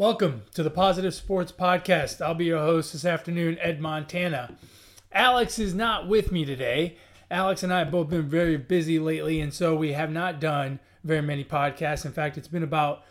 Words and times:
Welcome 0.00 0.44
to 0.54 0.62
the 0.62 0.70
Positive 0.70 1.12
Sports 1.12 1.52
Podcast. 1.52 2.22
I'll 2.22 2.32
be 2.32 2.46
your 2.46 2.60
host 2.60 2.94
this 2.94 3.04
afternoon, 3.04 3.58
Ed 3.60 3.82
Montana. 3.82 4.56
Alex 5.12 5.58
is 5.58 5.74
not 5.74 6.08
with 6.08 6.32
me 6.32 6.46
today. 6.46 6.96
Alex 7.30 7.62
and 7.62 7.70
I 7.70 7.80
have 7.80 7.90
both 7.90 8.08
been 8.08 8.26
very 8.26 8.56
busy 8.56 8.98
lately, 8.98 9.42
and 9.42 9.52
so 9.52 9.76
we 9.76 9.92
have 9.92 10.10
not 10.10 10.40
done 10.40 10.80
very 11.04 11.20
many 11.20 11.44
podcasts. 11.44 12.06
In 12.06 12.12
fact, 12.12 12.38
it's 12.38 12.48
been 12.48 12.62
about 12.62 13.02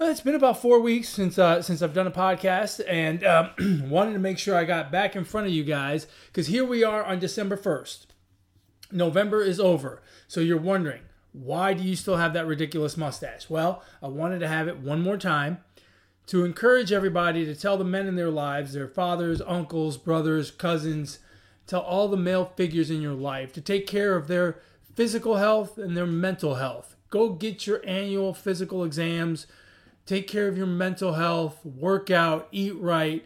it's 0.00 0.20
been 0.20 0.34
about 0.34 0.60
four 0.60 0.80
weeks 0.80 1.08
since 1.08 1.38
uh, 1.38 1.62
since 1.62 1.82
I've 1.82 1.94
done 1.94 2.08
a 2.08 2.10
podcast, 2.10 2.80
and 2.88 3.22
um, 3.22 3.88
wanted 3.88 4.14
to 4.14 4.18
make 4.18 4.40
sure 4.40 4.56
I 4.56 4.64
got 4.64 4.90
back 4.90 5.14
in 5.14 5.22
front 5.22 5.46
of 5.46 5.52
you 5.52 5.62
guys 5.62 6.08
because 6.26 6.48
here 6.48 6.64
we 6.64 6.82
are 6.82 7.04
on 7.04 7.20
December 7.20 7.56
first. 7.56 8.12
November 8.90 9.40
is 9.40 9.60
over, 9.60 10.02
so 10.26 10.40
you're 10.40 10.56
wondering 10.56 11.02
why 11.32 11.74
do 11.74 11.84
you 11.84 11.94
still 11.94 12.16
have 12.16 12.32
that 12.32 12.46
ridiculous 12.46 12.96
mustache? 12.96 13.48
Well, 13.48 13.82
I 14.02 14.08
wanted 14.08 14.40
to 14.40 14.48
have 14.48 14.66
it 14.66 14.78
one 14.78 15.00
more 15.00 15.16
time 15.16 15.58
to 16.28 16.44
encourage 16.44 16.92
everybody 16.92 17.46
to 17.46 17.54
tell 17.54 17.78
the 17.78 17.84
men 17.84 18.06
in 18.06 18.14
their 18.14 18.30
lives, 18.30 18.74
their 18.74 18.86
fathers, 18.86 19.40
uncles, 19.46 19.96
brothers, 19.96 20.50
cousins, 20.50 21.20
tell 21.66 21.80
all 21.80 22.06
the 22.06 22.18
male 22.18 22.52
figures 22.54 22.90
in 22.90 23.00
your 23.00 23.14
life 23.14 23.50
to 23.54 23.62
take 23.62 23.86
care 23.86 24.14
of 24.14 24.28
their 24.28 24.60
physical 24.94 25.36
health 25.36 25.78
and 25.78 25.96
their 25.96 26.06
mental 26.06 26.56
health. 26.56 26.96
Go 27.08 27.30
get 27.30 27.66
your 27.66 27.80
annual 27.86 28.34
physical 28.34 28.84
exams, 28.84 29.46
take 30.04 30.28
care 30.28 30.48
of 30.48 30.58
your 30.58 30.66
mental 30.66 31.14
health, 31.14 31.64
work 31.64 32.10
out, 32.10 32.46
eat 32.52 32.76
right. 32.76 33.24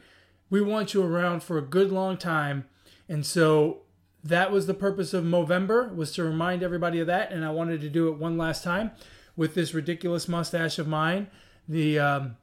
We 0.49 0.61
want 0.61 0.95
you 0.95 1.03
around 1.03 1.43
for 1.43 1.59
a 1.59 1.63
good 1.63 1.91
long 1.91 2.17
time. 2.17 2.67
And 3.09 3.27
so 3.27 3.79
that 4.23 4.53
was 4.53 4.69
the 4.69 4.75
purpose 4.75 5.13
of 5.13 5.25
Movember 5.25 5.93
was 5.93 6.13
to 6.13 6.23
remind 6.23 6.63
everybody 6.63 7.01
of 7.01 7.09
that 7.09 7.33
and 7.33 7.45
I 7.45 7.51
wanted 7.51 7.81
to 7.81 7.89
do 7.89 8.07
it 8.07 8.19
one 8.19 8.39
last 8.39 8.63
time 8.63 8.93
with 9.35 9.57
this 9.57 9.75
ridiculous 9.75 10.29
mustache 10.29 10.79
of 10.79 10.87
mine. 10.87 11.27
The 11.69 11.99
um, 11.99 12.37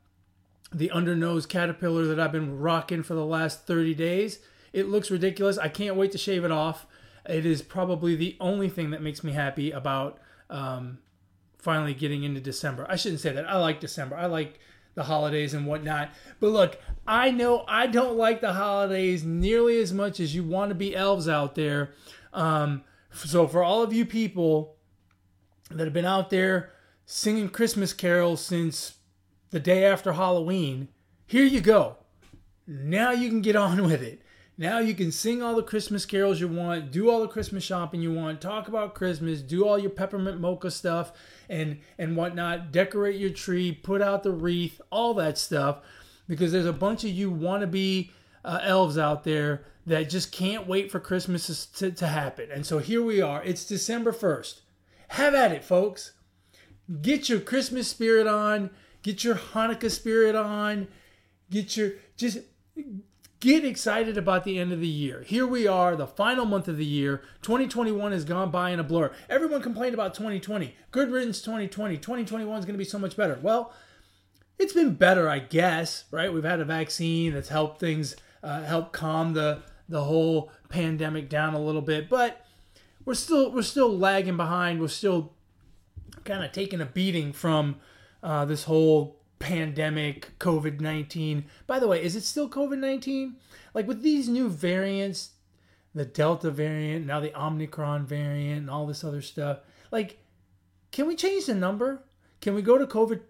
the 0.72 0.92
undernose 0.94 1.48
caterpillar 1.48 2.06
that 2.06 2.20
I've 2.20 2.32
been 2.32 2.60
rocking 2.60 3.04
for 3.04 3.14
the 3.16 3.26
last 3.26 3.66
30 3.66 3.94
days. 3.96 4.40
It 4.72 4.88
looks 4.88 5.10
ridiculous. 5.10 5.58
I 5.58 5.68
can't 5.68 5.96
wait 5.96 6.12
to 6.12 6.18
shave 6.18 6.44
it 6.44 6.52
off. 6.52 6.86
It 7.28 7.46
is 7.46 7.62
probably 7.62 8.16
the 8.16 8.38
only 8.40 8.70
thing 8.70 8.92
that 8.92 9.02
makes 9.02 9.24
me 9.24 9.32
happy 9.32 9.72
about 9.72 10.20
um, 10.50 11.00
finally 11.58 11.94
getting 11.94 12.24
into 12.24 12.40
December. 12.40 12.86
I 12.90 12.96
shouldn't 12.96 13.22
say 13.22 13.32
that. 13.34 13.50
I 13.50 13.58
like 13.58 13.80
December. 13.80 14.16
I 14.16 14.28
like 14.28 14.60
the 14.96 15.04
holidays 15.04 15.54
and 15.54 15.66
whatnot. 15.66 16.12
But 16.40 16.50
look, 16.50 16.80
I 17.08 17.32
know 17.32 17.64
I 17.68 17.88
don't 17.88 18.18
like 18.18 18.42
the 18.42 18.54
holidays 18.54 19.24
nearly 19.24 19.80
as 19.82 19.94
much 19.94 20.20
as 20.20 20.36
you 20.36 20.44
want 20.44 20.70
to 20.70 20.76
be 20.76 20.96
elves 20.96 21.28
out 21.28 21.56
there. 21.56 21.94
Um, 22.34 22.84
so 23.14 23.48
for 23.48 23.64
all 23.64 23.82
of 23.82 23.94
you 23.94 24.06
people 24.06 24.76
that 25.72 25.86
have 25.86 25.94
been 25.94 26.06
out 26.06 26.30
there 26.30 26.72
singing 27.06 27.50
Christmas 27.50 27.94
carols 27.94 28.44
since 28.44 28.96
the 29.52 29.60
day 29.60 29.84
after 29.84 30.14
Halloween, 30.14 30.90
here 31.26 31.46
you 31.46 31.62
go. 31.62 31.98
Now 32.68 33.12
you 33.12 33.30
can 33.30 33.42
get 33.42 33.56
on 33.56 33.84
with 33.86 34.02
it. 34.02 34.22
Now 34.58 34.80
you 34.80 34.94
can 34.94 35.14
sing 35.14 35.42
all 35.42 35.56
the 35.56 35.64
Christmas 35.64 36.06
carols 36.06 36.42
you 36.42 36.50
want, 36.50 36.92
do 36.92 37.10
all 37.10 37.22
the 37.22 37.30
Christmas 37.30 37.64
shopping 37.64 38.02
you 38.02 38.12
want, 38.12 38.42
talk 38.42 38.68
about 38.68 38.94
Christmas, 38.94 39.42
do 39.42 39.66
all 39.66 39.80
your 39.80 39.90
peppermint 39.90 40.42
mocha 40.42 40.70
stuff 40.70 41.14
and 41.50 41.80
and 41.98 42.18
whatnot, 42.18 42.74
decorate 42.74 43.16
your 43.16 43.30
tree, 43.30 43.72
put 43.72 44.02
out 44.02 44.24
the 44.24 44.34
wreath, 44.34 44.82
all 44.92 45.14
that 45.14 45.38
stuff, 45.38 45.78
because 46.28 46.52
there's 46.52 46.66
a 46.66 46.74
bunch 46.74 47.06
of 47.06 47.12
you 47.12 47.32
wannabe 47.32 48.10
uh, 48.44 48.60
elves 48.62 48.98
out 48.98 49.24
there 49.24 49.64
that 49.86 50.10
just 50.10 50.32
can't 50.34 50.68
wait 50.68 50.92
for 50.92 51.00
Christmas 51.00 51.66
to, 51.66 51.92
to 51.92 52.08
happen. 52.08 52.50
And 52.52 52.66
so 52.66 52.80
here 52.80 53.02
we 53.02 53.22
are. 53.22 53.42
It's 53.44 53.66
December 53.66 54.12
1st. 54.12 54.60
Have 55.10 55.34
at 55.34 55.52
it, 55.52 55.64
folks. 55.64 56.12
Get 57.02 57.30
your 57.30 57.40
Christmas 57.40 57.88
spirit 57.88 58.28
on 58.28 58.70
Get 59.02 59.24
your 59.24 59.36
Hanukkah 59.36 59.92
spirit 59.92 60.36
on. 60.36 60.88
Get 61.50 61.78
your 61.78 61.94
just 62.18 62.40
get 63.40 63.64
excited 63.64 64.18
about 64.18 64.44
the 64.44 64.60
end 64.60 64.74
of 64.74 64.80
the 64.80 64.88
year. 64.88 65.24
Here 65.26 65.48
we 65.48 65.68
are, 65.68 65.96
the 65.96 66.08
final 66.08 66.46
month 66.46 66.68
of 66.68 66.78
the 66.78 66.86
year. 66.86 67.24
2021 67.42 68.12
has 68.12 68.26
gone 68.26 68.52
by 68.52 68.72
in 68.72 68.80
a 68.80 68.84
blur. 68.84 69.12
Everyone 69.30 69.62
complained 69.62 69.94
about 69.94 70.14
2020. 70.14 70.76
Good 70.92 71.12
riddance 71.12 71.42
2020. 71.42 71.98
2021 71.98 72.60
is 72.60 72.66
going 72.66 72.74
to 72.74 72.78
be 72.78 72.84
so 72.84 73.00
much 73.00 73.16
better. 73.16 73.40
Well, 73.42 73.74
it's 74.58 74.74
been 74.74 74.96
better, 74.96 75.30
I 75.30 75.40
guess, 75.40 76.04
right? 76.12 76.34
We've 76.34 76.44
had 76.44 76.60
a 76.60 76.66
vaccine 76.66 77.34
that's 77.34 77.50
helped 77.50 77.80
things 77.80 78.16
uh, 78.44 78.64
help 78.64 78.92
calm 78.92 79.34
the 79.34 79.62
the 79.88 80.04
whole 80.04 80.52
pandemic 80.70 81.30
down 81.30 81.56
a 81.56 81.60
little 81.60 81.82
bit, 81.82 82.10
but 82.10 82.46
we're 83.06 83.16
still 83.16 83.52
we're 83.52 83.62
still 83.62 83.98
lagging 83.98 84.38
behind. 84.38 84.80
We're 84.80 84.88
still 84.90 85.34
kind 86.26 86.44
of 86.44 86.52
taking 86.52 86.82
a 86.82 86.86
beating 86.86 87.34
from 87.34 87.78
uh, 88.24 88.46
this 88.46 88.64
whole 88.64 89.20
pandemic, 89.40 90.38
COVID 90.40 90.80
19. 90.80 91.46
By 91.66 91.80
the 91.80 91.88
way, 91.88 92.04
is 92.04 92.16
it 92.16 92.24
still 92.24 92.50
COVID 92.50 92.80
19? 92.80 93.36
Like 93.74 93.88
with 93.88 94.02
these 94.02 94.28
new 94.28 94.50
variants, 94.50 95.32
the 95.96 96.06
Delta 96.06 96.52
variant, 96.52 97.06
now 97.06 97.20
the 97.20 97.38
Omicron 97.40 98.06
variant, 98.06 98.62
and 98.62 98.70
all 98.70 98.86
this 98.86 99.04
other 99.04 99.22
stuff, 99.22 99.60
like, 99.92 100.20
can 100.92 101.08
we 101.08 101.16
change 101.16 101.46
the 101.46 101.56
number? 101.56 102.04
Can 102.42 102.56
we 102.56 102.62
go 102.62 102.78
to 102.78 102.86
COVID 102.86 103.22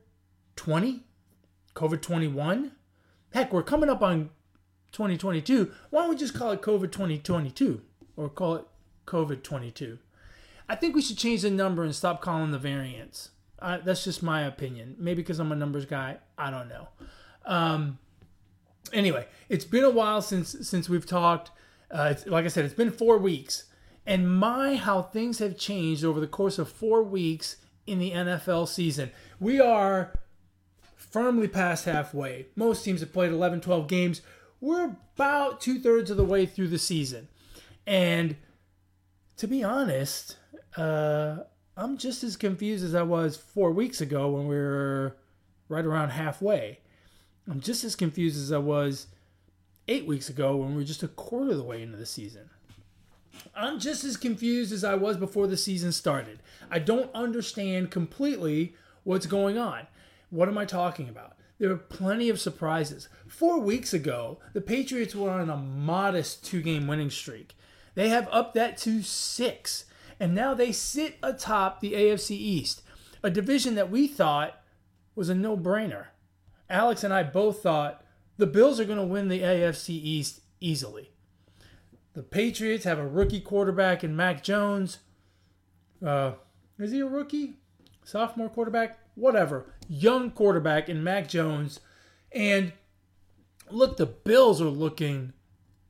20? 0.56 1.04
COVID 1.76 2.02
21? 2.02 2.72
Heck, 3.34 3.54
we're 3.54 3.64
coming 3.64 3.90
up 3.90 4.02
on 4.02 4.30
2022. 4.92 5.72
Why 5.90 6.02
don't 6.02 6.10
we 6.10 6.16
just 6.16 6.34
call 6.34 6.52
it 6.52 6.62
COVID 6.62 6.92
2022 6.92 7.82
or 8.18 8.30
call 8.30 8.56
it 8.56 8.66
COVID 9.06 9.44
22? 9.44 10.00
I 10.68 10.76
think 10.76 10.96
we 10.96 11.02
should 11.02 11.18
change 11.18 11.42
the 11.42 11.50
number 11.50 11.84
and 11.84 11.96
stop 11.96 12.22
calling 12.22 12.52
the 12.52 12.60
variants. 12.60 13.30
Uh, 13.62 13.80
that's 13.84 14.04
just 14.04 14.24
my 14.24 14.44
opinion. 14.44 14.96
Maybe 14.98 15.22
because 15.22 15.40
I'm 15.40 15.52
a 15.52 15.56
numbers 15.56 15.86
guy. 15.86 16.18
I 16.38 16.50
don't 16.52 16.70
know. 16.70 16.88
Um, 17.46 18.00
anyway, 18.94 19.28
it's 19.50 19.66
been 19.66 19.84
a 19.84 19.90
while 19.90 20.22
since 20.22 20.56
since 20.68 20.90
we've 20.90 21.06
talked. 21.06 21.52
Uh, 21.92 22.14
like 22.26 22.46
I 22.46 22.50
said, 22.50 22.66
it's 22.66 22.74
been 22.74 22.92
four 22.92 23.18
weeks, 23.18 23.66
and 24.06 24.32
my 24.32 24.76
how 24.76 25.02
things 25.02 25.40
have 25.40 25.58
changed 25.58 26.04
over 26.04 26.20
the 26.20 26.28
course 26.28 26.60
of 26.60 26.70
four 26.70 27.04
weeks 27.04 27.58
in 27.88 28.00
the 28.00 28.12
NFL 28.12 28.68
season. 28.68 29.12
We 29.40 29.60
are 29.60 30.14
firmly 30.96 31.48
past 31.48 31.86
halfway. 31.86 32.48
Most 32.56 32.86
teams 32.86 33.00
have 33.00 33.12
played 33.12 33.32
11, 33.32 33.62
12 33.62 33.88
games. 33.88 34.22
We're 34.62 34.96
about 35.16 35.62
two 35.62 35.80
thirds 35.80 36.12
of 36.12 36.18
the 36.18 36.26
way 36.26 36.46
through 36.46 36.68
the 36.68 36.78
season, 36.78 37.28
and 37.88 38.36
to 39.38 39.48
be 39.48 39.64
honest, 39.64 40.36
uh, 40.78 41.38
I'm 41.80 41.98
just 41.98 42.26
as 42.26 42.36
confused 42.36 42.84
as 42.84 42.94
I 42.94 43.04
was 43.04 43.38
four 43.38 43.72
weeks 43.72 44.02
ago 44.02 44.30
when 44.32 44.50
we 44.50 44.56
were 44.56 45.16
right 45.70 45.86
around 45.86 46.10
halfway. 46.10 46.80
I'm 47.50 47.62
just 47.62 47.86
as 47.86 47.96
confused 47.96 48.38
as 48.38 48.52
I 48.52 48.58
was 48.58 49.08
eight 49.88 50.06
weeks 50.06 50.28
ago 50.28 50.58
when 50.58 50.72
we 50.72 50.76
were 50.76 50.84
just 50.84 51.04
a 51.04 51.08
quarter 51.08 51.52
of 51.52 51.58
the 51.58 51.64
way 51.64 51.82
into 51.82 51.96
the 51.96 52.06
season. 52.06 52.50
I'm 53.56 53.80
just 53.80 54.04
as 54.04 54.18
confused 54.18 54.74
as 54.74 54.84
I 54.84 54.96
was 54.96 55.16
before 55.16 55.48
the 55.48 55.56
season 55.56 55.94
started. 55.94 56.40
I 56.70 56.80
don't 56.80 57.10
understand 57.16 57.92
completely 57.92 58.76
what's 59.06 59.26
going 59.26 59.58
on. 59.58 59.88
What 60.32 60.50
am 60.50 60.58
I 60.58 60.66
talking 60.66 61.08
about? 61.08 61.38
There 61.60 61.72
are 61.72 61.78
plenty 61.78 62.28
of 62.28 62.42
surprises. 62.42 63.08
Four 63.26 63.62
weeks 63.62 63.94
ago, 63.94 64.40
the 64.52 64.60
Patriots 64.60 65.16
were 65.16 65.30
on 65.30 65.50
a 65.50 65.56
modest 65.56 66.44
two 66.44 66.62
game 66.62 66.88
winning 66.88 67.10
streak. 67.10 67.56
They 67.96 68.10
have 68.10 68.28
upped 68.34 68.56
that 68.56 68.76
to 68.80 69.02
six 69.02 69.86
and 70.20 70.36
now 70.36 70.54
they 70.54 70.72
sit 70.72 71.18
atop 71.24 71.80
the 71.80 71.94
AFC 71.94 72.32
East, 72.32 72.82
a 73.24 73.30
division 73.30 73.76
that 73.76 73.90
we 73.90 74.08
thought 74.08 74.62
was 75.16 75.30
a 75.30 75.36
no 75.36 75.56
brainer. 75.56 76.08
Alex 76.70 77.04
and 77.04 77.14
I 77.14 77.24
both 77.24 77.64
thought 77.64 78.04
the 78.38 78.48
Bills 78.48 78.80
are 78.80 78.86
going 78.86 79.00
to 79.00 79.04
win 79.04 79.28
the 79.28 79.42
AFC 79.42 79.90
East 79.90 80.42
easily. 80.60 81.12
The 82.14 82.24
Patriots 82.24 82.86
have 82.86 83.00
a 83.00 83.08
rookie 83.08 83.42
quarterback 83.42 84.04
in 84.04 84.16
Mac 84.16 84.44
Jones. 84.44 85.00
Uh, 86.06 86.34
is 86.78 86.92
he 86.92 87.00
a 87.00 87.06
rookie? 87.06 87.56
Sophomore 88.04 88.50
quarterback? 88.50 89.00
Whatever. 89.16 89.74
Young 89.88 90.32
quarterback 90.32 90.90
in 90.90 91.04
Mac 91.04 91.28
Jones. 91.28 91.80
And 92.32 92.74
look, 93.70 93.98
the 93.98 94.06
Bills 94.06 94.62
are 94.62 94.66
looking 94.66 95.34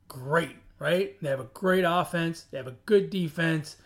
great, 0.08 0.56
right? 0.78 1.20
They 1.22 1.28
have 1.28 1.40
a 1.40 1.50
great 1.54 1.84
offense, 1.86 2.46
they 2.50 2.58
have 2.58 2.66
a 2.66 2.76
good 2.86 3.10
defense 3.10 3.76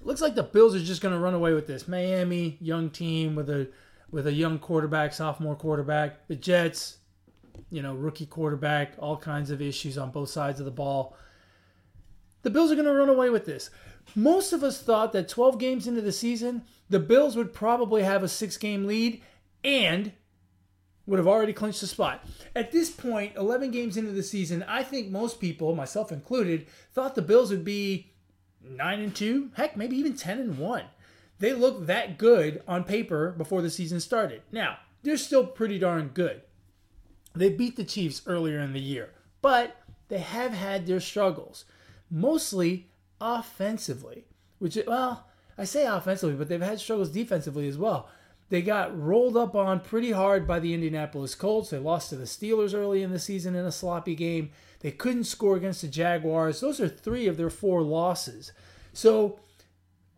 looks 0.00 0.20
like 0.20 0.34
the 0.34 0.42
Bills 0.42 0.74
are 0.74 0.80
just 0.80 1.00
going 1.00 1.14
to 1.14 1.20
run 1.20 1.34
away 1.34 1.54
with 1.54 1.66
this. 1.66 1.88
Miami, 1.88 2.56
young 2.60 2.90
team 2.90 3.34
with 3.34 3.50
a 3.50 3.68
with 4.10 4.26
a 4.26 4.32
young 4.32 4.58
quarterback, 4.58 5.12
sophomore 5.12 5.56
quarterback. 5.56 6.26
The 6.28 6.36
Jets, 6.36 6.98
you 7.70 7.82
know, 7.82 7.94
rookie 7.94 8.26
quarterback, 8.26 8.94
all 8.98 9.16
kinds 9.16 9.50
of 9.50 9.60
issues 9.60 9.98
on 9.98 10.10
both 10.10 10.30
sides 10.30 10.60
of 10.60 10.64
the 10.64 10.72
ball. 10.72 11.16
The 12.42 12.50
Bills 12.50 12.70
are 12.70 12.74
going 12.76 12.86
to 12.86 12.94
run 12.94 13.08
away 13.08 13.30
with 13.30 13.44
this. 13.44 13.70
Most 14.14 14.52
of 14.52 14.62
us 14.62 14.80
thought 14.80 15.12
that 15.12 15.28
12 15.28 15.58
games 15.58 15.86
into 15.86 16.00
the 16.00 16.12
season, 16.12 16.62
the 16.88 17.00
Bills 17.00 17.36
would 17.36 17.52
probably 17.52 18.02
have 18.02 18.22
a 18.22 18.28
six 18.28 18.56
game 18.56 18.86
lead 18.86 19.22
and 19.62 20.12
would 21.06 21.18
have 21.18 21.28
already 21.28 21.52
clinched 21.52 21.80
the 21.80 21.86
spot. 21.86 22.24
At 22.54 22.72
this 22.72 22.90
point, 22.90 23.34
11 23.36 23.70
games 23.70 23.96
into 23.96 24.12
the 24.12 24.22
season, 24.22 24.64
I 24.68 24.82
think 24.82 25.10
most 25.10 25.40
people, 25.40 25.74
myself 25.74 26.12
included, 26.12 26.66
thought 26.92 27.14
the 27.14 27.22
Bills 27.22 27.50
would 27.50 27.64
be 27.64 28.12
nine 28.70 29.00
and 29.00 29.14
two, 29.14 29.50
heck, 29.54 29.76
maybe 29.76 29.96
even 29.96 30.14
ten 30.14 30.38
and 30.38 30.58
one. 30.58 30.84
They 31.38 31.52
looked 31.52 31.86
that 31.86 32.18
good 32.18 32.62
on 32.66 32.84
paper 32.84 33.32
before 33.36 33.62
the 33.62 33.70
season 33.70 34.00
started. 34.00 34.42
Now, 34.50 34.78
they're 35.02 35.16
still 35.16 35.46
pretty 35.46 35.78
darn 35.78 36.08
good. 36.08 36.42
They 37.34 37.50
beat 37.50 37.76
the 37.76 37.84
Chiefs 37.84 38.22
earlier 38.26 38.58
in 38.58 38.72
the 38.72 38.80
year, 38.80 39.10
but 39.40 39.76
they 40.08 40.18
have 40.18 40.52
had 40.52 40.86
their 40.86 41.00
struggles, 41.00 41.64
mostly 42.10 42.90
offensively. 43.20 44.24
Which, 44.58 44.76
well, 44.86 45.28
I 45.56 45.64
say 45.64 45.86
offensively, 45.86 46.34
but 46.34 46.48
they've 46.48 46.60
had 46.60 46.80
struggles 46.80 47.10
defensively 47.10 47.68
as 47.68 47.78
well. 47.78 48.08
They 48.48 48.62
got 48.62 48.98
rolled 48.98 49.36
up 49.36 49.54
on 49.54 49.80
pretty 49.80 50.10
hard 50.10 50.46
by 50.46 50.58
the 50.58 50.74
Indianapolis 50.74 51.34
Colts. 51.34 51.70
They 51.70 51.78
lost 51.78 52.08
to 52.10 52.16
the 52.16 52.24
Steelers 52.24 52.74
early 52.74 53.02
in 53.02 53.12
the 53.12 53.18
season 53.18 53.54
in 53.54 53.66
a 53.66 53.72
sloppy 53.72 54.14
game. 54.14 54.50
They 54.80 54.90
couldn't 54.90 55.24
score 55.24 55.56
against 55.56 55.82
the 55.82 55.88
Jaguars. 55.88 56.60
Those 56.60 56.80
are 56.80 56.88
three 56.88 57.26
of 57.26 57.36
their 57.36 57.50
four 57.50 57.82
losses. 57.82 58.52
So 58.92 59.40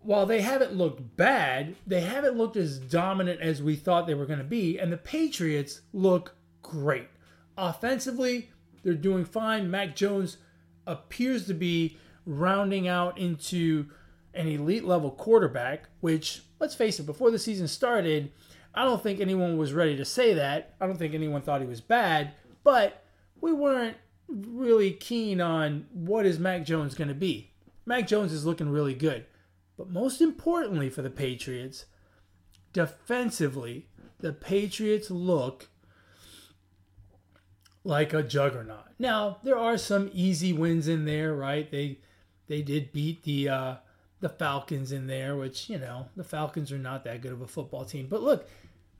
while 0.03 0.27
they 0.27 0.41
haven't 0.41 0.75
looked 0.75 1.17
bad, 1.17 1.77
they 1.87 2.01
haven't 2.01 2.37
looked 2.37 2.57
as 2.57 2.79
dominant 2.79 3.41
as 3.41 3.63
we 3.63 3.77
thought 3.77 4.07
they 4.07 4.15
were 4.15 4.27
going 4.27 4.39
to 4.39 4.45
be. 4.45 4.79
And 4.79 4.93
the 4.93 4.97
Patriots 4.97 5.83
look 5.93 6.37
great. 6.63 7.09
Offensively, 7.57 8.51
they're 8.83 8.95
doing 8.95 9.25
fine. 9.25 9.71
Mac 9.71 9.95
Jones 9.97 10.39
appears 10.87 11.47
to 11.47 11.55
be 11.55 11.99
rounding 12.27 12.89
out 12.89 13.19
into 13.19 13.87
an 14.35 14.47
elite 14.47 14.85
level 14.85 15.11
quarterback, 15.11 15.89
which, 16.01 16.43
let's 16.59 16.75
face 16.75 16.99
it, 17.01 17.07
before 17.07 17.31
the 17.31 17.39
season 17.39 17.69
started, 17.69 18.33
I 18.75 18.85
don't 18.85 19.03
think 19.03 19.21
anyone 19.21 19.59
was 19.59 19.73
ready 19.73 19.97
to 19.97 20.05
say 20.05 20.35
that. 20.35 20.75
I 20.81 20.87
don't 20.87 20.99
think 20.99 21.15
anyone 21.15 21.43
thought 21.43 21.61
he 21.61 21.67
was 21.67 21.81
bad, 21.81 22.33
but 22.63 23.05
we 23.41 23.53
weren't 23.53 23.97
really 24.31 24.93
keen 24.93 25.41
on 25.41 25.87
what 25.93 26.27
is 26.27 26.39
Mac 26.39 26.65
Jones 26.65 26.95
going 26.95 27.09
to 27.09 27.15
be. 27.15 27.51
Mac 27.87 28.07
Jones 28.07 28.33
is 28.33 28.47
looking 28.47 28.71
really 28.71 28.95
good. 28.95 29.27
But 29.77 29.91
most 29.91 30.21
importantly 30.21 30.91
for 30.91 31.03
the 31.03 31.11
Patriots, 31.11 31.87
defensively, 32.73 33.89
the 34.19 34.33
Patriots 34.33 35.11
look 35.11 35.69
like 37.83 38.13
a 38.13 38.23
juggernaut. 38.23 38.85
Now, 38.99 39.39
there 39.43 39.57
are 39.57 39.79
some 39.79 40.11
easy 40.13 40.53
wins 40.53 40.87
in 40.87 41.07
there, 41.07 41.35
right? 41.35 41.71
They 41.71 41.99
they 42.47 42.63
did 42.63 42.93
beat 42.93 43.23
the 43.23 43.49
uh, 43.49 43.75
the 44.21 44.29
Falcons 44.29 44.93
in 44.93 45.07
there, 45.07 45.37
which, 45.37 45.71
you 45.71 45.79
know, 45.79 46.09
the 46.17 46.25
Falcons 46.25 46.71
are 46.71 46.79
not 46.79 47.05
that 47.05 47.23
good 47.23 47.33
of 47.33 47.41
a 47.41 47.47
football 47.47 47.85
team. 47.85 48.07
But 48.09 48.23
look, 48.23 48.49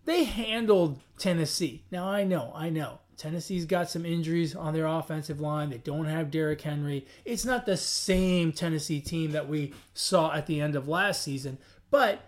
they 0.07 0.25
handled 0.25 1.01
Tennessee. 1.19 1.85
Now, 1.91 2.09
I 2.09 2.25
know, 2.25 2.53
I 2.55 2.71
know. 2.71 3.01
Tennessee's 3.21 3.67
got 3.67 3.91
some 3.91 4.07
injuries 4.07 4.57
on 4.57 4.73
their 4.73 4.87
offensive 4.87 5.43
line. 5.43 5.69
They 5.69 5.77
don't 5.77 6.07
have 6.07 6.31
Derrick 6.31 6.63
Henry. 6.63 7.05
It's 7.27 7.45
not 7.45 7.67
the 7.67 7.77
same 7.77 8.51
Tennessee 8.51 9.03
team 9.03 9.33
that 9.33 9.47
we 9.47 9.75
saw 9.93 10.33
at 10.33 10.47
the 10.47 10.59
end 10.59 10.75
of 10.75 10.89
last 10.89 11.23
season, 11.23 11.59
but 11.91 12.23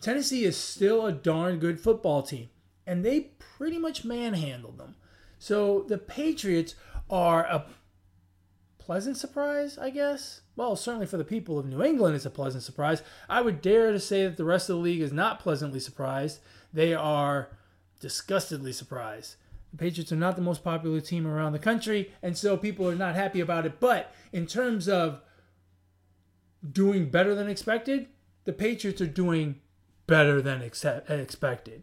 Tennessee 0.00 0.44
is 0.44 0.56
still 0.56 1.04
a 1.04 1.10
darn 1.10 1.58
good 1.58 1.80
football 1.80 2.22
team, 2.22 2.48
and 2.86 3.04
they 3.04 3.32
pretty 3.40 3.76
much 3.76 4.04
manhandled 4.04 4.78
them. 4.78 4.94
So 5.40 5.84
the 5.88 5.98
Patriots 5.98 6.76
are 7.10 7.42
a 7.42 7.66
pleasant 8.78 9.16
surprise, 9.16 9.76
I 9.76 9.90
guess. 9.90 10.42
Well, 10.54 10.76
certainly 10.76 11.06
for 11.06 11.16
the 11.16 11.24
people 11.24 11.58
of 11.58 11.66
New 11.66 11.82
England, 11.82 12.14
it's 12.14 12.24
a 12.24 12.30
pleasant 12.30 12.62
surprise. 12.62 13.02
I 13.28 13.40
would 13.40 13.60
dare 13.60 13.90
to 13.90 13.98
say 13.98 14.22
that 14.22 14.36
the 14.36 14.44
rest 14.44 14.70
of 14.70 14.76
the 14.76 14.82
league 14.82 15.00
is 15.00 15.12
not 15.12 15.40
pleasantly 15.40 15.80
surprised. 15.80 16.38
They 16.72 16.94
are 16.94 17.48
disgustedly 17.98 18.72
surprised. 18.72 19.34
The 19.72 19.78
Patriots 19.78 20.12
are 20.12 20.16
not 20.16 20.36
the 20.36 20.42
most 20.42 20.64
popular 20.64 21.00
team 21.00 21.26
around 21.26 21.52
the 21.52 21.58
country, 21.58 22.12
and 22.22 22.36
so 22.36 22.56
people 22.56 22.88
are 22.88 22.94
not 22.94 23.14
happy 23.14 23.40
about 23.40 23.66
it. 23.66 23.78
But 23.80 24.12
in 24.32 24.46
terms 24.46 24.88
of 24.88 25.20
doing 26.72 27.10
better 27.10 27.34
than 27.34 27.48
expected, 27.48 28.08
the 28.44 28.52
Patriots 28.52 29.00
are 29.00 29.06
doing 29.06 29.60
better 30.06 30.40
than 30.40 30.62
expected. 30.62 31.82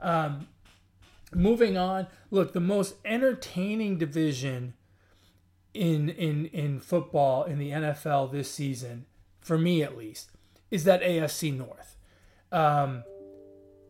Um, 0.00 0.48
moving 1.34 1.76
on, 1.76 2.06
look, 2.30 2.52
the 2.52 2.60
most 2.60 2.96
entertaining 3.04 3.98
division 3.98 4.74
in 5.72 6.08
in 6.08 6.46
in 6.46 6.80
football 6.80 7.44
in 7.44 7.58
the 7.58 7.70
NFL 7.70 8.30
this 8.30 8.50
season, 8.50 9.06
for 9.40 9.58
me 9.58 9.82
at 9.82 9.96
least, 9.96 10.30
is 10.70 10.84
that 10.84 11.02
AFC 11.02 11.56
North. 11.56 11.96
Um, 12.52 13.02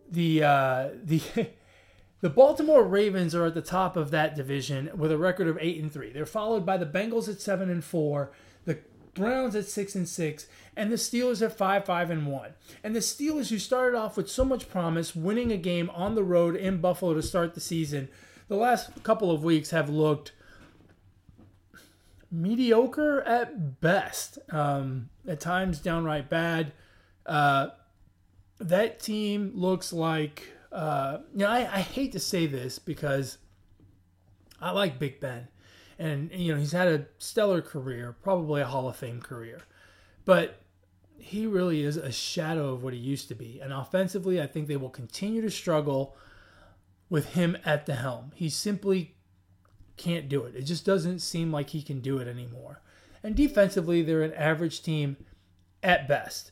the 0.08 0.42
uh, 0.42 0.88
the 1.02 1.20
The 2.24 2.30
Baltimore 2.30 2.84
Ravens 2.84 3.34
are 3.34 3.44
at 3.44 3.52
the 3.52 3.60
top 3.60 3.98
of 3.98 4.10
that 4.10 4.34
division 4.34 4.90
with 4.96 5.12
a 5.12 5.18
record 5.18 5.46
of 5.46 5.58
8 5.60 5.82
and 5.82 5.92
3. 5.92 6.10
They're 6.10 6.24
followed 6.24 6.64
by 6.64 6.78
the 6.78 6.86
Bengals 6.86 7.28
at 7.28 7.38
7 7.38 7.68
and 7.68 7.84
4, 7.84 8.32
the 8.64 8.78
Browns 9.12 9.54
at 9.54 9.66
6 9.66 9.94
and 9.94 10.08
6, 10.08 10.46
and 10.74 10.90
the 10.90 10.96
Steelers 10.96 11.44
at 11.44 11.54
5 11.54 11.84
5 11.84 12.10
and 12.10 12.26
1. 12.26 12.50
And 12.82 12.96
the 12.96 13.00
Steelers 13.00 13.50
who 13.50 13.58
started 13.58 13.94
off 13.94 14.16
with 14.16 14.30
so 14.30 14.42
much 14.42 14.70
promise, 14.70 15.14
winning 15.14 15.52
a 15.52 15.58
game 15.58 15.90
on 15.90 16.14
the 16.14 16.24
road 16.24 16.56
in 16.56 16.80
Buffalo 16.80 17.12
to 17.12 17.22
start 17.22 17.52
the 17.52 17.60
season, 17.60 18.08
the 18.48 18.56
last 18.56 19.02
couple 19.02 19.30
of 19.30 19.44
weeks 19.44 19.68
have 19.68 19.90
looked 19.90 20.32
mediocre 22.32 23.20
at 23.20 23.82
best. 23.82 24.38
Um, 24.48 25.10
at 25.28 25.40
times 25.40 25.78
downright 25.78 26.30
bad. 26.30 26.72
Uh, 27.26 27.68
that 28.58 28.98
team 28.98 29.52
looks 29.54 29.92
like 29.92 30.53
uh, 30.74 31.18
you 31.32 31.38
know, 31.38 31.48
I, 31.48 31.60
I 31.60 31.80
hate 31.80 32.12
to 32.12 32.20
say 32.20 32.46
this 32.46 32.80
because 32.80 33.38
I 34.60 34.72
like 34.72 34.98
Big 34.98 35.20
Ben, 35.20 35.46
and 35.98 36.30
you 36.32 36.52
know 36.52 36.58
he's 36.58 36.72
had 36.72 36.88
a 36.88 37.06
stellar 37.18 37.62
career, 37.62 38.16
probably 38.22 38.60
a 38.60 38.66
Hall 38.66 38.88
of 38.88 38.96
Fame 38.96 39.20
career, 39.20 39.62
but 40.24 40.60
he 41.16 41.46
really 41.46 41.82
is 41.82 41.96
a 41.96 42.10
shadow 42.10 42.72
of 42.72 42.82
what 42.82 42.92
he 42.92 42.98
used 42.98 43.28
to 43.28 43.34
be. 43.34 43.60
And 43.62 43.72
offensively, 43.72 44.42
I 44.42 44.48
think 44.48 44.66
they 44.66 44.76
will 44.76 44.90
continue 44.90 45.40
to 45.42 45.50
struggle 45.50 46.16
with 47.08 47.34
him 47.34 47.56
at 47.64 47.86
the 47.86 47.94
helm. 47.94 48.32
He 48.34 48.48
simply 48.48 49.14
can't 49.96 50.28
do 50.28 50.42
it. 50.42 50.56
It 50.56 50.62
just 50.62 50.84
doesn't 50.84 51.20
seem 51.20 51.52
like 51.52 51.70
he 51.70 51.82
can 51.82 52.00
do 52.00 52.18
it 52.18 52.26
anymore. 52.26 52.82
And 53.22 53.36
defensively, 53.36 54.02
they're 54.02 54.22
an 54.22 54.34
average 54.34 54.82
team 54.82 55.16
at 55.84 56.08
best. 56.08 56.50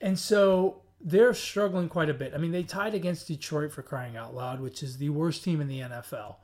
And 0.00 0.18
so 0.18 0.83
they're 1.04 1.34
struggling 1.34 1.90
quite 1.90 2.08
a 2.08 2.14
bit. 2.14 2.32
I 2.34 2.38
mean, 2.38 2.50
they 2.50 2.62
tied 2.62 2.94
against 2.94 3.28
Detroit 3.28 3.72
for 3.72 3.82
crying 3.82 4.16
out 4.16 4.34
loud, 4.34 4.60
which 4.60 4.82
is 4.82 4.96
the 4.96 5.10
worst 5.10 5.44
team 5.44 5.60
in 5.60 5.68
the 5.68 5.80
NFL. 5.80 6.36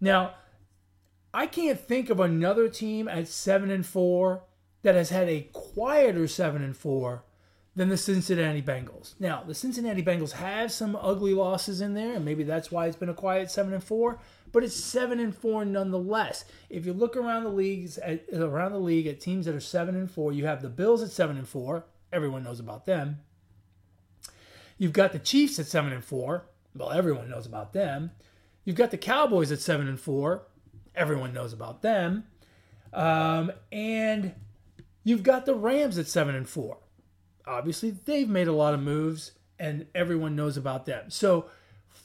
Now, 0.00 0.34
I 1.32 1.46
can't 1.46 1.80
think 1.80 2.10
of 2.10 2.20
another 2.20 2.68
team 2.68 3.08
at 3.08 3.26
7 3.26 3.70
and 3.70 3.86
4 3.86 4.42
that 4.82 4.94
has 4.94 5.08
had 5.08 5.28
a 5.28 5.48
quieter 5.54 6.28
7 6.28 6.62
and 6.62 6.76
4 6.76 7.24
than 7.74 7.88
the 7.88 7.96
Cincinnati 7.96 8.60
Bengals. 8.60 9.14
Now, 9.18 9.42
the 9.46 9.54
Cincinnati 9.54 10.02
Bengals 10.02 10.32
have 10.32 10.70
some 10.70 10.94
ugly 10.94 11.32
losses 11.32 11.80
in 11.80 11.94
there, 11.94 12.16
and 12.16 12.24
maybe 12.24 12.42
that's 12.42 12.70
why 12.70 12.86
it's 12.86 12.96
been 12.96 13.08
a 13.08 13.14
quiet 13.14 13.50
7 13.50 13.72
and 13.72 13.82
4, 13.82 14.20
but 14.52 14.62
it's 14.62 14.76
7 14.76 15.18
and 15.20 15.34
4 15.34 15.64
nonetheless. 15.64 16.44
If 16.68 16.84
you 16.84 16.92
look 16.92 17.16
around 17.16 17.44
the 17.44 17.50
leagues 17.50 17.96
at, 17.96 18.24
around 18.34 18.72
the 18.72 18.78
league 18.78 19.06
at 19.06 19.22
teams 19.22 19.46
that 19.46 19.54
are 19.54 19.60
7 19.60 19.96
and 19.96 20.10
4, 20.10 20.32
you 20.32 20.44
have 20.44 20.60
the 20.60 20.68
Bills 20.68 21.02
at 21.02 21.10
7 21.10 21.38
and 21.38 21.48
4. 21.48 21.86
Everyone 22.12 22.42
knows 22.42 22.60
about 22.60 22.84
them. 22.84 23.20
You've 24.78 24.92
got 24.92 25.12
the 25.12 25.18
Chiefs 25.18 25.58
at 25.58 25.66
seven 25.66 25.92
and 25.92 26.04
four. 26.04 26.46
Well, 26.74 26.90
everyone 26.90 27.30
knows 27.30 27.46
about 27.46 27.72
them. 27.72 28.12
You've 28.64 28.76
got 28.76 28.90
the 28.90 28.98
Cowboys 28.98 29.52
at 29.52 29.60
seven 29.60 29.88
and 29.88 30.00
four. 30.00 30.46
Everyone 30.94 31.32
knows 31.32 31.52
about 31.52 31.82
them. 31.82 32.24
Um, 32.92 33.52
and 33.70 34.34
you've 35.04 35.22
got 35.22 35.46
the 35.46 35.54
Rams 35.54 35.98
at 35.98 36.06
seven 36.06 36.34
and 36.34 36.48
four. 36.48 36.78
Obviously, 37.46 37.90
they've 37.90 38.28
made 38.28 38.48
a 38.48 38.52
lot 38.52 38.74
of 38.74 38.80
moves, 38.80 39.32
and 39.58 39.86
everyone 39.94 40.36
knows 40.36 40.56
about 40.56 40.86
them. 40.86 41.10
So 41.10 41.46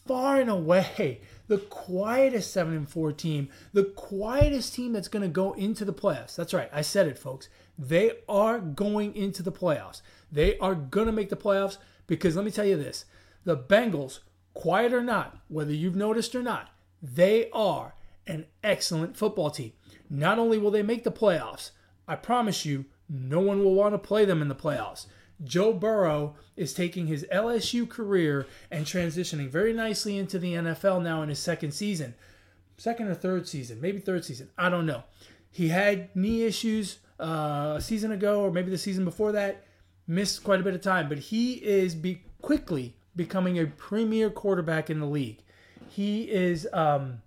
far 0.07 0.39
and 0.39 0.49
away, 0.49 1.21
the 1.47 1.57
quietest 1.57 2.51
seven 2.51 2.73
and 2.75 2.89
four 2.89 3.11
team, 3.11 3.49
the 3.73 3.83
quietest 3.83 4.73
team 4.73 4.93
that's 4.93 5.07
going 5.07 5.21
to 5.21 5.29
go 5.29 5.53
into 5.53 5.85
the 5.85 5.93
playoffs. 5.93 6.35
That's 6.35 6.53
right, 6.53 6.69
I 6.73 6.81
said 6.81 7.07
it, 7.07 7.19
folks. 7.19 7.49
They 7.77 8.13
are 8.27 8.59
going 8.59 9.15
into 9.15 9.43
the 9.43 9.51
playoffs. 9.51 10.01
They 10.31 10.57
are 10.57 10.73
going 10.73 11.05
to 11.05 11.13
make 11.13 11.29
the 11.29 11.37
playoffs. 11.37 11.77
Because 12.07 12.35
let 12.35 12.45
me 12.45 12.51
tell 12.51 12.65
you 12.65 12.77
this 12.77 13.05
the 13.43 13.57
Bengals, 13.57 14.19
quiet 14.53 14.93
or 14.93 15.03
not, 15.03 15.37
whether 15.47 15.73
you've 15.73 15.95
noticed 15.95 16.35
or 16.35 16.41
not, 16.41 16.69
they 17.01 17.49
are 17.51 17.93
an 18.25 18.45
excellent 18.63 19.15
football 19.15 19.49
team. 19.49 19.73
Not 20.09 20.39
only 20.39 20.57
will 20.57 20.71
they 20.71 20.83
make 20.83 21.03
the 21.03 21.11
playoffs, 21.11 21.71
I 22.07 22.15
promise 22.15 22.65
you, 22.65 22.85
no 23.09 23.39
one 23.39 23.63
will 23.63 23.73
want 23.73 23.93
to 23.93 23.99
play 23.99 24.25
them 24.25 24.41
in 24.41 24.47
the 24.47 24.55
playoffs. 24.55 25.05
Joe 25.43 25.71
Burrow 25.71 26.35
is 26.55 26.73
taking 26.73 27.07
his 27.07 27.25
LSU 27.31 27.87
career 27.87 28.47
and 28.71 28.85
transitioning 28.85 29.49
very 29.49 29.71
nicely 29.71 30.17
into 30.17 30.39
the 30.39 30.53
NFL 30.53 31.03
now 31.03 31.21
in 31.21 31.29
his 31.29 31.39
second 31.39 31.71
season. 31.71 32.15
Second 32.77 33.07
or 33.07 33.15
third 33.15 33.47
season, 33.47 33.79
maybe 33.81 33.99
third 33.99 34.25
season, 34.25 34.49
I 34.57 34.69
don't 34.69 34.85
know. 34.85 35.03
He 35.51 35.69
had 35.69 36.15
knee 36.15 36.43
issues 36.43 36.99
uh, 37.19 37.75
a 37.77 37.81
season 37.81 38.11
ago, 38.11 38.41
or 38.41 38.51
maybe 38.51 38.69
the 38.71 38.77
season 38.77 39.05
before 39.05 39.31
that 39.31 39.63
missed 40.07 40.43
quite 40.43 40.59
a 40.59 40.63
bit 40.63 40.73
of 40.73 40.81
time, 40.81 41.09
but 41.09 41.19
he 41.19 41.53
is 41.55 41.95
be 41.95 42.23
quickly 42.41 42.95
becoming 43.15 43.59
a 43.59 43.65
premier 43.65 44.29
quarterback 44.29 44.89
in 44.89 44.99
the 44.99 45.05
league. 45.05 45.43
He 45.89 46.23
is. 46.23 46.67
Um, 46.73 47.21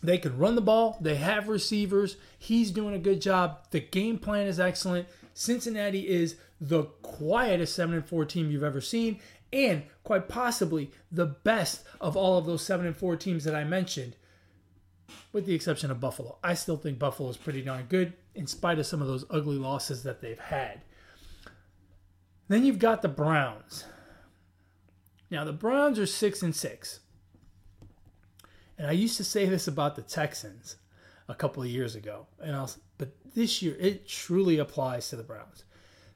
they 0.00 0.18
can 0.18 0.38
run 0.38 0.54
the 0.54 0.60
ball. 0.60 0.96
They 1.00 1.16
have 1.16 1.48
receivers. 1.48 2.16
He's 2.38 2.70
doing 2.70 2.94
a 2.94 3.00
good 3.00 3.20
job. 3.20 3.66
The 3.72 3.80
game 3.80 4.18
plan 4.18 4.46
is 4.46 4.60
excellent. 4.60 5.08
Cincinnati 5.34 6.08
is 6.08 6.36
the 6.60 6.84
quietest 7.02 7.74
seven 7.74 7.96
and 7.96 8.06
four 8.06 8.24
team 8.24 8.50
you've 8.50 8.62
ever 8.62 8.80
seen, 8.80 9.18
and 9.52 9.82
quite 10.04 10.28
possibly 10.28 10.90
the 11.10 11.26
best 11.26 11.84
of 12.00 12.16
all 12.16 12.38
of 12.38 12.46
those 12.46 12.62
7 12.62 12.86
and 12.86 12.96
4 12.96 13.16
teams 13.16 13.44
that 13.44 13.54
I 13.54 13.64
mentioned 13.64 14.16
with 15.32 15.46
the 15.46 15.54
exception 15.54 15.90
of 15.90 16.00
Buffalo. 16.00 16.38
I 16.42 16.54
still 16.54 16.76
think 16.76 16.98
Buffalo 16.98 17.28
is 17.30 17.36
pretty 17.36 17.62
darn 17.62 17.84
good 17.88 18.14
in 18.34 18.46
spite 18.46 18.78
of 18.78 18.86
some 18.86 19.02
of 19.02 19.08
those 19.08 19.24
ugly 19.30 19.56
losses 19.56 20.02
that 20.04 20.20
they've 20.20 20.38
had. 20.38 20.80
Then 22.48 22.64
you've 22.64 22.78
got 22.78 23.02
the 23.02 23.08
Browns. 23.08 23.84
Now 25.30 25.44
the 25.44 25.52
Browns 25.52 25.98
are 25.98 26.06
6 26.06 26.42
and 26.42 26.56
6. 26.56 27.00
And 28.78 28.86
I 28.86 28.92
used 28.92 29.16
to 29.16 29.24
say 29.24 29.46
this 29.46 29.68
about 29.68 29.96
the 29.96 30.02
Texans 30.02 30.76
a 31.28 31.34
couple 31.34 31.62
of 31.62 31.68
years 31.68 31.94
ago, 31.94 32.26
and 32.40 32.56
I'll, 32.56 32.70
but 32.96 33.10
this 33.34 33.60
year 33.60 33.76
it 33.78 34.08
truly 34.08 34.58
applies 34.58 35.08
to 35.10 35.16
the 35.16 35.22
Browns. 35.22 35.64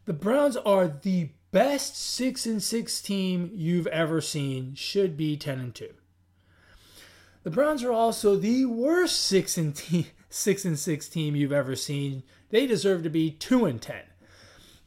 The 0.06 0.12
Browns 0.12 0.56
are 0.56 0.88
the 0.88 1.30
best 1.50 1.96
6 1.96 2.46
and 2.46 2.62
6 2.62 3.02
team 3.02 3.50
you've 3.52 3.86
ever 3.88 4.20
seen, 4.20 4.74
should 4.74 5.16
be 5.16 5.36
10 5.36 5.60
and 5.60 5.74
2. 5.74 5.90
The 7.42 7.50
Browns 7.50 7.82
are 7.82 7.92
also 7.92 8.36
the 8.36 8.64
worst 8.64 9.20
6 9.20 9.58
and 9.58 9.74
te- 9.74 10.08
6 10.30 10.64
and 10.64 10.78
6 10.78 11.08
team 11.08 11.36
you've 11.36 11.52
ever 11.52 11.76
seen. 11.76 12.22
They 12.50 12.66
deserve 12.66 13.02
to 13.02 13.10
be 13.10 13.32
2 13.32 13.66
and 13.66 13.82
10. 13.82 14.02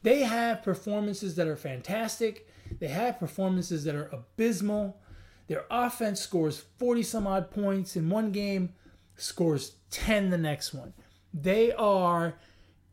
They 0.06 0.20
have 0.20 0.62
performances 0.62 1.34
that 1.34 1.48
are 1.48 1.56
fantastic. 1.56 2.48
They 2.78 2.86
have 2.86 3.18
performances 3.18 3.82
that 3.82 3.96
are 3.96 4.08
abysmal. 4.12 5.00
Their 5.48 5.64
offense 5.68 6.20
scores 6.20 6.62
40 6.78 7.02
some 7.02 7.26
odd 7.26 7.50
points 7.50 7.96
in 7.96 8.08
one 8.08 8.30
game, 8.30 8.74
scores 9.16 9.72
10 9.90 10.30
the 10.30 10.38
next 10.38 10.72
one. 10.72 10.94
They 11.34 11.72
are 11.72 12.34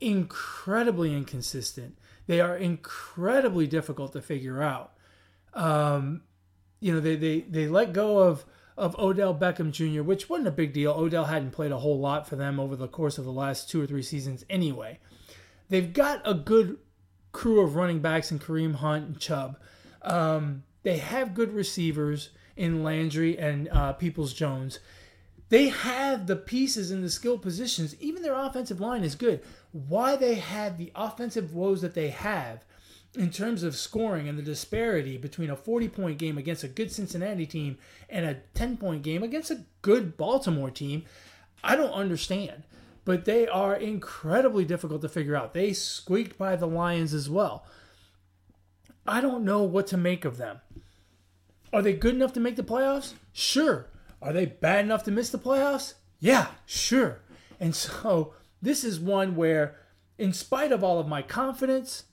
incredibly 0.01 1.13
inconsistent. 1.13 1.99
They 2.25 2.41
are 2.41 2.57
incredibly 2.57 3.67
difficult 3.67 4.13
to 4.13 4.21
figure 4.23 4.63
out. 4.63 4.93
Um, 5.53 6.23
you 6.79 6.91
know, 6.95 6.99
they, 6.99 7.15
they, 7.15 7.41
they 7.41 7.67
let 7.67 7.93
go 7.93 8.17
of, 8.23 8.43
of 8.75 8.97
Odell 8.97 9.35
Beckham 9.35 9.71
Jr., 9.71 10.01
which 10.01 10.29
wasn't 10.29 10.47
a 10.47 10.51
big 10.51 10.73
deal. 10.73 10.93
Odell 10.93 11.25
hadn't 11.25 11.51
played 11.51 11.71
a 11.71 11.77
whole 11.77 11.99
lot 11.99 12.27
for 12.27 12.37
them 12.37 12.59
over 12.59 12.75
the 12.75 12.87
course 12.87 13.19
of 13.19 13.25
the 13.25 13.31
last 13.31 13.69
two 13.69 13.79
or 13.79 13.85
three 13.85 14.01
seasons 14.01 14.43
anyway. 14.49 14.97
They've 15.69 15.93
got 15.93 16.19
a 16.25 16.33
good 16.33 16.79
crew 17.33 17.59
of 17.59 17.75
running 17.75 17.99
backs 17.99 18.31
in 18.31 18.39
Kareem 18.39 18.75
Hunt 18.75 19.05
and 19.05 19.19
Chubb. 19.19 19.57
Um, 20.01 20.63
they 20.83 20.97
have 20.97 21.33
good 21.33 21.53
receivers 21.53 22.29
in 22.55 22.83
Landry 22.83 23.37
and 23.37 23.67
uh, 23.69 23.93
Peoples 23.93 24.33
Jones. 24.33 24.79
They 25.49 25.69
have 25.69 26.27
the 26.27 26.35
pieces 26.35 26.89
in 26.89 27.01
the 27.01 27.09
skill 27.09 27.37
positions. 27.37 27.95
Even 27.99 28.23
their 28.23 28.35
offensive 28.35 28.79
line 28.79 29.03
is 29.03 29.15
good. 29.15 29.41
Why 29.71 30.15
they 30.15 30.35
have 30.35 30.77
the 30.77 30.91
offensive 30.95 31.53
woes 31.53 31.81
that 31.81 31.93
they 31.93 32.09
have 32.09 32.63
in 33.15 33.29
terms 33.29 33.61
of 33.61 33.75
scoring 33.75 34.27
and 34.27 34.37
the 34.37 34.43
disparity 34.43 35.17
between 35.17 35.49
a 35.49 35.55
40 35.55 35.89
point 35.89 36.17
game 36.17 36.37
against 36.37 36.63
a 36.63 36.67
good 36.67 36.91
Cincinnati 36.91 37.45
team 37.45 37.77
and 38.09 38.25
a 38.25 38.35
10 38.55 38.77
point 38.77 39.03
game 39.03 39.21
against 39.21 39.51
a 39.51 39.63
good 39.81 40.17
Baltimore 40.17 40.71
team, 40.71 41.03
I 41.63 41.75
don't 41.75 41.91
understand. 41.91 42.63
But 43.05 43.25
they 43.25 43.47
are 43.47 43.75
incredibly 43.75 44.65
difficult 44.65 45.01
to 45.01 45.09
figure 45.09 45.35
out. 45.35 45.53
They 45.53 45.73
squeaked 45.73 46.37
by 46.37 46.55
the 46.55 46.67
Lions 46.67 47.13
as 47.13 47.29
well. 47.29 47.65
I 49.05 49.19
don't 49.19 49.43
know 49.43 49.63
what 49.63 49.87
to 49.87 49.97
make 49.97 50.23
of 50.23 50.37
them. 50.37 50.61
Are 51.73 51.81
they 51.81 51.93
good 51.93 52.15
enough 52.15 52.33
to 52.33 52.39
make 52.39 52.55
the 52.55 52.63
playoffs? 52.63 53.13
Sure. 53.33 53.87
Are 54.21 54.31
they 54.31 54.45
bad 54.45 54.85
enough 54.85 55.03
to 55.03 55.11
miss 55.11 55.29
the 55.29 55.39
playoffs? 55.39 55.95
Yeah, 56.19 56.47
sure. 56.65 57.19
And 57.59 57.75
so 57.75 58.33
this 58.61 58.85
is 58.85 58.99
one 58.99 59.35
where, 59.35 59.75
in 60.17 60.31
spite 60.31 60.71
of 60.71 60.83
all 60.83 60.99
of 60.99 61.07
my 61.07 61.21
confidence, 61.21 62.05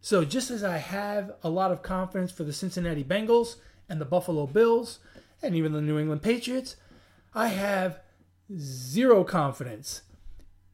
so 0.00 0.24
just 0.24 0.50
as 0.50 0.64
I 0.64 0.78
have 0.78 1.32
a 1.42 1.50
lot 1.50 1.72
of 1.72 1.82
confidence 1.82 2.30
for 2.30 2.44
the 2.44 2.52
Cincinnati 2.52 3.04
Bengals 3.04 3.56
and 3.88 4.00
the 4.00 4.06
Buffalo 4.06 4.46
Bills 4.46 5.00
and 5.42 5.54
even 5.54 5.72
the 5.72 5.82
New 5.82 5.98
England 5.98 6.22
Patriots, 6.22 6.76
I 7.34 7.48
have 7.48 8.00
zero 8.56 9.24
confidence 9.24 10.02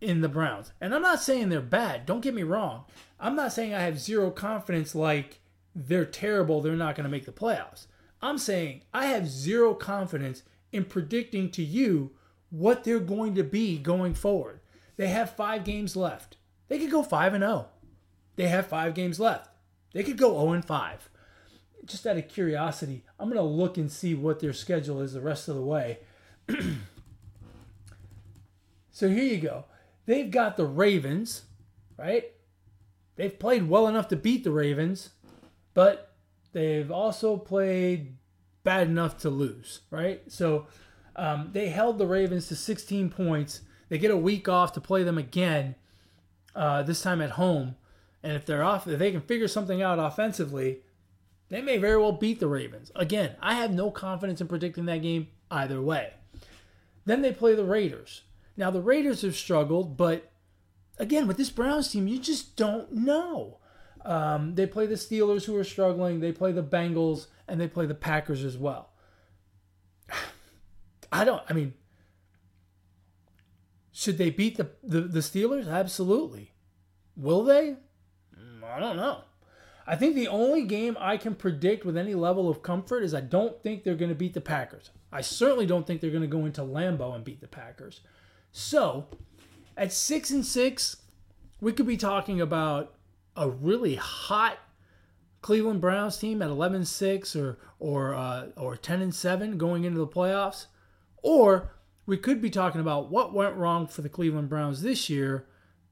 in 0.04 0.20
the 0.20 0.28
Browns. 0.28 0.72
And 0.80 0.94
I'm 0.94 1.02
not 1.02 1.22
saying 1.22 1.48
they're 1.48 1.60
bad. 1.60 2.06
Don't 2.06 2.20
get 2.20 2.34
me 2.34 2.42
wrong. 2.42 2.84
I'm 3.18 3.34
not 3.34 3.52
saying 3.52 3.74
I 3.74 3.80
have 3.80 3.98
zero 3.98 4.30
confidence 4.30 4.94
like 4.94 5.40
they're 5.74 6.04
terrible, 6.04 6.60
they're 6.60 6.76
not 6.76 6.94
going 6.94 7.04
to 7.04 7.10
make 7.10 7.24
the 7.24 7.32
playoffs. 7.32 7.86
I'm 8.22 8.38
saying 8.38 8.82
I 8.92 9.06
have 9.06 9.28
zero 9.28 9.74
confidence 9.74 10.42
in 10.72 10.84
predicting 10.84 11.50
to 11.52 11.62
you 11.62 12.12
what 12.50 12.84
they're 12.84 13.00
going 13.00 13.34
to 13.34 13.42
be 13.42 13.78
going 13.78 14.14
forward. 14.14 14.60
They 14.96 15.08
have 15.08 15.34
5 15.34 15.64
games 15.64 15.96
left. 15.96 16.36
They 16.68 16.78
could 16.78 16.90
go 16.90 17.02
5 17.02 17.34
and 17.34 17.42
0. 17.42 17.66
They 18.36 18.46
have 18.46 18.66
5 18.66 18.94
games 18.94 19.18
left. 19.18 19.50
They 19.92 20.04
could 20.04 20.16
go 20.16 20.40
0 20.40 20.52
and 20.52 20.64
5. 20.64 21.10
Just 21.84 22.06
out 22.06 22.16
of 22.16 22.28
curiosity, 22.28 23.04
I'm 23.18 23.28
going 23.28 23.36
to 23.36 23.42
look 23.42 23.76
and 23.76 23.90
see 23.90 24.14
what 24.14 24.40
their 24.40 24.52
schedule 24.52 25.00
is 25.00 25.12
the 25.12 25.20
rest 25.20 25.48
of 25.48 25.56
the 25.56 25.62
way. 25.62 25.98
so 28.90 29.08
here 29.08 29.24
you 29.24 29.38
go. 29.38 29.64
They've 30.06 30.30
got 30.30 30.56
the 30.56 30.66
Ravens, 30.66 31.42
right? 31.96 32.24
They've 33.16 33.38
played 33.38 33.68
well 33.68 33.88
enough 33.88 34.08
to 34.08 34.16
beat 34.16 34.44
the 34.44 34.50
Ravens, 34.50 35.10
but 35.72 36.12
they've 36.52 36.90
also 36.90 37.36
played 37.36 38.16
bad 38.64 38.88
enough 38.88 39.18
to 39.18 39.30
lose, 39.30 39.80
right? 39.90 40.22
So 40.28 40.66
um, 41.16 41.50
they 41.52 41.68
held 41.68 41.98
the 41.98 42.06
Ravens 42.06 42.48
to 42.48 42.56
16 42.56 43.10
points. 43.10 43.60
They 43.88 43.98
get 43.98 44.10
a 44.10 44.16
week 44.16 44.48
off 44.48 44.72
to 44.72 44.80
play 44.80 45.04
them 45.04 45.18
again, 45.18 45.76
uh, 46.54 46.82
this 46.82 47.02
time 47.02 47.20
at 47.20 47.30
home. 47.30 47.76
And 48.22 48.32
if 48.32 48.46
they're 48.46 48.64
off, 48.64 48.86
if 48.86 48.98
they 48.98 49.12
can 49.12 49.20
figure 49.20 49.48
something 49.48 49.82
out 49.82 49.98
offensively, 49.98 50.80
they 51.50 51.60
may 51.60 51.76
very 51.76 51.98
well 51.98 52.12
beat 52.12 52.40
the 52.40 52.48
Ravens. 52.48 52.90
Again, 52.96 53.36
I 53.40 53.54
have 53.54 53.72
no 53.72 53.90
confidence 53.90 54.40
in 54.40 54.48
predicting 54.48 54.86
that 54.86 55.02
game 55.02 55.28
either 55.50 55.80
way. 55.80 56.14
Then 57.04 57.22
they 57.22 57.32
play 57.32 57.54
the 57.54 57.64
Raiders. 57.64 58.22
Now 58.56 58.70
the 58.70 58.80
Raiders 58.80 59.22
have 59.22 59.36
struggled, 59.36 59.96
but 59.96 60.30
again, 60.98 61.26
with 61.26 61.36
this 61.36 61.50
Browns 61.50 61.88
team, 61.88 62.06
you 62.06 62.18
just 62.18 62.56
don't 62.56 62.92
know. 62.92 63.58
Um, 64.04 64.54
they 64.54 64.66
play 64.66 64.86
the 64.86 64.94
Steelers, 64.94 65.44
who 65.44 65.56
are 65.56 65.64
struggling. 65.64 66.20
They 66.20 66.32
play 66.32 66.52
the 66.52 66.62
Bengals, 66.62 67.26
and 67.48 67.60
they 67.60 67.68
play 67.68 67.86
the 67.86 67.94
Packers 67.94 68.44
as 68.44 68.56
well. 68.58 68.90
I 71.12 71.24
don't. 71.24 71.42
I 71.48 71.52
mean, 71.52 71.74
should 73.92 74.18
they 74.18 74.30
beat 74.30 74.56
the, 74.56 74.70
the, 74.82 75.02
the 75.02 75.20
Steelers? 75.20 75.68
Absolutely. 75.68 76.52
Will 77.16 77.44
they? 77.44 77.76
I 78.64 78.80
don't 78.80 78.96
know. 78.96 79.22
I 79.86 79.96
think 79.96 80.14
the 80.14 80.28
only 80.28 80.64
game 80.64 80.96
I 80.98 81.16
can 81.16 81.34
predict 81.34 81.84
with 81.84 81.96
any 81.96 82.14
level 82.14 82.48
of 82.48 82.62
comfort 82.62 83.02
is 83.02 83.14
I 83.14 83.20
don't 83.20 83.62
think 83.62 83.84
they're 83.84 83.94
going 83.94 84.10
to 84.10 84.14
beat 84.14 84.34
the 84.34 84.40
Packers. 84.40 84.90
I 85.12 85.20
certainly 85.20 85.66
don't 85.66 85.86
think 85.86 86.00
they're 86.00 86.10
going 86.10 86.22
to 86.22 86.26
go 86.26 86.46
into 86.46 86.62
Lambeau 86.62 87.14
and 87.14 87.22
beat 87.22 87.40
the 87.40 87.46
Packers. 87.46 88.00
So, 88.56 89.06
at 89.76 89.92
six 89.92 90.30
and 90.30 90.46
six, 90.46 90.98
we 91.60 91.72
could 91.72 91.88
be 91.88 91.96
talking 91.96 92.40
about 92.40 92.94
a 93.34 93.50
really 93.50 93.96
hot 93.96 94.58
Cleveland 95.42 95.80
Browns 95.80 96.18
team 96.18 96.40
at 96.40 96.50
11-6 96.50 97.34
or 97.34 97.58
or 97.80 98.14
uh, 98.14 98.46
or 98.56 98.76
10 98.76 99.02
and 99.02 99.12
7 99.12 99.58
going 99.58 99.82
into 99.82 99.98
the 99.98 100.06
playoffs, 100.06 100.66
or 101.20 101.72
we 102.06 102.16
could 102.16 102.40
be 102.40 102.48
talking 102.48 102.80
about 102.80 103.10
what 103.10 103.34
went 103.34 103.56
wrong 103.56 103.88
for 103.88 104.02
the 104.02 104.08
Cleveland 104.08 104.50
Browns 104.50 104.82
this 104.82 105.10
year 105.10 105.46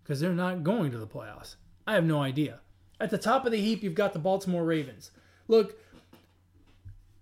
because 0.05 0.21
they're 0.21 0.33
not 0.33 0.63
going 0.63 0.93
to 0.93 0.99
the 0.99 1.07
playoffs. 1.09 1.57
I 1.85 1.95
have 1.95 2.05
no 2.05 2.23
idea. 2.23 2.61
At 3.01 3.11
the 3.11 3.19
top 3.19 3.45
of 3.45 3.51
the 3.51 3.61
heap, 3.61 3.83
you've 3.83 3.97
got 3.97 4.13
the 4.13 4.21
Baltimore 4.21 4.65
Ravens. 4.65 5.11
Look, 5.49 5.81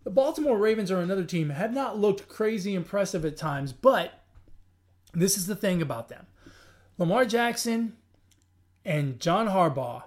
the 0.05 0.11
Baltimore 0.11 0.59
Ravens 0.59 0.91
are 0.91 1.01
another 1.01 1.25
team 1.25 1.49
have 1.49 1.73
not 1.73 1.99
looked 1.99 2.29
crazy 2.29 2.75
impressive 2.75 3.25
at 3.25 3.39
times, 3.39 3.73
but 3.73 4.20
this 5.13 5.37
is 5.37 5.47
the 5.47 5.57
thing 5.57 5.83
about 5.83 6.09
them 6.09 6.27
Lamar 6.99 7.25
Jackson 7.25 7.97
and 8.85 9.19
John 9.21 9.49
Harbaugh 9.49 10.05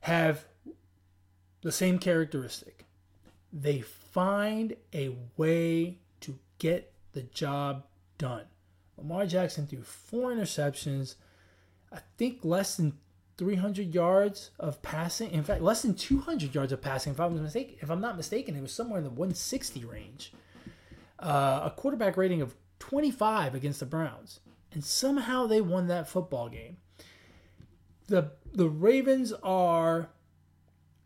have 0.00 0.44
the 1.62 1.72
same 1.72 1.98
characteristic. 1.98 2.84
They 3.52 3.80
find 3.80 4.76
a 4.94 5.16
way 5.36 5.98
to 6.20 6.38
get 6.58 6.92
the 7.12 7.22
job 7.22 7.84
done. 8.18 8.44
Lamar 8.96 9.26
Jackson 9.26 9.66
threw 9.66 9.82
four 9.82 10.32
interceptions, 10.32 11.16
I 11.92 11.98
think 12.16 12.44
less 12.44 12.76
than 12.76 12.98
300 13.38 13.94
yards 13.94 14.50
of 14.58 14.82
passing. 14.82 15.30
In 15.30 15.42
fact, 15.42 15.62
less 15.62 15.82
than 15.82 15.94
200 15.94 16.54
yards 16.54 16.72
of 16.72 16.80
passing. 16.80 17.12
If 17.12 17.20
I 17.20 17.26
was 17.26 17.40
mistaken, 17.40 17.76
if 17.80 17.90
I'm 17.90 18.00
not 18.00 18.16
mistaken, 18.16 18.54
it 18.56 18.62
was 18.62 18.72
somewhere 18.72 18.98
in 18.98 19.04
the 19.04 19.10
160 19.10 19.84
range. 19.84 20.32
Uh, 21.18 21.62
a 21.64 21.70
quarterback 21.76 22.16
rating 22.16 22.42
of 22.42 22.54
25 22.82 23.54
against 23.54 23.78
the 23.78 23.86
Browns. 23.86 24.40
And 24.72 24.82
somehow 24.82 25.46
they 25.46 25.60
won 25.60 25.86
that 25.86 26.08
football 26.08 26.48
game. 26.48 26.78
The 28.08 28.32
the 28.52 28.68
Ravens 28.68 29.32
are 29.42 30.10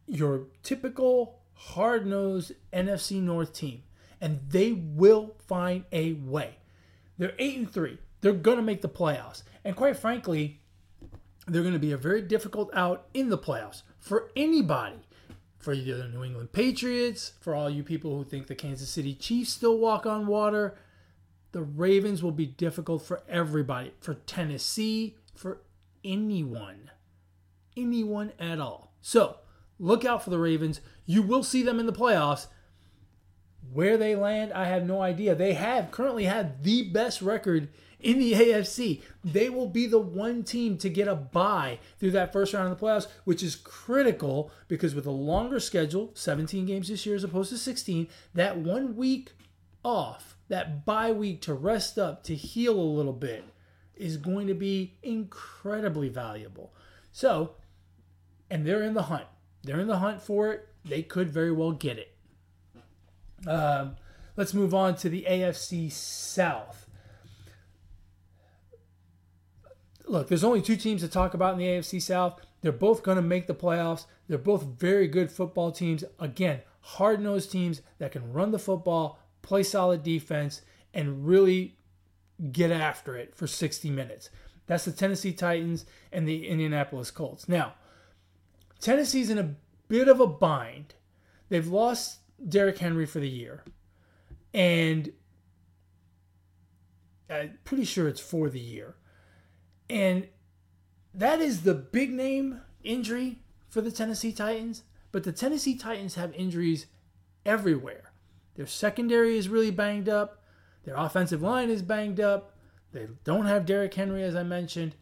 your 0.07 0.47
typical 0.63 1.41
hard-nosed 1.53 2.53
NFC 2.73 3.21
North 3.21 3.53
team 3.53 3.83
and 4.23 4.41
they 4.49 4.73
will 4.73 5.37
find 5.47 5.85
a 5.93 6.15
way. 6.15 6.57
They're 7.19 7.35
8 7.39 7.59
and 7.59 7.71
3. 7.71 7.99
They're 8.23 8.33
going 8.33 8.57
to 8.57 8.63
make 8.63 8.81
the 8.81 8.89
playoffs. 8.89 9.43
And 9.63 9.77
quite 9.77 9.99
frankly, 9.99 10.61
they're 11.47 11.63
going 11.63 11.75
to 11.75 11.79
be 11.79 11.93
a 11.93 11.99
very 11.99 12.23
difficult 12.23 12.71
out 12.75 13.07
in 13.13 13.29
the 13.29 13.39
playoffs 13.39 13.83
for 13.99 14.31
anybody 14.35 14.97
for 15.59 15.77
the 15.77 16.09
New 16.09 16.25
England 16.25 16.53
Patriots, 16.53 17.33
for 17.41 17.55
all 17.55 17.69
you 17.69 17.83
people 17.83 18.17
who 18.17 18.25
think 18.25 18.47
the 18.47 18.55
Kansas 18.55 18.89
City 18.89 19.15
Chiefs 19.15 19.53
still 19.53 19.79
walk 19.79 20.07
on 20.07 20.27
water. 20.27 20.79
The 21.53 21.63
Ravens 21.63 22.23
will 22.23 22.33
be 22.33 22.47
difficult 22.47 23.03
for 23.03 23.23
everybody, 23.29 23.93
for 24.01 24.15
Tennessee, 24.15 25.17
for 25.35 25.61
anyone, 26.05 26.91
anyone 27.77 28.33
at 28.39 28.61
all. 28.61 28.93
So 29.01 29.37
look 29.79 30.05
out 30.05 30.23
for 30.23 30.31
the 30.31 30.39
Ravens. 30.39 30.81
You 31.05 31.23
will 31.23 31.43
see 31.43 31.63
them 31.63 31.81
in 31.81 31.87
the 31.87 31.93
playoffs. 31.93 32.47
Where 33.73 33.97
they 33.97 34.15
land, 34.15 34.53
I 34.53 34.67
have 34.67 34.87
no 34.87 35.03
idea. 35.03 35.35
They 35.35 35.55
have 35.55 35.91
currently 35.91 36.25
had 36.25 36.63
the 36.63 36.83
best 36.83 37.21
record 37.21 37.69
in 38.01 38.19
the 38.19 38.33
AFC. 38.35 39.03
They 39.25 39.51
will 39.51 39.69
be 39.69 39.87
the 39.87 39.99
one 39.99 40.45
team 40.45 40.79
to 40.79 40.89
get 40.89 41.09
a 41.09 41.15
bye 41.15 41.81
through 41.99 42.13
that 42.13 42.33
first 42.33 42.55
round 42.55 42.71
of 42.71 42.79
the 42.79 42.85
playoffs, 42.85 43.09
which 43.25 43.43
is 43.43 43.57
critical 43.57 44.51
because 44.69 44.95
with 44.95 45.07
a 45.07 45.11
longer 45.11 45.59
schedule, 45.59 46.11
17 46.15 46.67
games 46.67 46.89
this 46.89 47.05
year 47.05 47.17
as 47.17 47.25
opposed 47.25 47.51
to 47.51 47.59
16, 47.59 48.09
that 48.35 48.59
one 48.59 48.97
week 48.97 49.33
off, 49.87 50.37
that 50.49 50.85
bye 50.85 51.13
week 51.13 51.41
to 51.43 51.55
rest 51.55 51.99
up, 51.99 52.25
to 52.25 52.35
heal 52.35 52.75
a 52.79 52.81
little 52.81 53.13
bit, 53.13 53.45
is 53.95 54.17
going 54.17 54.47
to 54.49 54.55
be 54.55 54.99
incredibly 55.03 56.09
valuable. 56.09 56.75
So, 57.13 57.55
and 58.51 58.67
they're 58.67 58.83
in 58.83 58.95
the 58.95 59.05
hunt. 59.05 59.27
They're 59.63 59.81
in 59.81 59.89
the 59.89 59.99
hunt 59.99 60.21
for 60.21 60.53
it. 60.53 60.69
They 60.85 61.03
could 61.03 61.31
very 61.31 61.53
well 61.53 61.73
get 61.73 61.99
it. 61.99 62.15
Um, 63.47 63.97
let's 64.37 64.55
move 64.55 64.75
on 64.75 64.97
to 64.97 65.09
the 65.09 65.27
AFC 65.29 65.91
South. 65.91 66.87
look, 70.09 70.29
there's 70.29 70.45
only 70.45 70.63
two 70.63 70.77
teams 70.77 71.03
to 71.03 71.09
talk 71.09 71.35
about 71.35 71.53
in 71.53 71.59
the 71.59 71.67
AFC 71.67 72.01
South. 72.01 72.41
They're 72.61 72.73
both 72.73 73.03
going 73.03 73.17
to 73.17 73.23
make 73.23 73.47
the 73.47 73.55
playoffs. 73.55 74.07
They're 74.29 74.39
both 74.39 74.63
very 74.63 75.09
good 75.09 75.31
football 75.31 75.73
teams. 75.73 76.05
Again, 76.19 76.61
hard 76.81 77.21
nosed 77.21 77.51
teams 77.51 77.83
that 77.99 78.13
can 78.13 78.33
run 78.33 78.53
the 78.53 78.59
football, 78.59 79.19
play 79.47 79.63
solid 79.63 80.03
defense, 80.03 80.61
and 80.93 81.27
really 81.27 81.77
get 82.51 82.73
after 82.73 83.17
it 83.17 83.35
for 83.35 83.47
60 83.47 83.91
minutes. 83.91 84.29
That's 84.67 84.85
the 84.85 84.93
Tennessee 84.93 85.33
Titans 85.33 85.87
and 86.13 86.27
the 86.27 86.49
Indianapolis 86.49 87.13
Colts. 87.13 87.49
Now, 87.49 87.75
Tennessee's 88.81 89.31
in 89.31 89.39
a 89.39 89.55
bit 89.87 90.09
of 90.09 90.19
a 90.19 90.27
bind. 90.27 90.95
They've 91.49 91.69
lost 91.69 92.19
Derrick 92.47 92.79
Henry 92.79 93.07
for 93.07 93.21
the 93.21 93.29
year. 93.29 93.63
And 94.53 95.13
I'm 97.31 97.59
pretty 97.63 97.85
sure 97.85 98.09
it's 98.09 98.21
for 98.21 98.51
the 98.51 98.61
year. 98.61 98.97
And 99.89 100.27
that 101.15 101.41
is 101.41 101.63
the 101.63 101.75
big 101.75 102.11
name 102.13 102.63
injury 102.83 103.39
for 103.69 103.81
the 103.81 103.93
Tennessee 103.93 104.33
Titans. 104.33 104.83
But 105.13 105.23
the 105.23 105.33
Tennessee 105.33 105.77
Titans 105.77 106.17
have 106.17 106.35
injuries 106.35 106.87
everywhere. 107.45 108.06
Their 108.57 108.67
secondary 108.67 109.37
is 109.37 109.49
really 109.49 109.71
banged 109.71 110.09
up. 110.09 110.43
Their 110.85 110.97
offensive 110.97 111.43
line 111.43 111.71
is 111.71 111.83
banged 111.83 112.21
up. 112.21 112.57
They 112.93 113.07
don't 113.25 113.47
have 113.47 113.67
Derrick 113.67 113.95
Henry, 113.95 114.23
as 114.23 114.35
I 114.35 114.43
mentioned. 114.43 114.95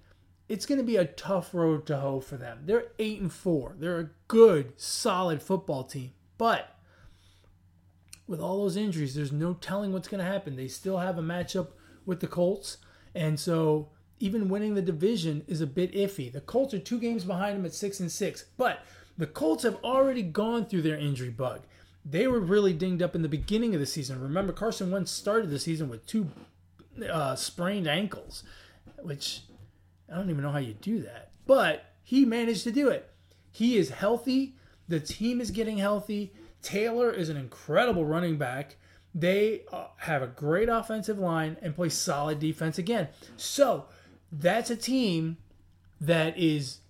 It's 0.48 0.66
going 0.66 0.78
to 0.78 0.84
be 0.84 0.96
a 0.96 1.06
tough 1.06 1.54
road 1.54 1.86
to 1.86 1.98
hoe 1.98 2.20
for 2.20 2.36
them. 2.36 2.62
They're 2.64 2.88
eight 2.98 3.20
and 3.20 3.32
four. 3.32 3.76
They're 3.78 4.00
a 4.00 4.10
good, 4.28 4.78
solid 4.78 5.42
football 5.42 5.84
team. 5.84 6.12
But 6.36 6.76
with 8.26 8.40
all 8.40 8.62
those 8.62 8.76
injuries, 8.76 9.14
there's 9.14 9.32
no 9.32 9.54
telling 9.54 9.92
what's 9.92 10.08
going 10.08 10.24
to 10.24 10.30
happen. 10.30 10.56
They 10.56 10.68
still 10.68 10.98
have 10.98 11.18
a 11.18 11.22
matchup 11.22 11.68
with 12.06 12.20
the 12.20 12.26
Colts, 12.26 12.78
and 13.14 13.38
so 13.38 13.90
even 14.18 14.48
winning 14.48 14.74
the 14.74 14.82
division 14.82 15.44
is 15.46 15.60
a 15.60 15.66
bit 15.66 15.92
iffy. 15.92 16.32
The 16.32 16.40
Colts 16.40 16.74
are 16.74 16.78
two 16.78 16.98
games 16.98 17.24
behind 17.24 17.56
them 17.56 17.66
at 17.66 17.74
six 17.74 18.00
and 18.00 18.10
six, 18.10 18.44
but 18.56 18.80
the 19.16 19.26
Colts 19.26 19.62
have 19.62 19.76
already 19.84 20.22
gone 20.22 20.66
through 20.66 20.82
their 20.82 20.96
injury 20.96 21.30
bug. 21.30 21.62
They 22.04 22.26
were 22.26 22.40
really 22.40 22.72
dinged 22.72 23.02
up 23.02 23.14
in 23.14 23.22
the 23.22 23.28
beginning 23.28 23.74
of 23.74 23.80
the 23.80 23.86
season. 23.86 24.20
Remember, 24.20 24.52
Carson 24.52 24.90
Wentz 24.90 25.10
started 25.10 25.50
the 25.50 25.58
season 25.58 25.88
with 25.88 26.06
two 26.06 26.30
uh, 27.10 27.34
sprained 27.34 27.88
ankles, 27.88 28.44
which 29.02 29.42
I 30.12 30.16
don't 30.16 30.30
even 30.30 30.42
know 30.42 30.50
how 30.50 30.58
you 30.58 30.74
do 30.74 31.00
that, 31.02 31.30
but 31.46 31.92
he 32.02 32.24
managed 32.24 32.64
to 32.64 32.72
do 32.72 32.88
it. 32.88 33.10
He 33.50 33.78
is 33.78 33.90
healthy. 33.90 34.56
The 34.88 35.00
team 35.00 35.40
is 35.40 35.50
getting 35.50 35.78
healthy. 35.78 36.32
Taylor 36.60 37.10
is 37.10 37.28
an 37.28 37.36
incredible 37.36 38.04
running 38.04 38.36
back. 38.36 38.76
They 39.14 39.62
uh, 39.72 39.86
have 39.98 40.22
a 40.22 40.26
great 40.26 40.68
offensive 40.68 41.18
line 41.18 41.56
and 41.62 41.74
play 41.74 41.88
solid 41.88 42.40
defense 42.40 42.78
again. 42.78 43.08
So 43.36 43.86
that's 44.32 44.70
a 44.70 44.76
team 44.76 45.38
that 46.00 46.36
is 46.36 46.80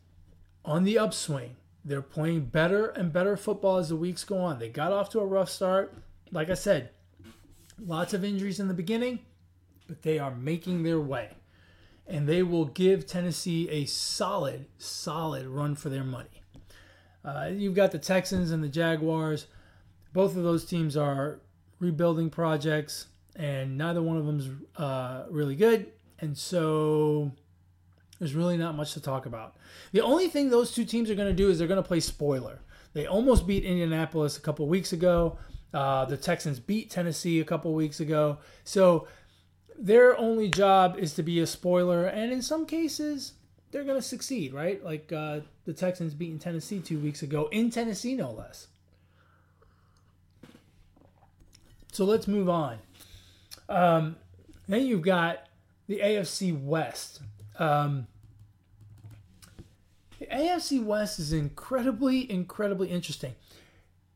on 0.65 0.85
the 0.85 0.99
upswing. 0.99 1.57
They're 1.85 2.03
playing 2.03 2.47
better 2.47 2.87
and 2.87 3.13
better 3.13 3.37
football 3.37 3.77
as 3.77 3.91
the 3.91 3.97
weeks 3.97 4.25
go 4.25 4.39
on. 4.39 4.59
They 4.59 4.69
got 4.69 4.93
off 4.93 5.11
to 5.11 5.21
a 5.21 5.27
rough 5.27 5.51
start. 5.51 5.95
Like 6.33 6.49
I 6.49 6.55
said, 6.55 6.91
lots 7.79 8.15
of 8.15 8.25
injuries 8.25 8.59
in 8.59 8.69
the 8.69 8.75
beginning, 8.75 9.21
but 9.87 10.03
they 10.03 10.19
are 10.19 10.35
making 10.35 10.83
their 10.83 11.01
way. 11.01 11.31
And 12.07 12.27
they 12.27 12.43
will 12.43 12.67
give 12.67 13.07
Tennessee 13.07 13.69
a 13.71 13.85
solid, 13.85 14.67
solid 14.79 15.47
run 15.47 15.75
for 15.75 15.89
their 15.91 16.05
money. 16.05 16.43
Uh, 17.25 17.51
you've 17.53 17.75
got 17.75 17.93
the 17.93 17.99
Texans 17.99 18.51
and 18.51 18.63
the 18.63 18.69
Jaguars. 18.69 19.47
Both 20.13 20.37
of 20.37 20.43
those 20.43 20.65
teams 20.65 20.97
are 20.97 21.41
rebuilding 21.81 22.31
projects, 22.31 23.07
and 23.37 23.77
neither 23.77 24.03
one 24.03 24.17
of 24.17 24.27
them's 24.27 24.49
uh, 24.77 25.25
really 25.31 25.57
good. 25.57 25.93
And 26.21 26.37
so 26.37 27.33
there's 28.25 28.35
really 28.35 28.57
not 28.57 28.75
much 28.75 28.95
to 28.95 29.03
talk 29.03 29.27
about. 29.27 29.55
The 29.93 30.01
only 30.01 30.29
thing 30.29 30.49
those 30.49 30.73
two 30.73 30.87
teams 30.87 31.11
are 31.11 31.15
going 31.15 31.29
to 31.29 31.35
do 31.35 31.51
is 31.51 31.59
they're 31.59 31.69
going 31.69 31.83
to 31.83 31.87
play 31.87 32.01
spoiler. 32.01 32.59
They 32.95 33.07
almost 33.07 33.47
beat 33.47 33.65
Indianapolis 33.65 34.39
a 34.39 34.41
couple 34.41 34.67
weeks 34.67 34.95
ago. 34.95 35.37
Uh, 35.75 36.07
the 36.07 36.17
Texans 36.17 36.59
beat 36.59 36.89
Tennessee 36.89 37.41
a 37.41 37.45
couple 37.45 37.75
weeks 37.75 38.01
ago. 38.01 38.39
So 38.65 39.09
their 39.79 40.17
only 40.17 40.49
job 40.49 40.97
is 40.99 41.13
to 41.15 41.23
be 41.23 41.41
a 41.41 41.47
spoiler, 41.47 42.07
and 42.07 42.33
in 42.33 42.41
some 42.41 42.65
cases, 42.65 43.35
they're 43.71 43.85
going 43.85 44.01
to 44.01 44.03
succeed, 44.03 44.55
right? 44.55 44.83
Like 44.83 45.13
uh, 45.13 45.41
the 45.67 45.75
Texans 45.75 46.15
beating 46.15 46.39
Tennessee 46.39 46.81
two 46.81 46.99
weeks 46.99 47.21
ago 47.21 47.51
in 47.53 47.69
Tennessee, 47.69 48.15
no 48.15 48.31
less. 48.31 48.69
So 51.93 52.07
let's 52.07 52.27
move 52.27 52.49
on. 52.49 52.79
Um, 53.69 54.17
then 54.67 54.87
you've 54.87 55.03
got 55.03 55.47
the 55.89 55.99
AFC 55.99 56.59
West. 56.59 57.21
Um, 57.59 58.07
the 60.25 60.37
AFC 60.37 60.83
West 60.83 61.19
is 61.19 61.33
incredibly, 61.33 62.31
incredibly 62.31 62.89
interesting. 62.89 63.35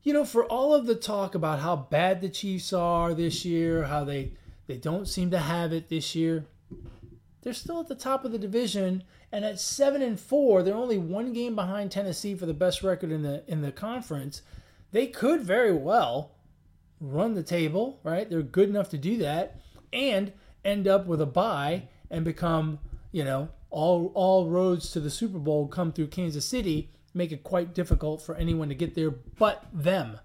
You 0.03 0.13
know, 0.13 0.25
for 0.25 0.45
all 0.45 0.75
of 0.75 0.87
the 0.87 0.95
talk 0.95 1.35
about 1.35 1.59
how 1.59 1.77
bad 1.77 2.21
the 2.21 2.29
Chiefs 2.29 2.73
are 2.73 3.13
this 3.15 3.45
year, 3.45 3.85
how 3.85 4.05
they 4.05 4.33
they 4.67 4.77
don't 4.77 5.09
seem 5.09 5.31
to 5.31 5.39
have 5.39 5.73
it 5.73 5.89
this 5.89 6.15
year, 6.15 6.47
they're 7.43 7.53
still 7.53 7.81
at 7.81 7.89
the 7.89 7.95
top 7.95 8.25
of 8.25 8.33
the 8.33 8.39
division, 8.39 9.03
and 9.33 9.45
at 9.45 9.61
seven 9.61 10.03
and 10.03 10.19
four, 10.19 10.63
they're 10.63 10.75
only 10.75 10.99
one 10.99 11.33
game 11.33 11.55
behind 11.55 11.91
Tennessee 11.91 12.35
for 12.35 12.47
the 12.47 12.55
best 12.55 12.83
record 12.83 13.11
in 13.11 13.23
the 13.23 13.43
in 13.47 13.61
the 13.61 13.73
conference. 13.73 14.43
They 14.93 15.07
could 15.07 15.43
very 15.43 15.73
well 15.73 16.33
run 17.01 17.35
the 17.35 17.43
table, 17.43 18.01
right? 18.03 18.29
They're 18.29 18.43
good 18.43 18.69
enough 18.69 18.89
to 18.91 18.99
do 18.99 19.19
that, 19.19 19.61
and 19.93 20.33
end 20.65 20.89
up 20.89 21.07
with 21.07 21.21
a 21.21 21.27
bye 21.27 21.89
and 22.11 22.25
become, 22.25 22.79
you 23.13 23.25
know, 23.25 23.51
all 23.71 24.13
all 24.15 24.49
roads 24.49 24.91
to 24.93 25.01
the 25.01 25.11
Super 25.11 25.39
Bowl 25.39 25.69
come 25.69 25.93
through 25.93 26.09
Kansas 26.09 26.45
City, 26.45 26.91
make 27.15 27.33
it 27.33 27.43
quite 27.43 27.75
difficult 27.75 28.23
for 28.23 28.35
anyone 28.35 28.69
to 28.69 28.75
get 28.75 28.95
there 28.95 29.11
but 29.11 29.67
them. 29.73 30.19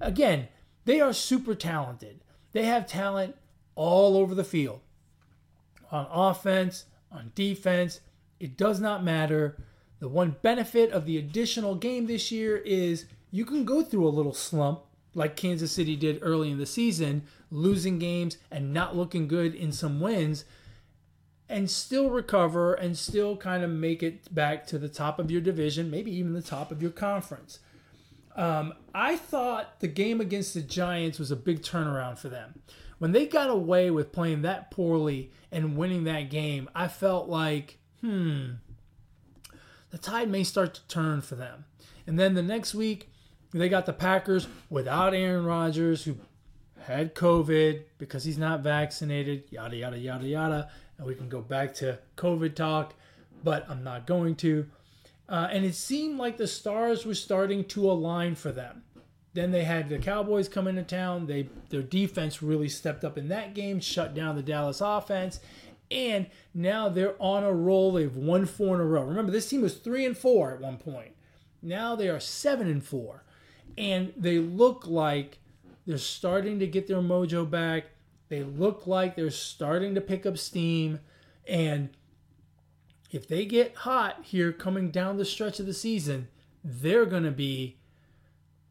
Again, 0.00 0.48
they 0.84 1.00
are 1.00 1.12
super 1.12 1.54
talented. 1.54 2.20
They 2.52 2.64
have 2.64 2.86
talent 2.86 3.36
all 3.74 4.16
over 4.16 4.34
the 4.34 4.44
field. 4.44 4.80
On 5.92 6.06
offense, 6.10 6.84
on 7.12 7.32
defense, 7.34 8.00
it 8.38 8.56
does 8.56 8.80
not 8.80 9.04
matter. 9.04 9.62
The 9.98 10.08
one 10.08 10.36
benefit 10.42 10.90
of 10.92 11.04
the 11.04 11.18
additional 11.18 11.74
game 11.74 12.06
this 12.06 12.32
year 12.32 12.56
is 12.56 13.06
you 13.30 13.44
can 13.44 13.64
go 13.64 13.82
through 13.82 14.06
a 14.06 14.10
little 14.10 14.34
slump 14.34 14.80
like 15.14 15.36
Kansas 15.36 15.72
City 15.72 15.96
did 15.96 16.20
early 16.22 16.50
in 16.50 16.58
the 16.58 16.66
season, 16.66 17.22
losing 17.50 17.98
games 17.98 18.38
and 18.50 18.72
not 18.72 18.96
looking 18.96 19.28
good 19.28 19.54
in 19.54 19.72
some 19.72 20.00
wins, 20.00 20.44
and 21.50 21.68
still 21.68 22.10
recover 22.10 22.74
and 22.74 22.96
still 22.96 23.36
kind 23.36 23.64
of 23.64 23.70
make 23.70 24.02
it 24.04 24.32
back 24.32 24.66
to 24.68 24.78
the 24.78 24.88
top 24.88 25.18
of 25.18 25.30
your 25.30 25.40
division, 25.40 25.90
maybe 25.90 26.14
even 26.14 26.32
the 26.32 26.40
top 26.40 26.70
of 26.70 26.80
your 26.80 26.92
conference. 26.92 27.58
Um, 28.36 28.72
I 28.94 29.16
thought 29.16 29.80
the 29.80 29.88
game 29.88 30.20
against 30.20 30.54
the 30.54 30.62
Giants 30.62 31.18
was 31.18 31.32
a 31.32 31.36
big 31.36 31.62
turnaround 31.62 32.18
for 32.18 32.28
them. 32.28 32.62
When 32.98 33.10
they 33.10 33.26
got 33.26 33.50
away 33.50 33.90
with 33.90 34.12
playing 34.12 34.42
that 34.42 34.70
poorly 34.70 35.32
and 35.50 35.76
winning 35.76 36.04
that 36.04 36.30
game, 36.30 36.70
I 36.72 36.86
felt 36.86 37.28
like, 37.28 37.78
hmm, 38.00 38.50
the 39.90 39.98
tide 39.98 40.30
may 40.30 40.44
start 40.44 40.74
to 40.74 40.86
turn 40.86 41.20
for 41.20 41.34
them. 41.34 41.64
And 42.06 42.16
then 42.16 42.34
the 42.34 42.42
next 42.42 42.74
week, 42.74 43.10
they 43.52 43.68
got 43.68 43.86
the 43.86 43.92
Packers 43.92 44.46
without 44.68 45.14
Aaron 45.14 45.44
Rodgers, 45.44 46.04
who 46.04 46.18
had 46.82 47.14
COVID 47.14 47.82
because 47.98 48.22
he's 48.22 48.38
not 48.38 48.60
vaccinated, 48.60 49.44
yada, 49.50 49.76
yada, 49.76 49.98
yada, 49.98 50.26
yada. 50.26 50.70
And 51.00 51.08
we 51.08 51.14
can 51.14 51.30
go 51.30 51.40
back 51.40 51.72
to 51.76 51.98
COVID 52.18 52.54
talk, 52.54 52.92
but 53.42 53.64
I'm 53.70 53.82
not 53.82 54.06
going 54.06 54.36
to. 54.36 54.66
Uh, 55.30 55.48
and 55.50 55.64
it 55.64 55.74
seemed 55.74 56.18
like 56.18 56.36
the 56.36 56.46
stars 56.46 57.06
were 57.06 57.14
starting 57.14 57.64
to 57.64 57.90
align 57.90 58.34
for 58.34 58.52
them. 58.52 58.82
Then 59.32 59.50
they 59.50 59.64
had 59.64 59.88
the 59.88 59.98
Cowboys 59.98 60.46
come 60.46 60.66
into 60.68 60.82
town. 60.82 61.26
They 61.26 61.48
their 61.70 61.80
defense 61.80 62.42
really 62.42 62.68
stepped 62.68 63.02
up 63.02 63.16
in 63.16 63.28
that 63.28 63.54
game, 63.54 63.80
shut 63.80 64.12
down 64.12 64.36
the 64.36 64.42
Dallas 64.42 64.82
offense, 64.82 65.40
and 65.90 66.26
now 66.52 66.90
they're 66.90 67.14
on 67.18 67.44
a 67.44 67.52
roll. 67.52 67.92
They've 67.92 68.14
won 68.14 68.44
four 68.44 68.74
in 68.74 68.82
a 68.82 68.84
row. 68.84 69.02
Remember, 69.02 69.32
this 69.32 69.48
team 69.48 69.62
was 69.62 69.76
three 69.76 70.04
and 70.04 70.18
four 70.18 70.52
at 70.52 70.60
one 70.60 70.76
point. 70.76 71.12
Now 71.62 71.96
they 71.96 72.10
are 72.10 72.20
seven 72.20 72.68
and 72.68 72.84
four, 72.84 73.24
and 73.78 74.12
they 74.18 74.38
look 74.38 74.86
like 74.86 75.38
they're 75.86 75.96
starting 75.96 76.58
to 76.58 76.66
get 76.66 76.88
their 76.88 76.98
mojo 76.98 77.48
back. 77.48 77.86
They 78.30 78.42
look 78.42 78.86
like 78.86 79.14
they're 79.14 79.30
starting 79.30 79.94
to 79.94 80.00
pick 80.00 80.24
up 80.24 80.38
steam, 80.38 81.00
and 81.46 81.90
if 83.10 83.28
they 83.28 83.44
get 83.44 83.76
hot 83.76 84.20
here 84.22 84.52
coming 84.52 84.90
down 84.90 85.18
the 85.18 85.26
stretch 85.26 85.60
of 85.60 85.66
the 85.66 85.74
season, 85.74 86.28
they're 86.64 87.04
going 87.04 87.24
to 87.24 87.30
be 87.30 87.76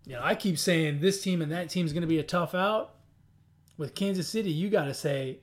you 0.09 0.15
know, 0.15 0.21
I 0.23 0.33
keep 0.33 0.57
saying 0.57 1.01
this 1.01 1.21
team 1.21 1.39
and 1.39 1.51
that 1.51 1.69
team 1.69 1.85
is 1.85 1.93
going 1.93 2.01
to 2.01 2.07
be 2.07 2.17
a 2.17 2.23
tough 2.23 2.55
out. 2.55 2.95
With 3.77 3.93
Kansas 3.93 4.27
City, 4.27 4.49
you 4.49 4.71
got 4.71 4.85
to 4.85 4.93
say 4.95 5.41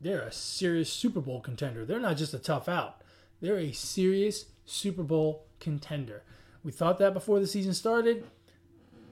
they're 0.00 0.20
a 0.20 0.30
serious 0.30 0.92
Super 0.92 1.20
Bowl 1.20 1.40
contender. 1.40 1.84
They're 1.84 1.98
not 1.98 2.16
just 2.16 2.32
a 2.32 2.38
tough 2.38 2.68
out, 2.68 3.02
they're 3.40 3.58
a 3.58 3.72
serious 3.72 4.46
Super 4.64 5.02
Bowl 5.02 5.46
contender. 5.58 6.22
We 6.62 6.70
thought 6.70 6.98
that 6.98 7.14
before 7.14 7.40
the 7.40 7.48
season 7.48 7.74
started. 7.74 8.24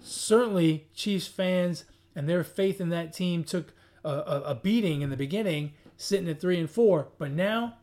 Certainly, 0.01 0.87
Chiefs 0.95 1.27
fans 1.27 1.85
and 2.15 2.29
their 2.29 2.45
faith 2.45 2.81
in 2.81 2.91
that 2.91 3.13
team 3.13 3.43
took 3.43 3.75
a, 4.05 4.43
a, 4.47 4.55
beating 4.55 5.03
in 5.03 5.11
the 5.11 5.17
beginning, 5.17 5.73
sitting 5.97 6.29
at 6.29 6.41
three 6.41 6.59
and 6.59 6.71
four. 6.71 7.09
But 7.19 7.33
now 7.33 7.75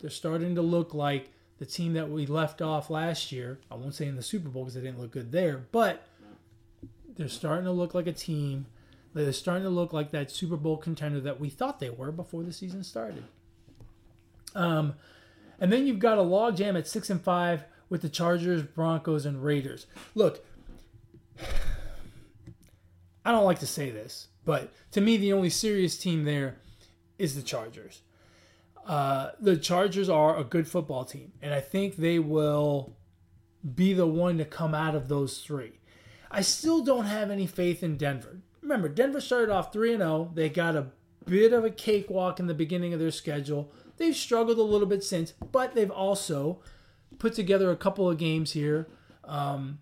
they're 0.00 0.10
starting 0.10 0.54
to 0.56 0.62
look 0.62 0.94
like 0.94 1.30
the 1.58 1.66
team 1.66 1.92
that 1.94 2.10
we 2.10 2.26
left 2.26 2.60
off 2.60 2.90
last 2.90 3.32
year. 3.32 3.60
I 3.70 3.76
won't 3.76 3.94
say 3.94 4.06
in 4.06 4.16
the 4.16 4.22
Super 4.22 4.48
Bowl 4.48 4.64
because 4.64 4.74
they 4.74 4.80
didn't 4.80 5.00
look 5.00 5.12
good 5.12 5.32
there, 5.32 5.64
but 5.70 6.06
they're 7.16 7.28
starting 7.28 7.64
to 7.64 7.72
look 7.72 7.94
like 7.94 8.06
a 8.06 8.12
team. 8.12 8.66
They're 9.14 9.32
starting 9.32 9.64
to 9.64 9.70
look 9.70 9.92
like 9.92 10.10
that 10.12 10.30
Super 10.30 10.56
Bowl 10.56 10.76
contender 10.76 11.20
that 11.20 11.38
we 11.38 11.50
thought 11.50 11.80
they 11.80 11.90
were 11.90 12.10
before 12.10 12.42
the 12.42 12.52
season 12.52 12.82
started. 12.82 13.24
Um, 14.54 14.94
and 15.60 15.72
then 15.72 15.86
you've 15.86 15.98
got 15.98 16.18
a 16.18 16.22
logjam 16.22 16.76
at 16.76 16.88
six 16.88 17.10
and 17.10 17.20
five 17.20 17.64
with 17.88 18.02
the 18.02 18.08
Chargers, 18.08 18.62
Broncos, 18.62 19.26
and 19.26 19.44
Raiders. 19.44 19.86
Look, 20.14 20.44
I 23.24 23.32
don't 23.32 23.44
like 23.44 23.60
to 23.60 23.66
say 23.66 23.90
this, 23.90 24.28
but 24.44 24.72
to 24.92 25.00
me, 25.00 25.16
the 25.16 25.32
only 25.32 25.50
serious 25.50 25.96
team 25.96 26.24
there 26.24 26.56
is 27.18 27.34
the 27.34 27.42
Chargers. 27.42 28.02
Uh, 28.86 29.30
the 29.40 29.56
Chargers 29.56 30.08
are 30.08 30.36
a 30.36 30.44
good 30.44 30.66
football 30.66 31.04
team, 31.04 31.32
and 31.40 31.54
I 31.54 31.60
think 31.60 31.96
they 31.96 32.18
will 32.18 32.96
be 33.74 33.92
the 33.92 34.06
one 34.06 34.38
to 34.38 34.44
come 34.44 34.74
out 34.74 34.94
of 34.94 35.08
those 35.08 35.38
three. 35.38 35.78
I 36.30 36.40
still 36.40 36.82
don't 36.82 37.04
have 37.04 37.30
any 37.30 37.46
faith 37.46 37.82
in 37.82 37.96
Denver. 37.96 38.38
Remember, 38.62 38.88
Denver 38.88 39.20
started 39.20 39.50
off 39.50 39.72
3 39.72 39.96
0. 39.96 40.30
They 40.34 40.48
got 40.48 40.76
a 40.76 40.86
bit 41.26 41.52
of 41.52 41.64
a 41.64 41.70
cakewalk 41.70 42.40
in 42.40 42.46
the 42.46 42.54
beginning 42.54 42.94
of 42.94 43.00
their 43.00 43.10
schedule. 43.10 43.70
They've 43.98 44.16
struggled 44.16 44.58
a 44.58 44.62
little 44.62 44.86
bit 44.86 45.04
since, 45.04 45.32
but 45.32 45.74
they've 45.74 45.90
also 45.90 46.60
put 47.18 47.34
together 47.34 47.70
a 47.70 47.76
couple 47.76 48.08
of 48.08 48.18
games 48.18 48.52
here 48.52 48.88
um, 49.24 49.78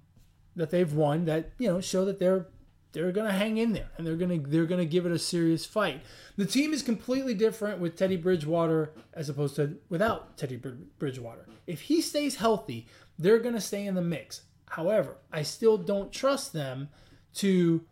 that 0.56 0.70
they've 0.70 0.92
won 0.92 1.24
that 1.24 1.52
you 1.58 1.68
know 1.68 1.80
show 1.80 2.04
that 2.04 2.18
they're 2.18 2.46
they're 2.92 3.12
going 3.12 3.26
to 3.26 3.32
hang 3.32 3.58
in 3.58 3.72
there 3.72 3.90
and 3.96 4.06
they're 4.06 4.16
going 4.16 4.42
to 4.42 4.50
they're 4.50 4.66
going 4.66 4.80
to 4.80 4.86
give 4.86 5.06
it 5.06 5.12
a 5.12 5.18
serious 5.18 5.64
fight. 5.64 6.02
The 6.36 6.46
team 6.46 6.72
is 6.72 6.82
completely 6.82 7.34
different 7.34 7.80
with 7.80 7.96
Teddy 7.96 8.16
Bridgewater 8.16 8.92
as 9.12 9.28
opposed 9.28 9.56
to 9.56 9.76
without 9.88 10.36
Teddy 10.36 10.60
Bridgewater. 10.98 11.46
If 11.66 11.82
he 11.82 12.00
stays 12.00 12.36
healthy, 12.36 12.86
they're 13.18 13.38
going 13.38 13.54
to 13.54 13.60
stay 13.60 13.86
in 13.86 13.94
the 13.94 14.02
mix. 14.02 14.42
However, 14.70 15.16
I 15.32 15.42
still 15.42 15.76
don't 15.76 16.12
trust 16.12 16.52
them 16.52 16.88
to 17.34 17.84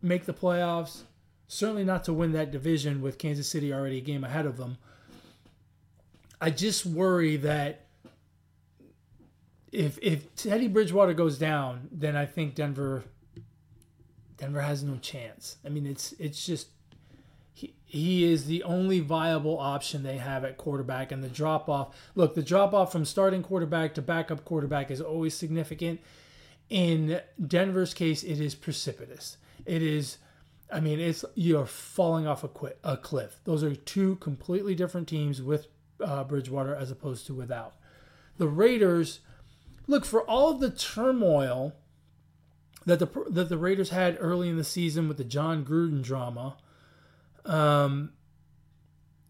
make 0.00 0.24
the 0.24 0.34
playoffs. 0.34 1.02
Certainly 1.48 1.84
not 1.84 2.04
to 2.04 2.12
win 2.12 2.32
that 2.32 2.50
division 2.50 3.02
with 3.02 3.18
Kansas 3.18 3.48
City 3.48 3.72
already 3.72 3.98
a 3.98 4.02
game 4.02 4.24
ahead 4.24 4.46
of 4.46 4.56
them. 4.56 4.78
I 6.40 6.50
just 6.50 6.84
worry 6.84 7.36
that 7.36 7.86
if 9.70 9.98
if 10.02 10.34
Teddy 10.34 10.68
Bridgewater 10.68 11.14
goes 11.14 11.38
down, 11.38 11.88
then 11.90 12.16
I 12.16 12.26
think 12.26 12.54
Denver 12.54 13.04
Denver 14.42 14.62
has 14.62 14.82
no 14.82 14.96
chance. 14.96 15.58
I 15.64 15.68
mean, 15.68 15.86
it's 15.86 16.14
it's 16.18 16.44
just 16.44 16.66
he, 17.52 17.74
he 17.84 18.24
is 18.32 18.46
the 18.46 18.64
only 18.64 18.98
viable 18.98 19.56
option 19.56 20.02
they 20.02 20.16
have 20.16 20.44
at 20.44 20.56
quarterback. 20.56 21.12
And 21.12 21.22
the 21.22 21.28
drop 21.28 21.68
off 21.68 21.94
look, 22.16 22.34
the 22.34 22.42
drop 22.42 22.74
off 22.74 22.90
from 22.90 23.04
starting 23.04 23.44
quarterback 23.44 23.94
to 23.94 24.02
backup 24.02 24.44
quarterback 24.44 24.90
is 24.90 25.00
always 25.00 25.34
significant. 25.34 26.00
In 26.70 27.20
Denver's 27.46 27.94
case, 27.94 28.24
it 28.24 28.40
is 28.40 28.56
precipitous. 28.56 29.36
It 29.64 29.80
is, 29.80 30.18
I 30.72 30.80
mean, 30.80 30.98
it's 30.98 31.24
you're 31.36 31.64
falling 31.64 32.26
off 32.26 32.42
a, 32.42 32.48
quit, 32.48 32.80
a 32.82 32.96
cliff. 32.96 33.36
Those 33.44 33.62
are 33.62 33.76
two 33.76 34.16
completely 34.16 34.74
different 34.74 35.06
teams 35.06 35.40
with 35.40 35.68
uh, 36.04 36.24
Bridgewater 36.24 36.74
as 36.74 36.90
opposed 36.90 37.28
to 37.28 37.34
without. 37.34 37.74
The 38.38 38.48
Raiders, 38.48 39.20
look, 39.86 40.04
for 40.04 40.22
all 40.22 40.50
of 40.50 40.58
the 40.58 40.70
turmoil 40.70 41.76
that 42.86 42.98
the 42.98 43.08
that 43.30 43.48
the 43.48 43.58
Raiders 43.58 43.90
had 43.90 44.16
early 44.20 44.48
in 44.48 44.56
the 44.56 44.64
season 44.64 45.08
with 45.08 45.16
the 45.16 45.24
Jon 45.24 45.64
Gruden 45.64 46.02
drama, 46.02 46.56
um, 47.44 48.12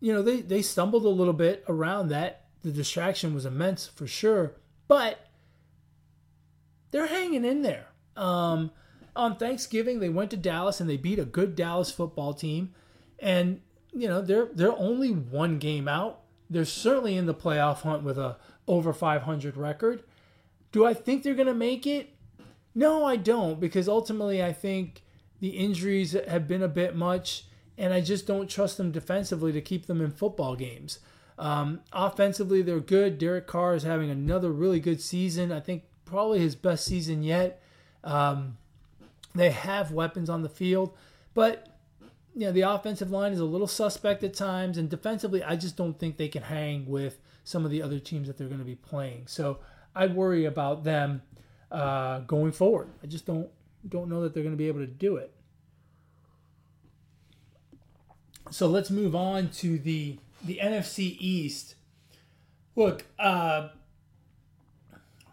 you 0.01 0.13
know, 0.13 0.23
they, 0.23 0.41
they 0.41 0.63
stumbled 0.63 1.05
a 1.05 1.09
little 1.09 1.33
bit 1.33 1.65
around 1.69 2.09
that. 2.09 2.47
The 2.63 2.73
distraction 2.73 3.35
was 3.35 3.47
immense 3.47 3.87
for 3.87 4.07
sure, 4.07 4.55
but 4.89 5.29
they're 6.91 7.07
hanging 7.07 7.45
in 7.45 7.63
there. 7.63 7.87
Um, 8.17 8.73
on 9.15 9.37
Thanksgiving, 9.37 10.01
they 10.01 10.09
went 10.09 10.31
to 10.31 10.37
Dallas 10.37 10.81
and 10.81 10.89
they 10.89 10.97
beat 10.97 11.19
a 11.19 11.25
good 11.25 11.55
Dallas 11.55 11.91
football 11.91 12.35
team, 12.35 12.75
and 13.19 13.61
you 13.93 14.09
know 14.09 14.21
they're 14.21 14.49
they're 14.53 14.77
only 14.77 15.11
one 15.11 15.59
game 15.59 15.89
out. 15.89 16.21
They're 16.51 16.65
certainly 16.65 17.17
in 17.17 17.27
the 17.27 17.35
playoff 17.35 17.83
hunt 17.83 18.03
with 18.03 18.19
a 18.19 18.37
over 18.67 18.93
500 18.93 19.57
record. 19.57 20.03
Do 20.71 20.85
I 20.85 20.95
think 20.95 21.23
they're 21.23 21.35
going 21.35 21.47
to 21.47 21.55
make 21.55 21.87
it? 21.87 22.12
No, 22.75 23.05
I 23.05 23.17
don't, 23.17 23.61
because 23.61 23.89
ultimately 23.89 24.43
I 24.43 24.53
think 24.53 25.03
the 25.41 25.51
injuries 25.51 26.13
have 26.13 26.49
been 26.49 26.63
a 26.63 26.69
bit 26.69 26.97
much 26.97 27.45
and 27.79 27.93
I 27.93 28.01
just 28.01 28.27
don't 28.27 28.49
trust 28.49 28.77
them 28.77 28.93
defensively 28.93 29.53
to 29.53 29.61
keep 29.61 29.87
them 29.87 30.01
in 30.01 30.11
football 30.11 30.57
games. 30.57 31.01
Um, 31.39 31.81
offensively, 31.93 32.63
they're 32.63 32.81
good. 32.81 33.19
Derek 33.19 33.47
Carr 33.47 33.75
is 33.75 33.83
having 33.83 34.11
another 34.11 34.53
really 34.53 34.81
good 34.81 35.01
season. 35.01 35.51
I 35.51 35.61
think 35.61 35.85
probably 36.05 36.39
his 36.39 36.55
best 36.55 36.85
season 36.85 37.23
yet. 37.23 37.63
Um, 38.05 38.59
they 39.35 39.51
have 39.51 39.91
weapons 39.91 40.29
on 40.29 40.43
the 40.43 40.49
field, 40.49 40.95
but 41.35 41.69
you 42.35 42.47
know 42.47 42.53
the 42.53 42.63
offensive 42.63 43.11
line 43.11 43.33
is 43.33 43.41
a 43.41 43.45
little 43.45 43.67
suspect 43.67 44.23
at 44.23 44.35
times, 44.35 44.77
and 44.77 44.91
defensively, 44.91 45.43
I 45.43 45.57
just 45.57 45.77
don't 45.77 45.99
think 45.99 46.17
they 46.17 46.29
can 46.29 46.43
hang 46.43 46.87
with 46.87 47.19
some 47.45 47.65
of 47.65 47.71
the 47.71 47.83
other 47.83 47.99
teams 47.99 48.29
that 48.29 48.37
they're 48.37 48.49
going 48.49 48.61
to 48.61 48.65
be 48.65 48.75
playing. 48.75 49.27
So 49.27 49.59
I 49.97 50.07
worry 50.07 50.45
about 50.45 50.85
them 50.85 51.23
uh, 51.73 52.21
going 52.21 52.53
forward. 52.53 52.89
I 53.03 53.07
just 53.07 53.27
don't 53.27 53.49
don't 53.89 54.09
know 54.09 54.23
that 54.23 54.35
they're 54.35 54.45
going 54.45 54.55
to 54.55 54.59
be 54.59 54.69
able 54.69 54.81
to 54.81 54.87
do 54.87 55.17
it. 55.17 55.33
So 58.51 58.69
let's 58.69 58.91
move 58.91 59.17
on 59.17 59.49
to 59.49 59.79
the 59.79 60.19
the 60.45 60.61
NFC 60.63 61.17
East. 61.19 61.75
Look, 62.77 63.07
uh, 63.19 63.69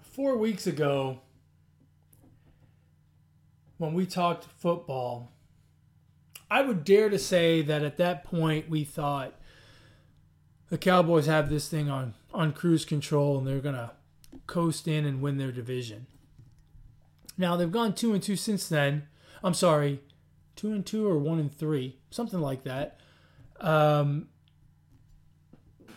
four 0.01 0.37
weeks 0.37 0.65
ago, 0.65 1.19
when 3.77 3.93
we 3.93 4.05
talked 4.05 4.45
football, 4.45 5.31
I 6.49 6.61
would 6.61 6.83
dare 6.83 7.09
to 7.09 7.19
say 7.19 7.61
that 7.61 7.83
at 7.83 7.97
that 7.97 8.23
point 8.23 8.69
we 8.69 8.83
thought 8.83 9.35
the 10.69 10.77
Cowboys 10.77 11.25
have 11.25 11.49
this 11.49 11.67
thing 11.67 11.89
on 11.89 12.13
on 12.33 12.53
cruise 12.53 12.85
control 12.85 13.37
and 13.37 13.45
they're 13.45 13.59
gonna 13.59 13.91
coast 14.47 14.87
in 14.87 15.05
and 15.05 15.21
win 15.21 15.37
their 15.37 15.51
division. 15.51 16.07
Now 17.39 17.55
they've 17.55 17.71
gone 17.71 17.93
two 17.95 18.13
and 18.13 18.21
two 18.21 18.35
since 18.35 18.67
then. 18.67 19.07
I'm 19.41 19.53
sorry, 19.53 20.01
two 20.57 20.73
and 20.73 20.85
two 20.85 21.07
or 21.07 21.17
one 21.17 21.39
and 21.39 21.51
three, 21.51 21.97
something 22.11 22.41
like 22.41 22.65
that. 22.65 22.99
Um, 23.61 24.27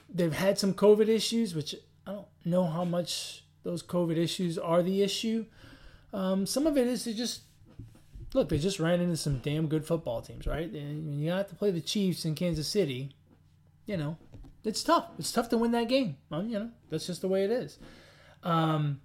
they've 0.09 0.33
had 0.33 0.57
some 0.57 0.73
COVID 0.73 1.09
issues, 1.09 1.53
which 1.53 1.75
I 2.07 2.13
don't 2.13 2.29
know 2.45 2.65
how 2.65 2.85
much 2.85 3.45
those 3.65 3.83
COVID 3.83 4.17
issues 4.17 4.57
are 4.57 4.85
the 4.85 5.03
issue. 5.03 5.47
Um, 6.13 6.47
some 6.47 6.67
of 6.69 6.79
it 6.79 6.87
is 6.87 7.05
they 7.05 7.13
just 7.13 7.41
look, 8.35 8.49
they 8.49 8.59
just 8.59 8.79
ran 8.79 9.01
into 9.01 9.17
some 9.17 9.39
damn 9.39 9.67
good 9.67 9.85
football 9.85 10.23
teams, 10.23 10.47
right? 10.47 10.71
And 10.71 11.21
you 11.21 11.33
have 11.33 11.49
to 11.49 11.57
play 11.57 11.73
the 11.73 11.81
Chiefs 11.81 12.25
in 12.25 12.37
Kansas 12.37 12.69
City. 12.69 13.17
You 13.85 13.97
know, 13.97 14.17
it's 14.63 14.85
tough. 14.85 15.09
It's 15.19 15.33
tough 15.33 15.49
to 15.49 15.59
win 15.59 15.73
that 15.73 15.89
game. 15.89 16.19
Well, 16.31 16.45
you 16.45 16.61
know, 16.61 16.71
that's 16.89 17.09
just 17.09 17.21
the 17.21 17.29
way 17.29 17.43
it 17.43 17.51
is. 17.51 17.79
Um, 18.45 19.01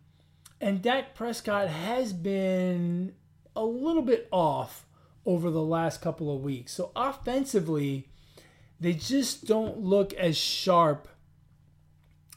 and 0.59 0.81
Dak 0.81 1.15
Prescott 1.15 1.67
has 1.67 2.13
been 2.13 3.13
a 3.55 3.63
little 3.63 4.01
bit 4.01 4.27
off 4.31 4.85
over 5.25 5.49
the 5.51 5.61
last 5.61 6.01
couple 6.01 6.33
of 6.33 6.41
weeks. 6.41 6.71
So 6.73 6.91
offensively, 6.95 8.07
they 8.79 8.93
just 8.93 9.45
don't 9.45 9.79
look 9.79 10.13
as 10.13 10.37
sharp 10.37 11.07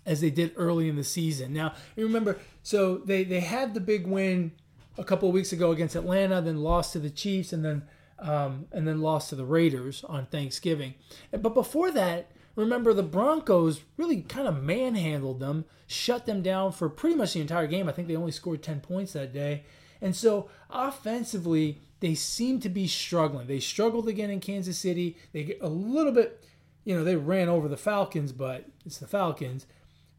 as 0.04 0.20
they 0.20 0.30
did 0.30 0.52
early 0.56 0.88
in 0.88 0.96
the 0.96 1.04
season. 1.04 1.52
Now, 1.52 1.74
remember, 1.94 2.38
so 2.62 2.98
they, 2.98 3.22
they 3.24 3.40
had 3.40 3.74
the 3.74 3.80
big 3.80 4.06
win 4.06 4.52
a 4.98 5.04
couple 5.04 5.28
of 5.28 5.34
weeks 5.34 5.52
ago 5.52 5.70
against 5.70 5.94
Atlanta, 5.94 6.40
then 6.40 6.62
lost 6.62 6.94
to 6.94 6.98
the 6.98 7.10
Chiefs, 7.10 7.52
and 7.52 7.64
then 7.64 7.82
um, 8.18 8.66
and 8.72 8.86
then 8.86 9.00
lost 9.00 9.30
to 9.30 9.34
the 9.34 9.46
Raiders 9.46 10.04
on 10.04 10.26
Thanksgiving. 10.26 10.94
But 11.30 11.54
before 11.54 11.90
that, 11.92 12.30
remember 12.56 12.92
the 12.92 13.02
Broncos 13.02 13.80
really 13.96 14.22
kind 14.22 14.48
of 14.48 14.62
manhandled 14.62 15.40
them, 15.40 15.64
shut 15.86 16.26
them 16.26 16.42
down 16.42 16.72
for 16.72 16.88
pretty 16.88 17.16
much 17.16 17.34
the 17.34 17.40
entire 17.40 17.66
game. 17.66 17.88
I 17.88 17.92
think 17.92 18.08
they 18.08 18.16
only 18.16 18.32
scored 18.32 18.62
10 18.62 18.80
points 18.80 19.12
that 19.12 19.32
day. 19.32 19.64
And 20.00 20.16
so 20.16 20.48
offensively, 20.70 21.80
they 22.00 22.14
seem 22.14 22.60
to 22.60 22.68
be 22.68 22.86
struggling. 22.86 23.46
They 23.46 23.60
struggled 23.60 24.08
again 24.08 24.30
in 24.30 24.40
Kansas 24.40 24.78
City. 24.78 25.16
They 25.32 25.44
get 25.44 25.58
a 25.60 25.68
little 25.68 26.12
bit, 26.12 26.42
you 26.84 26.94
know, 26.94 27.04
they 27.04 27.16
ran 27.16 27.48
over 27.48 27.68
the 27.68 27.76
Falcons, 27.76 28.32
but 28.32 28.64
it's 28.86 28.98
the 28.98 29.06
Falcons. 29.06 29.66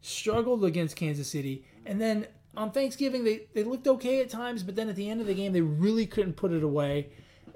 Struggled 0.00 0.64
against 0.64 0.96
Kansas 0.96 1.28
City. 1.28 1.64
And 1.84 2.00
then 2.00 2.26
on 2.56 2.70
Thanksgiving, 2.70 3.24
they, 3.24 3.42
they 3.54 3.64
looked 3.64 3.88
okay 3.88 4.20
at 4.20 4.30
times, 4.30 4.62
but 4.62 4.76
then 4.76 4.88
at 4.88 4.96
the 4.96 5.10
end 5.10 5.20
of 5.20 5.26
the 5.26 5.34
game, 5.34 5.52
they 5.52 5.60
really 5.60 6.06
couldn't 6.06 6.34
put 6.34 6.52
it 6.52 6.62
away. 6.62 7.08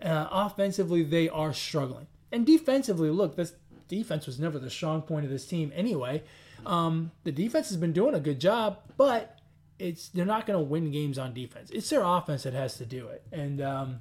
Uh, 0.03 0.27
offensively, 0.31 1.03
they 1.03 1.29
are 1.29 1.53
struggling. 1.53 2.07
And 2.33 2.45
defensively, 2.45 3.11
look, 3.11 3.37
this 3.37 3.55
defense 3.89 4.27
was 4.27 4.39
never 4.39 4.59
the 4.59 4.71
strong 4.71 5.03
point 5.03 5.25
of 5.25 5.31
this 5.31 5.47
team 5.47 5.73
anyway. 5.75 6.23
Um, 6.65 7.13
the 7.25 7.33
defense 7.33 7.69
has 7.69 7.77
been 7.77 7.93
doing 7.93 8.15
a 8.15 8.21
good 8.21 8.41
job, 8.41 8.79
but 8.97 9.39
it's 9.79 10.09
they're 10.09 10.25
not 10.25 10.47
going 10.47 10.59
to 10.59 10.65
win 10.65 10.91
games 10.91 11.19
on 11.19 11.35
defense. 11.35 11.71
It's 11.71 11.91
their 11.91 12.03
offense 12.03 12.45
that 12.45 12.55
has 12.55 12.77
to 12.79 12.87
do 12.87 13.09
it, 13.09 13.23
and 13.33 13.61
um, 13.61 14.01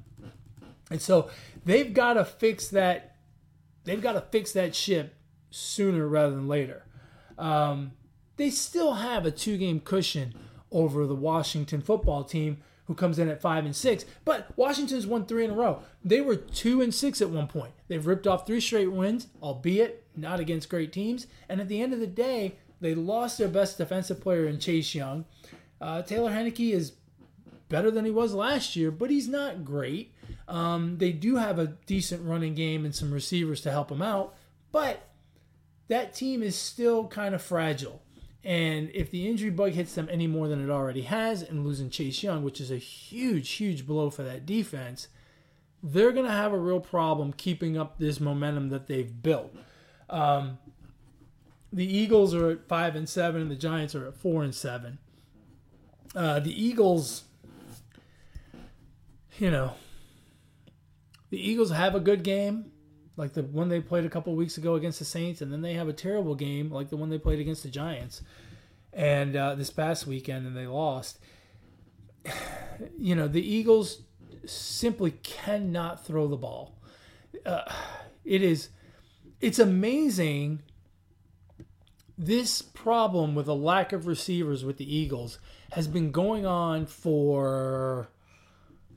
and 0.90 1.02
so 1.02 1.30
they've 1.66 1.94
got 1.94 2.14
to 2.14 2.26
fix 2.26 2.70
that. 2.70 3.16
They've 3.84 4.02
got 4.02 4.14
to 4.14 4.22
fix 4.22 4.52
that 4.54 4.76
ship 4.76 5.16
sooner 5.52 6.08
rather 6.08 6.34
than 6.34 6.48
later. 6.48 6.86
Um, 7.38 7.92
they 8.38 8.50
still 8.50 8.94
have 8.94 9.26
a 9.26 9.32
two-game 9.32 9.82
cushion 9.82 10.34
over 10.72 11.06
the 11.06 11.16
Washington 11.16 11.82
football 11.82 12.24
team, 12.24 12.58
who 12.86 12.94
comes 12.94 13.20
in 13.20 13.30
at 13.30 13.42
five 13.42 13.66
and 13.66 13.76
six. 13.76 14.06
But 14.24 14.48
Washington's 14.56 15.08
won 15.08 15.26
three 15.26 15.46
in 15.46 15.52
a 15.52 15.56
row. 15.56 15.82
They 16.04 16.22
were 16.22 16.36
two 16.36 16.82
and 16.82 16.94
six 16.94 17.22
at 17.22 17.30
one 17.30 17.48
point. 17.48 17.74
They've 17.88 18.06
ripped 18.06 18.28
off 18.28 18.46
three 18.46 18.62
straight 18.62 18.92
wins, 18.92 19.28
albeit 19.42 20.06
not 20.16 20.40
against 20.40 20.70
great 20.70 20.92
teams. 20.92 21.28
And 21.50 21.60
at 21.60 21.68
the 21.68 21.82
end 21.82 21.94
of 21.94 22.00
the 22.00 22.08
day, 22.08 22.56
they 22.82 22.96
lost 22.96 23.38
their 23.38 23.48
best 23.48 23.78
defensive 23.78 24.22
player 24.22 24.46
in 24.46 24.60
Chase 24.60 24.94
Young. 24.94 25.26
Uh, 25.82 26.02
Taylor 26.02 26.32
Heinicke 26.32 26.74
is 26.74 26.94
better 27.70 27.90
than 27.92 28.06
he 28.06 28.12
was 28.12 28.34
last 28.34 28.76
year, 28.76 28.92
but 28.92 29.10
he's 29.10 29.28
not 29.28 29.66
great. 29.66 30.14
Um, 30.48 30.98
they 30.98 31.12
do 31.12 31.38
have 31.38 31.58
a 31.58 31.68
decent 31.86 32.24
running 32.24 32.54
game 32.54 32.86
and 32.86 32.94
some 32.94 33.12
receivers 33.12 33.62
to 33.62 33.72
help 33.72 33.92
him 33.92 34.02
out, 34.02 34.36
but 34.72 35.10
that 35.88 36.14
team 36.14 36.44
is 36.44 36.56
still 36.56 37.08
kind 37.08 37.34
of 37.34 37.42
fragile. 37.42 38.02
And 38.46 38.92
if 38.94 39.10
the 39.10 39.28
injury 39.28 39.50
bug 39.50 39.72
hits 39.72 39.96
them 39.96 40.08
any 40.12 40.28
more 40.28 40.48
than 40.48 40.64
it 40.64 40.72
already 40.72 41.02
has, 41.02 41.42
and 41.42 41.66
losing 41.66 41.90
Chase 41.90 42.22
Young, 42.22 42.44
which 42.44 42.62
is 42.62 42.70
a 42.70 42.78
huge, 42.78 43.50
huge 43.54 43.88
blow 43.88 44.12
for 44.12 44.22
that 44.22 44.46
defense, 44.46 45.08
they're 45.82 46.12
going 46.12 46.28
to 46.28 46.32
have 46.32 46.54
a 46.54 46.58
real 46.58 46.80
problem 46.80 47.34
keeping 47.34 47.76
up 47.76 47.98
this 47.98 48.20
momentum 48.20 48.70
that 48.70 48.86
they've 48.86 49.22
built. 49.24 49.56
Um, 50.12 50.60
the 51.74 51.86
Eagles 51.86 52.36
are 52.36 52.52
at 52.52 52.68
five 52.68 52.96
and 52.96 53.10
seven, 53.10 53.42
and 53.42 53.50
the 53.50 53.56
Giants 53.56 53.96
are 53.96 54.06
at 54.08 54.16
four 54.16 54.44
and 54.44 54.54
seven. 54.54 55.00
Uh, 56.16 56.40
the 56.40 56.64
Eagles, 56.64 57.24
you 59.40 59.50
know, 59.50 59.74
the 61.32 61.50
Eagles 61.50 61.72
have 61.72 61.96
a 61.96 62.00
good 62.00 62.24
game, 62.24 62.72
like 63.18 63.34
the 63.34 63.44
one 63.44 63.70
they 63.70 63.80
played 63.80 64.06
a 64.06 64.10
couple 64.10 64.36
weeks 64.36 64.58
ago 64.58 64.76
against 64.76 65.00
the 65.00 65.06
Saints, 65.06 65.42
and 65.42 65.52
then 65.52 65.62
they 65.62 65.74
have 65.74 65.88
a 65.88 65.94
terrible 65.94 66.36
game 66.36 66.70
like 66.70 66.90
the 66.90 66.98
one 66.98 67.10
they 67.10 67.18
played 67.18 67.40
against 67.40 67.64
the 67.64 67.70
Giants, 67.70 68.22
and 68.94 69.36
uh, 69.36 69.56
this 69.56 69.70
past 69.70 70.08
weekend, 70.08 70.46
and 70.46 70.56
they 70.56 70.68
lost. 70.68 71.20
You 72.98 73.16
know, 73.16 73.30
the 73.30 73.42
Eagles 73.42 74.02
simply 74.46 75.12
cannot 75.12 76.06
throw 76.06 76.28
the 76.28 76.36
ball. 76.36 76.76
Uh, 77.46 77.72
it 78.26 78.42
is, 78.42 78.68
it's 79.40 79.60
amazing. 79.60 80.62
This 82.18 82.62
problem 82.62 83.34
with 83.34 83.48
a 83.48 83.54
lack 83.54 83.94
of 83.94 84.08
receivers 84.08 84.66
with 84.66 84.76
the 84.76 84.94
Eagles 84.94 85.40
has 85.72 85.88
been 85.88 86.12
going 86.12 86.46
on 86.46 86.86
for 86.86 88.10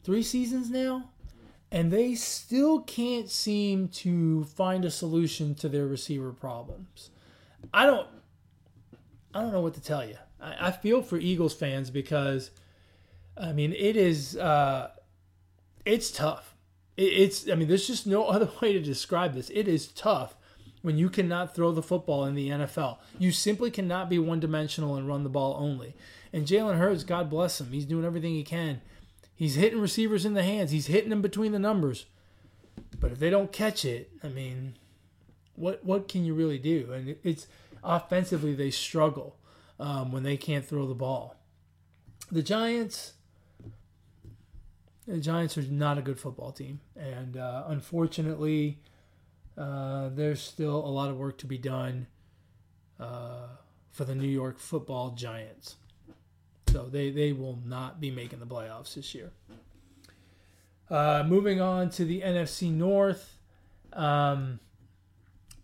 three 0.02 0.24
seasons 0.24 0.70
now 0.70 1.10
and 1.70 1.90
they 1.90 2.14
still 2.14 2.80
can't 2.80 3.28
seem 3.30 3.88
to 3.88 4.44
find 4.44 4.84
a 4.84 4.90
solution 4.90 5.54
to 5.56 5.68
their 5.68 5.86
receiver 5.86 6.32
problems. 6.32 7.10
I 7.72 7.86
don't 7.86 8.06
I 9.34 9.40
don't 9.42 9.52
know 9.52 9.60
what 9.60 9.74
to 9.74 9.82
tell 9.82 10.04
you. 10.06 10.16
I, 10.40 10.68
I 10.68 10.70
feel 10.70 11.02
for 11.02 11.18
Eagles 11.18 11.54
fans 11.54 11.90
because 11.90 12.50
I 13.36 13.52
mean 13.52 13.72
it 13.72 13.96
is 13.96 14.36
uh 14.36 14.90
it's 15.84 16.10
tough. 16.10 16.54
It, 16.96 17.12
it's 17.12 17.50
I 17.50 17.54
mean 17.54 17.68
there's 17.68 17.86
just 17.86 18.06
no 18.06 18.24
other 18.28 18.50
way 18.60 18.72
to 18.72 18.80
describe 18.80 19.34
this. 19.34 19.50
It 19.50 19.68
is 19.68 19.88
tough 19.88 20.36
when 20.80 20.96
you 20.96 21.10
cannot 21.10 21.54
throw 21.54 21.72
the 21.72 21.82
football 21.82 22.24
in 22.24 22.34
the 22.34 22.48
NFL. 22.48 22.98
You 23.18 23.32
simply 23.32 23.70
cannot 23.70 24.08
be 24.08 24.18
one 24.18 24.40
dimensional 24.40 24.94
and 24.94 25.08
run 25.08 25.24
the 25.24 25.28
ball 25.28 25.56
only. 25.58 25.94
And 26.32 26.46
Jalen 26.46 26.78
Hurts, 26.78 27.04
God 27.04 27.28
bless 27.28 27.60
him, 27.60 27.72
he's 27.72 27.84
doing 27.84 28.04
everything 28.04 28.34
he 28.34 28.44
can 28.44 28.80
He's 29.38 29.54
hitting 29.54 29.80
receivers 29.80 30.26
in 30.26 30.34
the 30.34 30.42
hands. 30.42 30.72
He's 30.72 30.88
hitting 30.88 31.10
them 31.10 31.22
between 31.22 31.52
the 31.52 31.60
numbers. 31.60 32.06
But 32.98 33.12
if 33.12 33.20
they 33.20 33.30
don't 33.30 33.52
catch 33.52 33.84
it, 33.84 34.10
I 34.24 34.26
mean, 34.26 34.76
what 35.54 35.84
what 35.84 36.08
can 36.08 36.24
you 36.24 36.34
really 36.34 36.58
do? 36.58 36.90
And 36.92 37.14
it's 37.22 37.46
offensively 37.84 38.56
they 38.56 38.72
struggle 38.72 39.36
um, 39.78 40.10
when 40.10 40.24
they 40.24 40.36
can't 40.36 40.66
throw 40.66 40.88
the 40.88 40.94
ball. 40.94 41.36
The 42.32 42.42
Giants, 42.42 43.12
the 45.06 45.18
Giants 45.18 45.56
are 45.56 45.62
not 45.62 45.98
a 45.98 46.02
good 46.02 46.18
football 46.18 46.50
team, 46.50 46.80
and 46.96 47.36
uh, 47.36 47.62
unfortunately, 47.68 48.80
uh, 49.56 50.08
there's 50.08 50.40
still 50.40 50.84
a 50.84 50.90
lot 50.90 51.10
of 51.10 51.16
work 51.16 51.38
to 51.38 51.46
be 51.46 51.58
done 51.58 52.08
uh, 52.98 53.46
for 53.92 54.04
the 54.04 54.16
New 54.16 54.26
York 54.26 54.58
Football 54.58 55.12
Giants. 55.12 55.76
So 56.78 56.88
they, 56.88 57.10
they 57.10 57.32
will 57.32 57.58
not 57.66 58.00
be 58.00 58.12
making 58.12 58.38
the 58.38 58.46
playoffs 58.46 58.94
this 58.94 59.12
year. 59.12 59.32
Uh, 60.88 61.24
moving 61.26 61.60
on 61.60 61.90
to 61.90 62.04
the 62.04 62.20
NFC 62.20 62.72
North. 62.72 63.36
Um, 63.92 64.60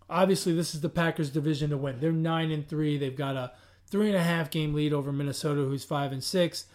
obviously, 0.09 0.53
this 0.53 0.75
is 0.75 0.81
the 0.81 0.89
Packers' 0.89 1.29
division 1.29 1.69
to 1.69 1.77
win. 1.77 2.01
They're 2.01 2.11
nine 2.11 2.51
and 2.51 2.67
three. 2.67 2.97
They've 2.97 3.15
got 3.15 3.37
a 3.37 3.53
three 3.87 4.07
and 4.07 4.17
a 4.17 4.21
half 4.21 4.51
game 4.51 4.73
lead 4.73 4.91
over 4.91 5.13
Minnesota, 5.13 5.61
who's 5.61 5.85
five 5.85 6.11
and 6.11 6.21
six. 6.21 6.65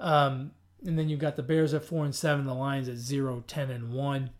Um, 0.00 0.50
and 0.84 0.98
then 0.98 1.08
you've 1.08 1.20
got 1.20 1.36
the 1.36 1.44
Bears 1.44 1.72
at 1.72 1.84
four 1.84 2.04
and 2.04 2.14
seven. 2.14 2.46
The 2.46 2.52
Lions 2.54 2.88
at 2.88 2.96
zero, 2.96 3.44
10 3.46 3.70
and 3.70 3.92
one. 3.92 4.30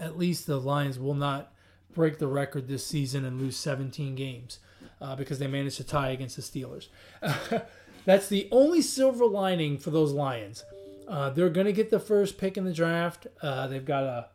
At 0.00 0.18
least 0.18 0.48
the 0.48 0.60
Lions 0.60 0.98
will 0.98 1.14
not 1.14 1.52
break 1.94 2.18
the 2.18 2.26
record 2.26 2.66
this 2.66 2.84
season 2.84 3.24
and 3.24 3.40
lose 3.40 3.56
17 3.56 4.16
games 4.16 4.58
uh, 5.00 5.14
because 5.14 5.38
they 5.38 5.46
managed 5.46 5.76
to 5.76 5.84
tie 5.84 6.10
against 6.10 6.34
the 6.34 6.42
Steelers. 6.42 6.88
That's 8.08 8.28
the 8.28 8.48
only 8.50 8.80
silver 8.80 9.26
lining 9.26 9.76
for 9.76 9.90
those 9.90 10.12
Lions. 10.12 10.64
Uh, 11.06 11.28
they're 11.28 11.50
going 11.50 11.66
to 11.66 11.74
get 11.74 11.90
the 11.90 12.00
first 12.00 12.38
pick 12.38 12.56
in 12.56 12.64
the 12.64 12.72
draft. 12.72 13.26
Uh, 13.42 13.66
they've 13.66 13.84
got 13.84 14.02
a 14.02 14.28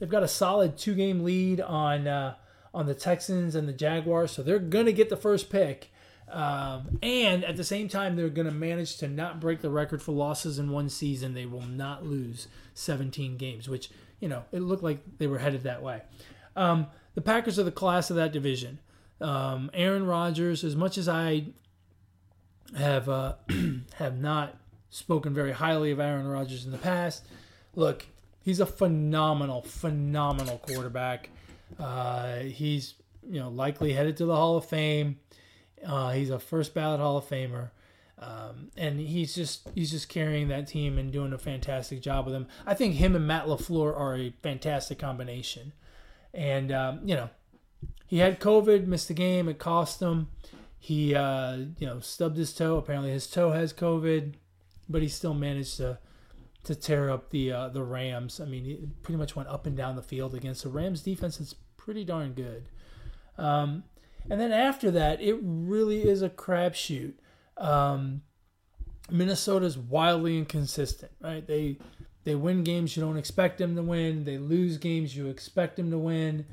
they've 0.00 0.08
got 0.08 0.24
a 0.24 0.28
solid 0.28 0.76
two 0.76 0.96
game 0.96 1.22
lead 1.22 1.60
on 1.60 2.08
uh, 2.08 2.34
on 2.74 2.86
the 2.86 2.96
Texans 2.96 3.54
and 3.54 3.68
the 3.68 3.72
Jaguars, 3.72 4.32
so 4.32 4.42
they're 4.42 4.58
going 4.58 4.86
to 4.86 4.92
get 4.92 5.10
the 5.10 5.16
first 5.16 5.48
pick. 5.48 5.92
Um, 6.28 6.98
and 7.00 7.44
at 7.44 7.56
the 7.56 7.62
same 7.62 7.86
time, 7.86 8.16
they're 8.16 8.28
going 8.30 8.48
to 8.48 8.52
manage 8.52 8.96
to 8.96 9.06
not 9.06 9.38
break 9.38 9.60
the 9.60 9.70
record 9.70 10.02
for 10.02 10.10
losses 10.10 10.58
in 10.58 10.72
one 10.72 10.88
season. 10.88 11.34
They 11.34 11.46
will 11.46 11.62
not 11.62 12.04
lose 12.04 12.48
17 12.74 13.36
games, 13.36 13.68
which 13.68 13.90
you 14.18 14.28
know 14.28 14.42
it 14.50 14.58
looked 14.58 14.82
like 14.82 15.18
they 15.18 15.28
were 15.28 15.38
headed 15.38 15.62
that 15.62 15.84
way. 15.84 16.02
Um, 16.56 16.88
the 17.14 17.20
Packers 17.20 17.60
are 17.60 17.62
the 17.62 17.70
class 17.70 18.10
of 18.10 18.16
that 18.16 18.32
division. 18.32 18.80
Um, 19.20 19.70
Aaron 19.72 20.04
Rodgers, 20.04 20.64
as 20.64 20.74
much 20.74 20.98
as 20.98 21.08
I 21.08 21.52
have 22.76 23.08
uh, 23.08 23.34
have 23.94 24.18
not 24.18 24.56
spoken 24.90 25.34
very 25.34 25.52
highly 25.52 25.90
of 25.90 26.00
Aaron 26.00 26.26
Rodgers 26.26 26.64
in 26.64 26.72
the 26.72 26.78
past. 26.78 27.24
Look, 27.74 28.06
he's 28.42 28.60
a 28.60 28.66
phenomenal, 28.66 29.62
phenomenal 29.62 30.58
quarterback. 30.58 31.30
Uh, 31.78 32.38
he's 32.40 32.94
you 33.28 33.40
know 33.40 33.48
likely 33.48 33.92
headed 33.92 34.16
to 34.18 34.26
the 34.26 34.34
Hall 34.34 34.56
of 34.56 34.64
Fame. 34.64 35.18
Uh, 35.86 36.12
he's 36.12 36.30
a 36.30 36.38
first 36.38 36.74
ballot 36.74 37.00
Hall 37.00 37.18
of 37.18 37.28
Famer. 37.28 37.70
Um, 38.20 38.70
and 38.76 38.98
he's 38.98 39.34
just 39.34 39.68
he's 39.74 39.90
just 39.92 40.08
carrying 40.08 40.48
that 40.48 40.66
team 40.66 40.98
and 40.98 41.12
doing 41.12 41.32
a 41.32 41.38
fantastic 41.38 42.00
job 42.00 42.24
with 42.24 42.34
them. 42.34 42.48
I 42.66 42.74
think 42.74 42.94
him 42.94 43.14
and 43.14 43.26
Matt 43.26 43.46
LaFleur 43.46 43.96
are 43.96 44.16
a 44.16 44.34
fantastic 44.42 44.98
combination. 44.98 45.72
And 46.34 46.72
um, 46.72 47.00
you 47.04 47.14
know, 47.14 47.30
he 48.06 48.18
had 48.18 48.40
COVID, 48.40 48.86
missed 48.86 49.08
the 49.08 49.14
game, 49.14 49.48
it 49.48 49.58
cost 49.58 50.00
him. 50.00 50.28
He, 50.78 51.14
uh, 51.14 51.56
you 51.78 51.86
know, 51.86 52.00
stubbed 52.00 52.36
his 52.36 52.54
toe. 52.54 52.76
Apparently, 52.76 53.10
his 53.10 53.26
toe 53.26 53.50
has 53.52 53.72
COVID, 53.72 54.34
but 54.88 55.02
he 55.02 55.08
still 55.08 55.34
managed 55.34 55.76
to 55.78 55.98
to 56.64 56.74
tear 56.74 57.10
up 57.10 57.30
the 57.30 57.52
uh, 57.52 57.68
the 57.68 57.82
Rams. 57.82 58.40
I 58.40 58.44
mean, 58.44 58.64
he 58.64 58.78
pretty 59.02 59.18
much 59.18 59.34
went 59.36 59.48
up 59.48 59.66
and 59.66 59.76
down 59.76 59.96
the 59.96 60.02
field 60.02 60.34
against 60.34 60.62
the 60.62 60.68
Rams 60.68 61.02
defense. 61.02 61.40
It's 61.40 61.54
pretty 61.76 62.04
darn 62.04 62.32
good. 62.32 62.68
Um, 63.36 63.84
And 64.30 64.40
then 64.40 64.52
after 64.52 64.90
that, 64.90 65.20
it 65.22 65.38
really 65.42 66.02
is 66.06 66.22
a 66.22 66.28
crapshoot. 66.28 67.14
Um, 67.56 68.22
Minnesota's 69.10 69.78
wildly 69.78 70.36
inconsistent, 70.38 71.12
right? 71.20 71.46
They 71.46 71.78
they 72.24 72.34
win 72.34 72.62
games 72.62 72.96
you 72.96 73.02
don't 73.02 73.16
expect 73.16 73.58
them 73.58 73.74
to 73.76 73.82
win. 73.82 74.24
They 74.24 74.36
lose 74.36 74.76
games 74.76 75.16
you 75.16 75.28
expect 75.28 75.76
them 75.76 75.90
to 75.90 75.98
win. 75.98 76.44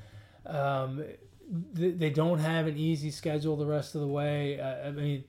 Um, 0.46 1.04
they, 1.50 2.10
don't 2.10 2.40
have 2.40 2.68
an 2.68 2.78
easy 2.78 3.12
schedule 3.12 3.56
the 3.56 3.66
rest 3.66 3.96
of 3.96 4.02
the 4.02 4.08
way. 4.08 4.60
Uh, 4.60 4.88
I 4.88 4.92
mean, 4.92 5.24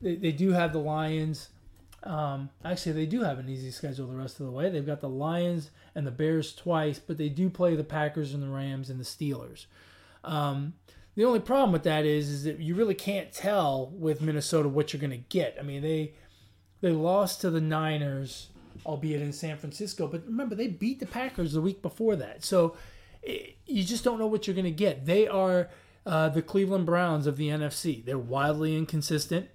they, 0.00 0.16
they 0.16 0.32
do 0.32 0.50
have 0.50 0.72
the 0.72 0.78
Lions. 0.78 1.48
Um, 2.02 2.50
actually, 2.64 2.92
they 2.92 3.06
do 3.06 3.22
have 3.22 3.38
an 3.38 3.48
easy 3.48 3.70
schedule 3.70 4.06
the 4.08 4.16
rest 4.16 4.40
of 4.40 4.46
the 4.46 4.52
way. 4.52 4.68
They've 4.68 4.86
got 4.86 5.00
the 5.00 5.08
Lions 5.08 5.70
and 5.94 6.06
the 6.06 6.10
Bears 6.10 6.54
twice, 6.54 6.98
but 6.98 7.18
they 7.18 7.28
do 7.28 7.48
play 7.48 7.76
the 7.76 7.84
Packers 7.84 8.34
and 8.34 8.42
the 8.42 8.48
Rams 8.48 8.90
and 8.90 8.98
the 8.98 9.04
Steelers. 9.04 9.66
Um, 10.24 10.74
the 11.14 11.24
only 11.24 11.40
problem 11.40 11.72
with 11.72 11.84
that 11.84 12.04
is, 12.04 12.28
is 12.28 12.44
that 12.44 12.58
you 12.58 12.74
really 12.74 12.94
can't 12.94 13.32
tell 13.32 13.90
with 13.90 14.20
Minnesota 14.20 14.68
what 14.68 14.92
you're 14.92 15.00
going 15.00 15.10
to 15.10 15.16
get. 15.28 15.56
I 15.58 15.62
mean, 15.62 15.82
they 15.82 16.14
they 16.80 16.90
lost 16.90 17.40
to 17.42 17.50
the 17.50 17.60
Niners 17.60 18.48
albeit 18.84 19.22
in 19.22 19.32
San 19.32 19.56
Francisco. 19.56 20.06
But 20.06 20.26
remember, 20.26 20.54
they 20.54 20.68
beat 20.68 21.00
the 21.00 21.06
Packers 21.06 21.52
the 21.52 21.60
week 21.60 21.82
before 21.82 22.16
that. 22.16 22.44
So 22.44 22.76
you 23.22 23.84
just 23.84 24.04
don't 24.04 24.18
know 24.18 24.26
what 24.26 24.46
you're 24.46 24.54
going 24.54 24.64
to 24.64 24.70
get. 24.70 25.06
They 25.06 25.26
are 25.26 25.68
uh, 26.04 26.28
the 26.28 26.42
Cleveland 26.42 26.86
Browns 26.86 27.26
of 27.26 27.36
the 27.36 27.48
NFC. 27.48 28.04
They're 28.04 28.18
wildly 28.18 28.76
inconsistent, 28.76 29.48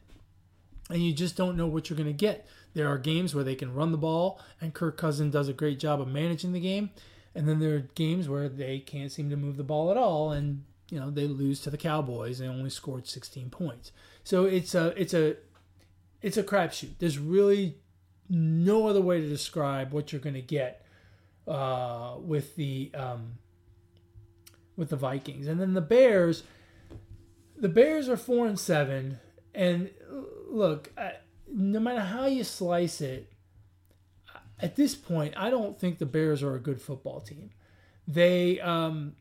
and 0.90 1.04
you 1.04 1.14
just 1.14 1.36
don't 1.36 1.58
know 1.58 1.68
what 1.68 1.90
you're 1.90 1.98
going 1.98 2.08
to 2.08 2.14
get. 2.14 2.48
There 2.74 2.88
are 2.88 2.98
games 2.98 3.34
where 3.34 3.44
they 3.44 3.56
can 3.56 3.74
run 3.74 3.92
the 3.92 3.98
ball, 3.98 4.40
and 4.62 4.74
Kirk 4.74 4.98
Cousins 4.98 5.34
does 5.34 5.50
a 5.50 5.54
great 5.54 5.80
job 5.80 6.00
of 6.00 6.08
managing 6.08 6.54
the 6.54 6.60
game. 6.60 6.92
And 7.36 7.48
then 7.48 7.60
there 7.60 7.76
are 7.76 7.90
games 7.96 8.28
where 8.28 8.50
they 8.50 8.80
can't 8.80 9.12
seem 9.12 9.30
to 9.30 9.36
move 9.36 9.58
the 9.58 9.64
ball 9.64 9.92
at 9.92 9.98
all, 9.98 10.32
and 10.32 10.64
you 10.90 11.00
know 11.00 11.12
they 11.12 11.26
lose 11.26 11.62
to 11.62 11.70
the 11.70 11.78
Cowboys. 11.78 12.40
They 12.40 12.48
only 12.48 12.70
scored 12.70 13.08
16 13.08 13.50
points. 13.50 13.92
So 14.24 14.46
it's 14.46 14.74
a 14.74 14.88
it's 15.00 15.14
a 15.14 15.36
it's 16.22 16.38
a 16.38 16.44
crapshoot. 16.44 16.94
There's 16.98 17.20
really 17.20 17.76
no 18.30 18.88
other 18.88 19.02
way 19.02 19.22
to 19.22 19.28
describe 19.28 19.92
what 19.92 20.12
you're 20.12 20.22
going 20.22 20.36
to 20.36 20.42
get 20.42 20.86
uh, 21.48 22.16
with 22.20 22.56
the 22.56 22.92
um, 22.96 23.34
with 24.78 24.90
the 24.90 24.96
Vikings, 24.96 25.48
and 25.48 25.60
then 25.60 25.74
the 25.74 25.82
Bears. 25.82 26.44
The 27.58 27.70
Bears 27.70 28.08
are 28.08 28.16
four 28.18 28.46
and 28.46 28.60
seven, 28.60 29.20
and 29.54 29.90
look, 30.48 30.92
I, 30.98 31.14
no 31.52 31.80
matter 31.80 32.02
how 32.02 32.28
you 32.28 32.44
slice 32.44 33.02
it, 33.02 33.34
at 34.60 34.76
this 34.76 34.94
point, 34.96 35.34
I 35.36 35.50
don't 35.50 35.78
think 35.78 35.98
the 35.98 36.06
Bears 36.06 36.44
are 36.44 36.56
a 36.56 36.60
good 36.60 36.80
football 36.80 37.20
team. 37.20 37.50
They, 38.08 38.60
um, 38.60 39.16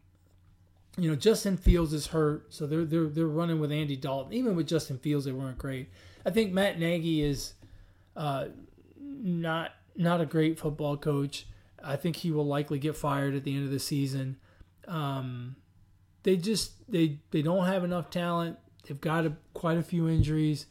you 0.98 1.08
know, 1.08 1.16
Justin 1.16 1.56
Fields 1.56 1.92
is 1.92 2.08
hurt, 2.08 2.52
so 2.52 2.66
they're 2.66 2.84
they're 2.84 3.08
they're 3.08 3.26
running 3.26 3.58
with 3.58 3.72
Andy 3.72 3.96
Dalton. 3.96 4.34
Even 4.34 4.54
with 4.54 4.68
Justin 4.68 4.98
Fields, 4.98 5.24
they 5.24 5.32
weren't 5.32 5.58
great. 5.58 5.88
I 6.24 6.30
think 6.30 6.52
Matt 6.52 6.78
Nagy 6.78 7.22
is. 7.22 7.54
Uh, 8.14 8.46
not 9.26 9.72
not 9.96 10.20
a 10.20 10.26
great 10.26 10.58
football 10.58 10.96
coach. 10.96 11.46
I 11.82 11.96
think 11.96 12.16
he 12.16 12.30
will 12.30 12.46
likely 12.46 12.78
get 12.78 12.96
fired 12.96 13.34
at 13.34 13.44
the 13.44 13.54
end 13.54 13.64
of 13.64 13.70
the 13.70 13.78
season. 13.78 14.36
Um, 14.86 15.56
they 16.22 16.36
just 16.36 16.90
they 16.90 17.18
they 17.30 17.42
don't 17.42 17.66
have 17.66 17.84
enough 17.84 18.10
talent. 18.10 18.58
They've 18.86 19.00
got 19.00 19.26
a, 19.26 19.36
quite 19.54 19.78
a 19.78 19.82
few 19.82 20.08
injuries. 20.08 20.66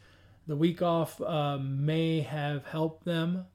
The 0.48 0.56
week 0.56 0.82
off 0.82 1.20
uh, 1.22 1.58
may 1.58 2.22
have 2.22 2.66
helped 2.66 3.06
them. 3.06 3.46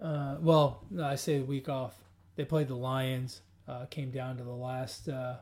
Uh, 0.00 0.36
well, 0.40 0.84
I 1.02 1.16
say 1.16 1.38
the 1.38 1.44
week 1.44 1.68
off. 1.68 1.94
They 2.36 2.44
played 2.44 2.68
the 2.68 2.76
Lions. 2.76 3.42
Uh, 3.68 3.86
came 3.86 4.10
down 4.10 4.36
to 4.36 4.44
the 4.44 4.50
last 4.50 5.08
uh, 5.08 5.36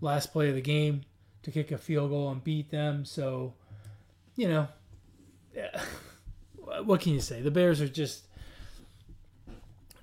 last 0.00 0.32
play 0.32 0.48
of 0.48 0.54
the 0.54 0.60
game 0.60 1.02
to 1.42 1.50
kick 1.50 1.70
a 1.70 1.78
field 1.78 2.10
goal 2.10 2.30
and 2.30 2.42
beat 2.42 2.70
them. 2.70 3.04
So, 3.04 3.54
you 4.36 4.48
know. 4.48 4.68
Yeah. 5.54 5.80
what 6.84 7.00
can 7.00 7.12
you 7.12 7.20
say? 7.20 7.40
The 7.40 7.50
Bears 7.50 7.80
are 7.80 7.88
just 7.88 8.24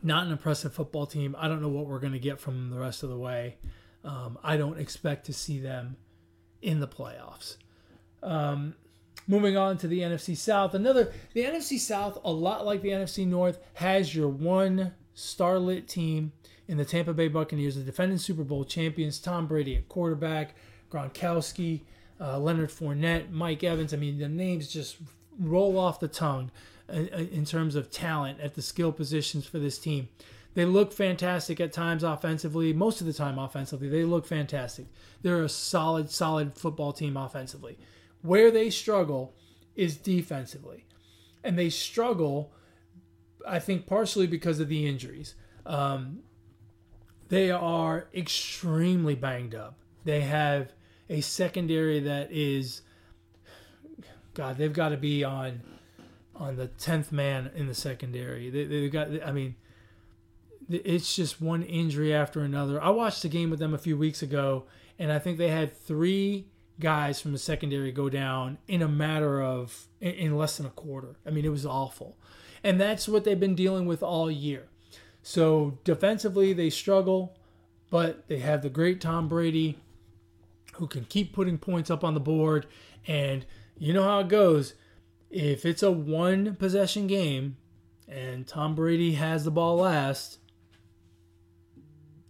not 0.05 0.25
an 0.25 0.31
impressive 0.31 0.73
football 0.73 1.05
team. 1.05 1.35
I 1.37 1.47
don't 1.47 1.61
know 1.61 1.69
what 1.69 1.87
we're 1.87 1.99
going 1.99 2.13
to 2.13 2.19
get 2.19 2.39
from 2.39 2.55
them 2.55 2.69
the 2.69 2.79
rest 2.79 3.03
of 3.03 3.09
the 3.09 3.17
way. 3.17 3.57
Um, 4.03 4.37
I 4.43 4.55
don't 4.55 4.79
expect 4.79 5.25
to 5.25 5.33
see 5.33 5.59
them 5.59 5.97
in 6.61 6.79
the 6.79 6.87
playoffs. 6.87 7.57
Um, 8.21 8.75
moving 9.27 9.57
on 9.57 9.77
to 9.79 9.87
the 9.87 9.99
NFC 9.99 10.37
South, 10.37 10.73
another 10.73 11.11
the 11.33 11.43
NFC 11.43 11.79
South, 11.79 12.19
a 12.23 12.31
lot 12.31 12.65
like 12.65 12.81
the 12.81 12.89
NFC 12.89 13.25
North, 13.25 13.59
has 13.73 14.15
your 14.15 14.29
one 14.29 14.93
starlit 15.15 15.87
team 15.87 16.33
in 16.67 16.77
the 16.77 16.85
Tampa 16.85 17.13
Bay 17.13 17.27
Buccaneers, 17.27 17.75
the 17.75 17.81
defending 17.81 18.17
Super 18.17 18.43
Bowl 18.43 18.63
champions, 18.63 19.19
Tom 19.19 19.47
Brady 19.47 19.75
at 19.75 19.89
quarterback, 19.89 20.55
Gronkowski, 20.91 21.81
uh, 22.19 22.39
Leonard 22.39 22.69
Fournette, 22.69 23.31
Mike 23.31 23.63
Evans. 23.63 23.93
I 23.93 23.97
mean, 23.97 24.19
the 24.19 24.29
names 24.29 24.67
just 24.67 24.97
roll 25.39 25.77
off 25.77 25.99
the 25.99 26.07
tongue 26.07 26.51
in 26.89 27.45
terms 27.45 27.75
of 27.75 27.89
talent 27.89 28.39
at 28.39 28.55
the 28.55 28.61
skill 28.61 28.91
positions 28.91 29.45
for 29.45 29.59
this 29.59 29.77
team. 29.77 30.09
They 30.53 30.65
look 30.65 30.93
fantastic 30.93 31.59
at 31.59 31.73
times 31.73 32.03
offensively. 32.03 32.71
Most 32.71 33.01
of 33.01 33.07
the 33.07 33.13
time 33.13 33.37
offensively, 33.37 33.89
they 33.89 34.05
look 34.05 34.25
fantastic. 34.25 34.85
They're 35.21 35.43
a 35.43 35.49
solid, 35.49 36.09
solid 36.09 36.55
football 36.57 36.93
team 36.93 37.17
offensively. 37.17 37.77
Where 38.21 38.51
they 38.51 38.69
struggle 38.69 39.35
is 39.75 39.97
defensively. 39.97 40.85
And 41.43 41.59
they 41.59 41.69
struggle, 41.69 42.53
I 43.45 43.59
think, 43.59 43.85
partially 43.85 44.27
because 44.27 44.59
of 44.59 44.69
the 44.69 44.87
injuries. 44.87 45.35
Um, 45.65 46.19
they 47.27 47.51
are 47.51 48.07
extremely 48.13 49.15
banged 49.15 49.55
up. 49.55 49.77
They 50.05 50.21
have 50.21 50.71
a 51.09 51.21
secondary 51.21 51.99
that 51.99 52.31
is 52.31 52.81
God, 54.33 54.57
they've 54.57 54.71
got 54.71 54.89
to 54.89 54.97
be 54.97 55.23
on 55.23 55.61
on 56.35 56.55
the 56.55 56.67
tenth 56.67 57.11
man 57.11 57.51
in 57.55 57.67
the 57.67 57.73
secondary. 57.73 58.49
They, 58.49 58.65
they've 58.65 58.91
got. 58.91 59.07
I 59.25 59.31
mean, 59.31 59.55
it's 60.69 61.15
just 61.15 61.41
one 61.41 61.63
injury 61.63 62.13
after 62.13 62.41
another. 62.41 62.81
I 62.81 62.89
watched 62.89 63.23
a 63.25 63.29
game 63.29 63.49
with 63.49 63.59
them 63.59 63.73
a 63.73 63.77
few 63.77 63.97
weeks 63.97 64.21
ago, 64.21 64.65
and 64.99 65.11
I 65.11 65.19
think 65.19 65.37
they 65.37 65.49
had 65.49 65.75
three 65.75 66.47
guys 66.79 67.21
from 67.21 67.31
the 67.31 67.37
secondary 67.37 67.91
go 67.91 68.09
down 68.09 68.57
in 68.67 68.81
a 68.81 68.87
matter 68.87 69.41
of 69.41 69.87
in, 70.01 70.11
in 70.11 70.37
less 70.37 70.57
than 70.57 70.65
a 70.65 70.71
quarter. 70.71 71.15
I 71.25 71.29
mean, 71.29 71.45
it 71.45 71.49
was 71.49 71.65
awful, 71.65 72.17
and 72.63 72.79
that's 72.79 73.07
what 73.07 73.23
they've 73.23 73.39
been 73.39 73.55
dealing 73.55 73.85
with 73.85 74.03
all 74.03 74.29
year. 74.29 74.67
So 75.21 75.79
defensively, 75.83 76.53
they 76.53 76.69
struggle, 76.69 77.35
but 77.89 78.27
they 78.27 78.39
have 78.39 78.61
the 78.61 78.69
great 78.69 79.01
Tom 79.01 79.27
Brady, 79.27 79.79
who 80.73 80.87
can 80.87 81.05
keep 81.05 81.33
putting 81.33 81.57
points 81.57 81.89
up 81.89 82.03
on 82.03 82.13
the 82.13 82.19
board 82.19 82.67
and 83.07 83.45
you 83.77 83.93
know 83.93 84.03
how 84.03 84.19
it 84.19 84.27
goes. 84.27 84.73
If 85.29 85.65
it's 85.65 85.83
a 85.83 85.91
one 85.91 86.55
possession 86.55 87.07
game 87.07 87.57
and 88.07 88.47
Tom 88.47 88.75
Brady 88.75 89.13
has 89.13 89.43
the 89.43 89.51
ball 89.51 89.77
last, 89.77 90.39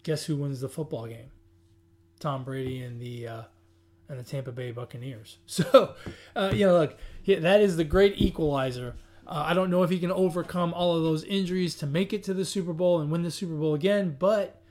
guess 0.03 0.25
who 0.25 0.37
wins 0.37 0.61
the 0.61 0.69
football 0.69 1.07
game? 1.07 1.31
Tom 2.19 2.43
Brady 2.43 2.81
and 2.81 2.99
the 2.99 3.27
uh, 3.27 3.41
and 4.09 4.19
the 4.19 4.23
Tampa 4.23 4.51
Bay 4.51 4.71
Buccaneers. 4.71 5.37
So, 5.47 5.95
uh, 6.35 6.51
you 6.53 6.65
know, 6.65 6.79
look, 6.79 6.97
that 7.27 7.61
is 7.61 7.77
the 7.77 7.83
great 7.83 8.15
equalizer. 8.17 8.95
Uh, 9.27 9.43
I 9.47 9.53
don't 9.53 9.69
know 9.69 9.83
if 9.83 9.89
he 9.89 9.99
can 9.99 10.11
overcome 10.11 10.73
all 10.73 10.95
of 10.95 11.03
those 11.03 11.23
injuries 11.23 11.75
to 11.75 11.87
make 11.87 12.13
it 12.13 12.23
to 12.23 12.33
the 12.33 12.45
Super 12.45 12.73
Bowl 12.73 12.99
and 12.99 13.09
win 13.09 13.23
the 13.23 13.31
Super 13.31 13.55
Bowl 13.55 13.73
again, 13.73 14.15
but 14.19 14.61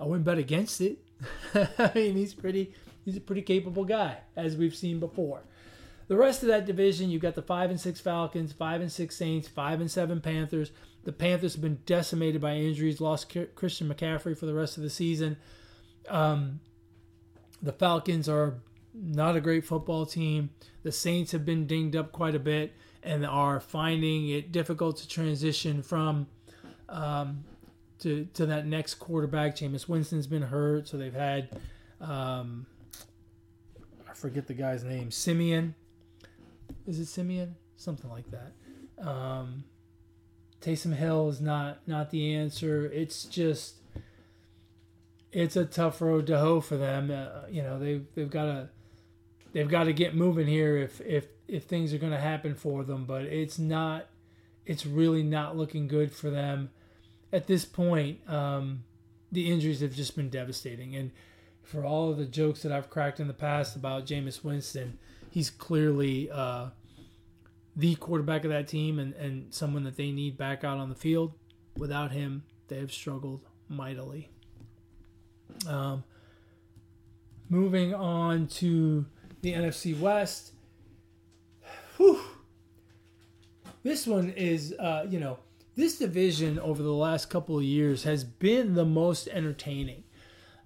I 0.00 0.04
wouldn't 0.04 0.24
bet 0.24 0.38
against 0.38 0.80
it. 0.80 0.98
I 1.54 1.90
mean, 1.94 2.16
he's 2.16 2.34
pretty 2.34 2.72
he's 3.04 3.16
a 3.16 3.20
pretty 3.20 3.42
capable 3.42 3.84
guy, 3.84 4.18
as 4.36 4.56
we've 4.56 4.74
seen 4.74 4.98
before. 4.98 5.42
The 6.12 6.18
rest 6.18 6.42
of 6.42 6.48
that 6.48 6.66
division, 6.66 7.08
you've 7.08 7.22
got 7.22 7.36
the 7.36 7.40
five 7.40 7.70
and 7.70 7.80
six 7.80 7.98
Falcons, 7.98 8.52
five 8.52 8.82
and 8.82 8.92
six 8.92 9.16
Saints, 9.16 9.48
five 9.48 9.80
and 9.80 9.90
seven 9.90 10.20
Panthers. 10.20 10.70
The 11.04 11.12
Panthers 11.12 11.54
have 11.54 11.62
been 11.62 11.78
decimated 11.86 12.38
by 12.38 12.56
injuries, 12.56 13.00
lost 13.00 13.34
Christian 13.54 13.88
McCaffrey 13.88 14.36
for 14.36 14.44
the 14.44 14.52
rest 14.52 14.76
of 14.76 14.82
the 14.82 14.90
season. 14.90 15.38
Um, 16.10 16.60
the 17.62 17.72
Falcons 17.72 18.28
are 18.28 18.56
not 18.92 19.36
a 19.36 19.40
great 19.40 19.64
football 19.64 20.04
team. 20.04 20.50
The 20.82 20.92
Saints 20.92 21.32
have 21.32 21.46
been 21.46 21.66
dinged 21.66 21.96
up 21.96 22.12
quite 22.12 22.34
a 22.34 22.38
bit 22.38 22.74
and 23.02 23.24
are 23.24 23.58
finding 23.58 24.28
it 24.28 24.52
difficult 24.52 24.98
to 24.98 25.08
transition 25.08 25.82
from 25.82 26.26
um, 26.90 27.42
to 28.00 28.28
to 28.34 28.44
that 28.44 28.66
next 28.66 28.96
quarterback. 28.96 29.56
Jameis 29.56 29.88
Winston's 29.88 30.26
been 30.26 30.42
hurt, 30.42 30.88
so 30.88 30.98
they've 30.98 31.14
had 31.14 31.58
um, 32.02 32.66
I 34.06 34.12
forget 34.12 34.46
the 34.46 34.52
guy's 34.52 34.84
name, 34.84 35.10
Siemian 35.10 35.74
is 36.86 36.98
it 36.98 37.06
Siemian? 37.06 37.56
Something 37.76 38.10
like 38.10 38.26
that. 38.30 39.06
Um, 39.06 39.64
Taysom 40.60 40.94
Hill 40.94 41.28
is 41.28 41.40
not 41.40 41.86
not 41.86 42.10
the 42.10 42.34
answer. 42.34 42.86
It's 42.86 43.24
just 43.24 43.76
it's 45.32 45.56
a 45.56 45.64
tough 45.64 46.00
road 46.00 46.26
to 46.28 46.38
hoe 46.38 46.60
for 46.60 46.76
them. 46.76 47.10
Uh, 47.10 47.46
you 47.50 47.62
know 47.62 47.78
they 47.78 48.02
they've 48.14 48.30
got 48.30 48.44
to 48.44 48.68
they've 49.52 49.68
got 49.68 49.84
to 49.84 49.92
get 49.92 50.14
moving 50.14 50.46
here 50.46 50.76
if 50.76 51.00
if 51.00 51.26
if 51.48 51.64
things 51.64 51.92
are 51.92 51.98
going 51.98 52.12
to 52.12 52.18
happen 52.18 52.54
for 52.54 52.84
them. 52.84 53.04
But 53.04 53.24
it's 53.24 53.58
not 53.58 54.06
it's 54.64 54.86
really 54.86 55.22
not 55.22 55.56
looking 55.56 55.88
good 55.88 56.12
for 56.12 56.30
them 56.30 56.70
at 57.32 57.46
this 57.46 57.64
point. 57.64 58.20
Um, 58.28 58.84
the 59.32 59.50
injuries 59.50 59.80
have 59.80 59.94
just 59.94 60.14
been 60.14 60.28
devastating, 60.28 60.94
and 60.94 61.10
for 61.62 61.84
all 61.84 62.10
of 62.10 62.18
the 62.18 62.26
jokes 62.26 62.62
that 62.62 62.72
I've 62.72 62.90
cracked 62.90 63.18
in 63.18 63.28
the 63.28 63.34
past 63.34 63.74
about 63.74 64.06
Jameis 64.06 64.44
Winston, 64.44 64.98
he's 65.32 65.48
clearly 65.48 66.30
uh, 66.30 66.68
the 67.74 67.94
quarterback 67.94 68.44
of 68.44 68.50
that 68.50 68.68
team 68.68 68.98
and, 68.98 69.14
and 69.14 69.52
someone 69.52 69.82
that 69.84 69.96
they 69.96 70.10
need 70.12 70.36
back 70.36 70.62
out 70.62 70.76
on 70.76 70.90
the 70.90 70.94
field. 70.94 71.32
Without 71.76 72.12
him, 72.12 72.42
they 72.68 72.76
have 72.76 72.92
struggled 72.92 73.40
mightily. 73.66 74.28
Um, 75.66 76.04
moving 77.48 77.94
on 77.94 78.46
to 78.48 79.06
the 79.40 79.54
NFC 79.54 79.98
West. 79.98 80.52
Whew. 81.96 82.20
This 83.82 84.06
one 84.06 84.30
is, 84.36 84.74
uh, 84.78 85.06
you 85.08 85.18
know, 85.18 85.38
this 85.74 85.98
division 85.98 86.58
over 86.58 86.82
the 86.82 86.92
last 86.92 87.30
couple 87.30 87.56
of 87.56 87.64
years 87.64 88.02
has 88.02 88.22
been 88.22 88.74
the 88.74 88.84
most 88.84 89.28
entertaining 89.28 90.04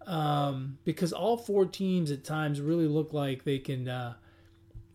um, 0.08 0.78
because 0.84 1.12
all 1.12 1.36
four 1.36 1.66
teams 1.66 2.10
at 2.10 2.24
times 2.24 2.60
really 2.60 2.88
look 2.88 3.12
like 3.12 3.44
they 3.44 3.60
can 3.60 3.88
uh, 3.88 4.14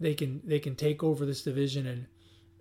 they 0.02 0.14
can 0.14 0.41
they 0.43 0.60
can 0.60 0.76
take 0.76 1.04
over 1.04 1.26
this 1.26 1.43
division 1.43 1.88
and 1.88 2.06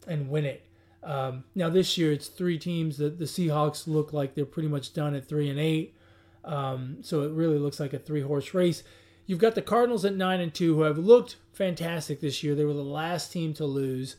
and 0.07 0.29
win 0.31 0.45
it. 0.45 0.67
Um, 1.03 1.45
now 1.55 1.71
this 1.71 1.97
year 1.97 2.13
it's 2.13 2.29
three 2.29 2.59
teams. 2.59 2.99
The 2.99 3.09
the 3.11 3.25
Seahawks 3.25 3.87
look 3.87 4.13
like 4.13 4.35
they're 4.35 4.45
pretty 4.45 4.69
much 4.69 4.93
done 4.93 5.15
at 5.15 5.27
three 5.27 5.49
and 5.49 5.59
eight. 5.59 5.97
Um, 6.45 6.99
so 7.03 7.23
it 7.23 7.33
really 7.33 7.59
looks 7.59 7.81
like 7.81 7.93
a 7.93 7.99
three 7.99 8.23
horse 8.23 8.55
race. 8.55 8.83
You've 9.27 9.39
got 9.39 9.55
the 9.55 9.63
Cardinals 9.63 10.05
at 10.05 10.17
nine 10.17 10.41
and 10.41 10.53
two, 10.53 10.75
who 10.75 10.83
have 10.83 10.99
looked 10.99 11.37
fantastic 11.53 12.21
this 12.21 12.43
year. 12.43 12.55
They 12.55 12.65
were 12.65 12.73
the 12.73 12.83
last 12.83 13.33
team 13.33 13.55
to 13.55 13.65
lose, 13.65 14.17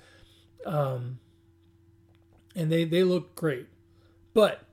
um, 0.65 1.19
and 2.55 2.71
they 2.71 2.85
they 2.85 3.03
look 3.03 3.35
great. 3.35 3.67
But 4.33 4.63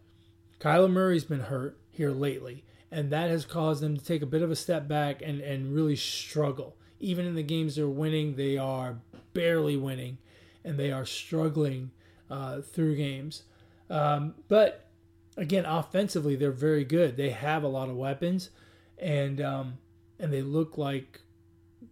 Kyler 0.60 0.90
Murray's 0.90 1.24
been 1.24 1.40
hurt 1.40 1.78
here 1.90 2.10
lately, 2.10 2.64
and 2.90 3.10
that 3.10 3.30
has 3.30 3.44
caused 3.44 3.82
them 3.82 3.96
to 3.96 4.04
take 4.04 4.22
a 4.22 4.26
bit 4.26 4.42
of 4.42 4.50
a 4.50 4.56
step 4.56 4.86
back 4.86 5.22
and 5.22 5.40
and 5.40 5.74
really 5.74 5.96
struggle. 5.96 6.76
Even 7.00 7.26
in 7.26 7.34
the 7.34 7.42
games 7.42 7.76
they're 7.76 7.88
winning, 7.88 8.36
they 8.36 8.56
are 8.56 8.98
barely 9.32 9.76
winning, 9.76 10.18
and 10.64 10.78
they 10.78 10.90
are 10.90 11.04
struggling 11.06 11.90
uh, 12.30 12.60
through 12.60 12.96
games. 12.96 13.44
Um, 13.88 14.34
but 14.48 14.88
again, 15.36 15.64
offensively, 15.64 16.36
they're 16.36 16.50
very 16.50 16.84
good. 16.84 17.16
They 17.16 17.30
have 17.30 17.62
a 17.62 17.68
lot 17.68 17.88
of 17.88 17.96
weapons, 17.96 18.50
and 18.98 19.40
um, 19.40 19.78
and 20.18 20.32
they 20.32 20.42
look 20.42 20.76
like 20.76 21.20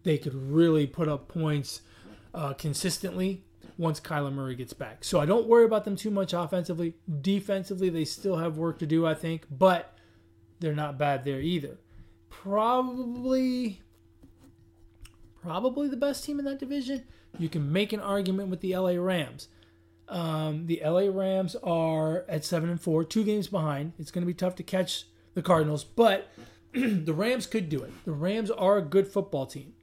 they 0.02 0.18
could 0.18 0.34
really 0.34 0.86
put 0.86 1.08
up 1.08 1.28
points 1.28 1.82
uh, 2.34 2.52
consistently 2.54 3.44
once 3.78 4.00
Kyler 4.00 4.32
Murray 4.32 4.54
gets 4.54 4.72
back. 4.72 5.04
So 5.04 5.20
I 5.20 5.26
don't 5.26 5.46
worry 5.46 5.64
about 5.64 5.84
them 5.84 5.96
too 5.96 6.10
much 6.10 6.32
offensively. 6.32 6.94
Defensively, 7.20 7.88
they 7.88 8.04
still 8.04 8.36
have 8.36 8.56
work 8.56 8.78
to 8.80 8.86
do, 8.86 9.06
I 9.06 9.14
think, 9.14 9.46
but 9.50 9.96
they're 10.60 10.74
not 10.74 10.98
bad 10.98 11.24
there 11.24 11.40
either. 11.40 11.78
Probably, 12.30 13.80
probably 15.46 15.88
the 15.88 15.96
best 15.96 16.24
team 16.24 16.40
in 16.40 16.44
that 16.44 16.58
division. 16.58 17.04
You 17.38 17.48
can 17.48 17.72
make 17.72 17.92
an 17.92 18.00
argument 18.00 18.48
with 18.48 18.60
the 18.60 18.76
LA 18.76 18.96
Rams. 18.96 19.48
Um, 20.08 20.66
the 20.66 20.82
LA 20.84 21.08
Rams 21.08 21.54
are 21.62 22.24
at 22.28 22.44
seven 22.44 22.68
and 22.68 22.80
four, 22.80 23.04
two 23.04 23.22
games 23.22 23.46
behind. 23.46 23.92
It's 23.98 24.10
going 24.10 24.22
to 24.22 24.26
be 24.26 24.34
tough 24.34 24.56
to 24.56 24.64
catch 24.64 25.04
the 25.34 25.42
Cardinals, 25.42 25.84
but 25.84 26.32
the 26.72 27.12
Rams 27.12 27.46
could 27.46 27.68
do 27.68 27.82
it. 27.82 27.92
The 28.04 28.12
Rams 28.12 28.50
are 28.50 28.78
a 28.78 28.82
good 28.82 29.06
football 29.06 29.46
team. 29.46 29.74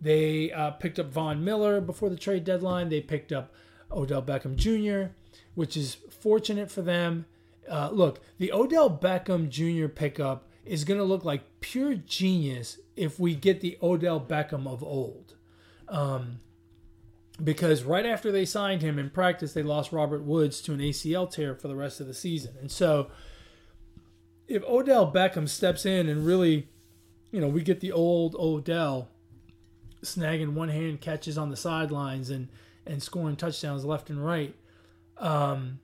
They 0.00 0.52
uh, 0.52 0.72
picked 0.72 1.00
up 1.00 1.12
Von 1.12 1.44
Miller 1.44 1.80
before 1.80 2.10
the 2.10 2.16
trade 2.16 2.44
deadline. 2.44 2.88
They 2.88 3.00
picked 3.00 3.32
up 3.32 3.52
Odell 3.90 4.22
Beckham 4.22 4.54
Jr., 4.54 5.12
which 5.56 5.76
is 5.76 5.96
fortunate 6.10 6.70
for 6.70 6.82
them. 6.82 7.26
Uh, 7.68 7.90
look, 7.90 8.20
the 8.38 8.52
Odell 8.52 8.88
Beckham 8.88 9.48
Jr. 9.48 9.88
pickup 9.88 10.47
is 10.68 10.84
going 10.84 10.98
to 10.98 11.04
look 11.04 11.24
like 11.24 11.60
pure 11.60 11.94
genius 11.94 12.78
if 12.94 13.18
we 13.18 13.34
get 13.34 13.60
the 13.60 13.78
Odell 13.82 14.20
Beckham 14.20 14.66
of 14.66 14.84
old. 14.84 15.34
Um, 15.88 16.40
because 17.42 17.84
right 17.84 18.04
after 18.04 18.30
they 18.30 18.44
signed 18.44 18.82
him 18.82 18.98
in 18.98 19.08
practice, 19.10 19.54
they 19.54 19.62
lost 19.62 19.92
Robert 19.92 20.24
Woods 20.24 20.60
to 20.62 20.74
an 20.74 20.80
ACL 20.80 21.30
tear 21.30 21.54
for 21.54 21.68
the 21.68 21.76
rest 21.76 22.00
of 22.00 22.06
the 22.06 22.14
season. 22.14 22.54
And 22.60 22.70
so, 22.70 23.08
if 24.46 24.62
Odell 24.64 25.10
Beckham 25.10 25.48
steps 25.48 25.86
in 25.86 26.08
and 26.08 26.26
really, 26.26 26.68
you 27.30 27.40
know, 27.40 27.48
we 27.48 27.62
get 27.62 27.80
the 27.80 27.92
old 27.92 28.34
Odell 28.34 29.08
snagging 30.02 30.52
one 30.52 30.68
hand 30.68 31.00
catches 31.00 31.38
on 31.38 31.50
the 31.50 31.56
sidelines 31.56 32.30
and 32.30 32.48
and 32.86 33.02
scoring 33.02 33.36
touchdowns 33.36 33.84
left 33.84 34.10
and 34.10 34.24
right, 34.24 34.54
um, 35.18 35.78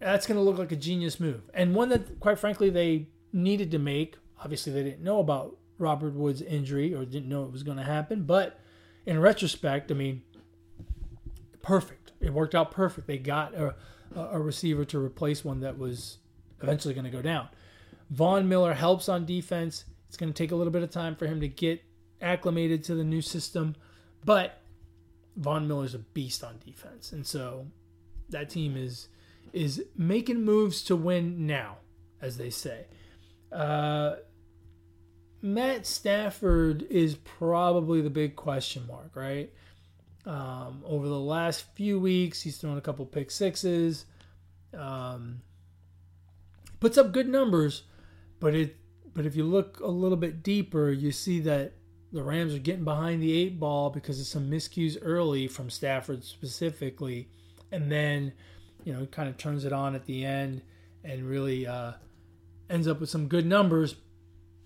that's 0.00 0.26
going 0.26 0.36
to 0.36 0.42
look 0.42 0.58
like 0.58 0.72
a 0.72 0.76
genius 0.76 1.20
move 1.20 1.42
and 1.54 1.74
one 1.74 1.88
that, 1.88 2.18
quite 2.18 2.38
frankly, 2.38 2.68
they 2.68 3.06
needed 3.32 3.70
to 3.70 3.78
make. 3.78 4.16
Obviously, 4.42 4.72
they 4.72 4.82
didn't 4.82 5.02
know 5.02 5.20
about 5.20 5.56
Robert 5.78 6.14
Woods' 6.14 6.42
injury 6.42 6.94
or 6.94 7.04
didn't 7.04 7.28
know 7.28 7.44
it 7.44 7.52
was 7.52 7.62
going 7.62 7.78
to 7.78 7.84
happen, 7.84 8.24
but 8.24 8.58
in 9.06 9.20
retrospect, 9.20 9.90
I 9.90 9.94
mean 9.94 10.22
perfect. 11.62 12.12
It 12.20 12.32
worked 12.32 12.54
out 12.54 12.70
perfect. 12.70 13.06
They 13.06 13.18
got 13.18 13.54
a, 13.54 13.74
a 14.14 14.40
receiver 14.40 14.84
to 14.86 14.98
replace 14.98 15.44
one 15.44 15.60
that 15.60 15.78
was 15.78 16.18
eventually 16.62 16.94
going 16.94 17.04
to 17.04 17.10
go 17.10 17.22
down. 17.22 17.48
Von 18.10 18.48
Miller 18.48 18.74
helps 18.74 19.08
on 19.08 19.24
defense. 19.24 19.84
It's 20.08 20.16
going 20.16 20.32
to 20.32 20.36
take 20.36 20.52
a 20.52 20.56
little 20.56 20.72
bit 20.72 20.82
of 20.82 20.90
time 20.90 21.16
for 21.16 21.26
him 21.26 21.40
to 21.40 21.48
get 21.48 21.82
acclimated 22.20 22.84
to 22.84 22.94
the 22.94 23.04
new 23.04 23.22
system, 23.22 23.74
but 24.24 24.60
Von 25.36 25.66
Miller's 25.66 25.94
a 25.94 25.98
beast 25.98 26.44
on 26.44 26.58
defense, 26.64 27.12
and 27.12 27.26
so 27.26 27.66
that 28.28 28.50
team 28.50 28.76
is 28.76 29.08
is 29.52 29.84
making 29.96 30.44
moves 30.44 30.82
to 30.84 30.96
win 30.96 31.46
now, 31.46 31.78
as 32.20 32.36
they 32.36 32.50
say. 32.50 32.86
Uh, 33.52 34.16
Matt 35.42 35.86
Stafford 35.86 36.82
is 36.88 37.16
probably 37.16 38.00
the 38.00 38.10
big 38.10 38.36
question 38.36 38.86
mark, 38.86 39.10
right? 39.14 39.52
Um, 40.24 40.82
over 40.86 41.08
the 41.08 41.18
last 41.18 41.64
few 41.74 41.98
weeks, 41.98 42.40
he's 42.40 42.58
thrown 42.58 42.78
a 42.78 42.80
couple 42.80 43.04
pick 43.04 43.30
sixes. 43.30 44.06
Um, 44.72 45.42
puts 46.78 46.96
up 46.96 47.12
good 47.12 47.28
numbers, 47.28 47.82
but 48.40 48.54
it 48.54 48.76
but 49.14 49.26
if 49.26 49.36
you 49.36 49.44
look 49.44 49.80
a 49.80 49.88
little 49.88 50.16
bit 50.16 50.42
deeper, 50.42 50.90
you 50.90 51.12
see 51.12 51.40
that 51.40 51.74
the 52.12 52.22
Rams 52.22 52.54
are 52.54 52.58
getting 52.58 52.84
behind 52.84 53.22
the 53.22 53.32
eight 53.32 53.58
ball 53.58 53.90
because 53.90 54.18
of 54.20 54.26
some 54.26 54.50
miscues 54.50 54.96
early 55.02 55.48
from 55.48 55.68
Stafford 55.68 56.24
specifically, 56.24 57.28
and 57.70 57.90
then 57.90 58.32
you 58.84 58.92
know 58.92 59.06
kind 59.06 59.28
of 59.28 59.36
turns 59.36 59.64
it 59.64 59.72
on 59.72 59.94
at 59.94 60.06
the 60.06 60.24
end 60.24 60.62
and 61.04 61.28
really 61.28 61.66
uh, 61.66 61.92
ends 62.72 62.88
up 62.88 62.98
with 62.98 63.10
some 63.10 63.28
good 63.28 63.46
numbers. 63.46 63.94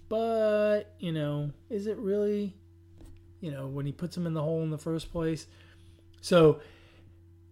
But 0.08 0.94
you 0.98 1.12
know, 1.12 1.50
is 1.68 1.86
it 1.86 1.98
really 1.98 2.54
you 3.40 3.50
know, 3.50 3.66
when 3.66 3.86
he 3.86 3.92
puts 3.92 4.14
them 4.14 4.26
in 4.26 4.34
the 4.34 4.42
hole 4.42 4.62
in 4.62 4.70
the 4.70 4.78
first 4.78 5.12
place. 5.12 5.46
So, 6.20 6.60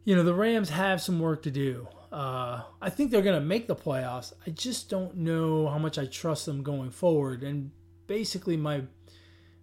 you 0.04 0.16
know, 0.16 0.22
the 0.22 0.34
Rams 0.34 0.70
have 0.70 1.00
some 1.00 1.20
work 1.20 1.42
to 1.44 1.50
do. 1.50 1.86
Uh, 2.12 2.62
I 2.80 2.90
think 2.90 3.10
they're 3.10 3.22
going 3.22 3.40
to 3.40 3.46
make 3.46 3.66
the 3.66 3.76
playoffs. 3.76 4.32
I 4.46 4.50
just 4.50 4.88
don't 4.88 5.16
know 5.16 5.68
how 5.68 5.78
much 5.78 5.98
I 5.98 6.06
trust 6.06 6.46
them 6.46 6.62
going 6.62 6.90
forward. 6.90 7.42
And 7.42 7.70
basically, 8.06 8.56
my 8.56 8.82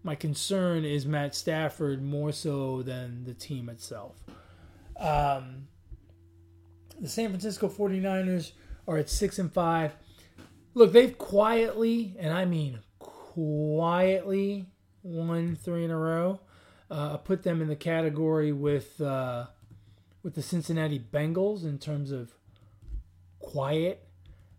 my 0.04 0.16
concern 0.16 0.84
is 0.84 1.06
Matt 1.06 1.36
Stafford 1.36 2.02
more 2.02 2.32
so 2.32 2.82
than 2.82 3.24
the 3.24 3.36
team 3.36 3.70
itself. 3.70 4.16
Um, 4.98 5.68
the 7.00 7.08
San 7.08 7.30
Francisco 7.30 7.70
49ers 7.70 8.54
are 8.88 8.98
at 8.98 9.10
6 9.10 9.38
and 9.38 9.54
5. 9.54 9.96
Look, 10.74 10.93
they've 10.93 11.17
quietly, 11.17 12.15
and 12.19 12.34
I 12.34 12.45
mean 12.45 12.80
quietly, 12.99 14.65
won 15.03 15.55
three 15.55 15.84
in 15.84 15.91
a 15.91 15.97
row. 15.97 16.39
Uh, 16.89 17.13
I 17.13 17.17
put 17.17 17.43
them 17.43 17.61
in 17.61 17.67
the 17.67 17.76
category 17.76 18.51
with 18.51 18.99
uh, 19.01 19.47
with 20.24 20.36
the 20.36 20.41
Cincinnati 20.41 20.99
Bengals 20.99 21.63
in 21.63 21.78
terms 21.78 22.11
of 22.11 22.34
quiet, 23.39 24.05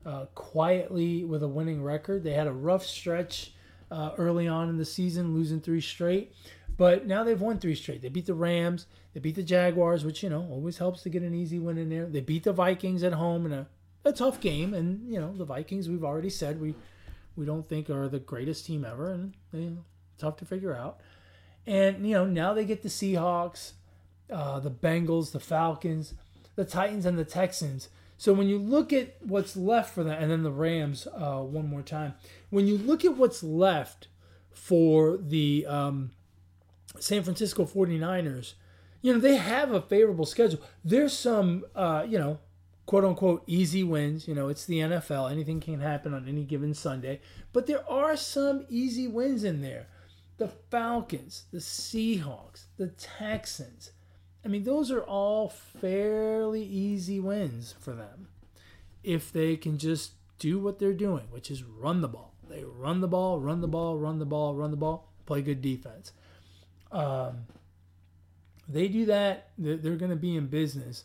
uh, 0.05 0.27
quietly 0.35 1.25
with 1.25 1.43
a 1.43 1.49
winning 1.49 1.83
record. 1.83 2.25
They 2.25 2.33
had 2.33 2.47
a 2.47 2.53
rough 2.53 2.85
stretch 2.85 3.55
uh, 3.91 4.13
early 4.19 4.49
on 4.49 4.69
in 4.69 4.79
the 4.79 4.85
season, 4.85 5.35
losing 5.35 5.61
three 5.61 5.81
straight, 5.81 6.33
but 6.77 7.07
now 7.07 7.25
they've 7.25 7.41
won 7.41 7.59
three 7.59 7.75
straight. 7.75 8.03
They 8.03 8.09
beat 8.09 8.27
the 8.27 8.35
Rams, 8.35 8.87
they 9.15 9.21
beat 9.21 9.35
the 9.35 9.43
Jaguars, 9.43 10.05
which 10.05 10.23
you 10.23 10.31
know 10.31 10.47
always 10.51 10.79
helps 10.79 11.03
to 11.03 11.11
get 11.11 11.23
an 11.23 11.35
easy 11.35 11.59
win 11.59 11.79
in 11.79 11.89
there. 11.89 12.07
They 12.07 12.21
beat 12.21 12.45
the 12.45 12.53
Vikings 12.53 13.03
at 13.03 13.13
home 13.13 13.47
in 13.47 13.53
a, 13.53 13.67
a 14.05 14.13
tough 14.13 14.41
game, 14.41 14.75
and 14.75 15.13
you 15.13 15.21
know 15.21 15.33
the 15.37 15.45
Vikings 15.45 15.89
we've 15.89 16.05
already 16.05 16.31
said 16.31 16.61
we 16.61 16.75
we 17.37 17.47
don't 17.47 17.69
think 17.69 17.89
are 17.91 18.09
the 18.09 18.19
greatest 18.19 18.67
team 18.67 18.85
ever, 18.85 19.13
and 19.13 19.35
you 19.53 19.71
know, 19.71 19.85
tough 20.19 20.37
to 20.39 20.45
figure 20.45 20.75
out. 20.75 21.01
And 21.67 22.07
you 22.07 22.15
know 22.15 22.25
now 22.25 22.55
they 22.55 22.65
get 22.65 22.83
the 22.83 22.89
Seahawks, 22.89 23.73
uh, 24.31 24.61
the 24.61 24.71
Bengals, 24.71 25.33
the 25.33 25.41
Falcons, 25.41 26.15
the 26.57 26.65
Titans, 26.65 27.07
and 27.07 27.19
the 27.19 27.25
Texans. 27.25 27.89
So 28.19 28.33
when 28.33 28.49
you 28.49 28.59
look 28.59 28.93
at 28.93 29.17
what's 29.21 29.57
left 29.57 29.95
for 29.95 30.05
them, 30.05 30.21
and 30.21 30.31
then 30.31 30.45
the 30.45 30.53
Rams 30.53 31.09
uh, 31.09 31.41
one 31.41 31.69
more 31.69 31.83
time, 31.83 32.15
when 32.51 32.69
you 32.69 32.79
look 32.79 33.05
at 33.05 33.17
what's 33.17 33.43
left 33.43 34.07
for 34.53 35.17
the 35.17 35.67
um, 35.67 36.13
San 37.01 37.25
Francisco 37.25 37.65
49ers, 37.65 38.55
you 39.01 39.13
know, 39.13 39.19
they 39.19 39.37
have 39.37 39.73
a 39.73 39.83
favorable 39.83 40.25
schedule. 40.25 40.61
There's 40.85 41.13
some, 41.13 41.65
uh, 41.75 42.07
you 42.09 42.19
know, 42.19 42.39
quote 42.93 43.07
unquote 43.07 43.43
easy 43.47 43.83
wins. 43.83 44.29
You 44.29 44.35
know, 44.35 44.49
it's 44.49 44.67
the 44.67 44.81
NFL. 44.81 45.33
Anything 45.33 45.61
can 45.61 45.81
happen 45.81 46.13
on 46.13 46.29
any 46.29 46.45
given 46.45 46.75
Sunday. 46.75 47.23
But 47.55 47.67
there 47.67 47.91
are 47.91 48.19
some 48.19 48.67
easy 48.69 49.09
wins 49.09 49.45
in 49.45 49.63
there. 49.63 49.87
The 50.37 50.49
Falcons, 50.71 51.45
the 51.51 51.61
Seahawks, 51.61 52.65
the 52.77 52.89
Texans. 52.89 53.93
I 54.45 54.49
mean, 54.49 54.65
those 54.65 54.91
are 54.91 55.01
all 55.01 55.49
fairly 55.49 56.63
easy 56.63 57.19
wins 57.19 57.75
for 57.81 57.95
them 57.95 58.29
if 59.03 59.33
they 59.33 59.57
can 59.57 59.79
just 59.79 60.13
do 60.39 60.59
what 60.59 60.79
they're 60.79 60.93
doing, 60.93 61.25
which 61.31 61.51
is 61.51 61.65
run 61.65 62.03
the 62.03 62.09
ball. 62.09 62.35
They 62.51 62.63
run 62.63 63.01
the 63.01 63.09
ball, 63.09 63.41
run 63.41 63.63
the 63.63 63.69
ball, 63.69 63.97
run 63.97 64.19
the 64.19 64.27
ball, 64.27 64.55
run 64.55 64.71
the 64.71 64.77
ball, 64.77 65.09
play 65.25 65.41
good 65.41 65.63
defense. 65.63 66.13
Um, 66.91 67.47
they 68.69 68.89
do 68.89 69.07
that, 69.07 69.49
they're 69.57 69.97
going 69.97 70.11
to 70.11 70.17
be 70.17 70.37
in 70.37 70.49
business. 70.49 71.05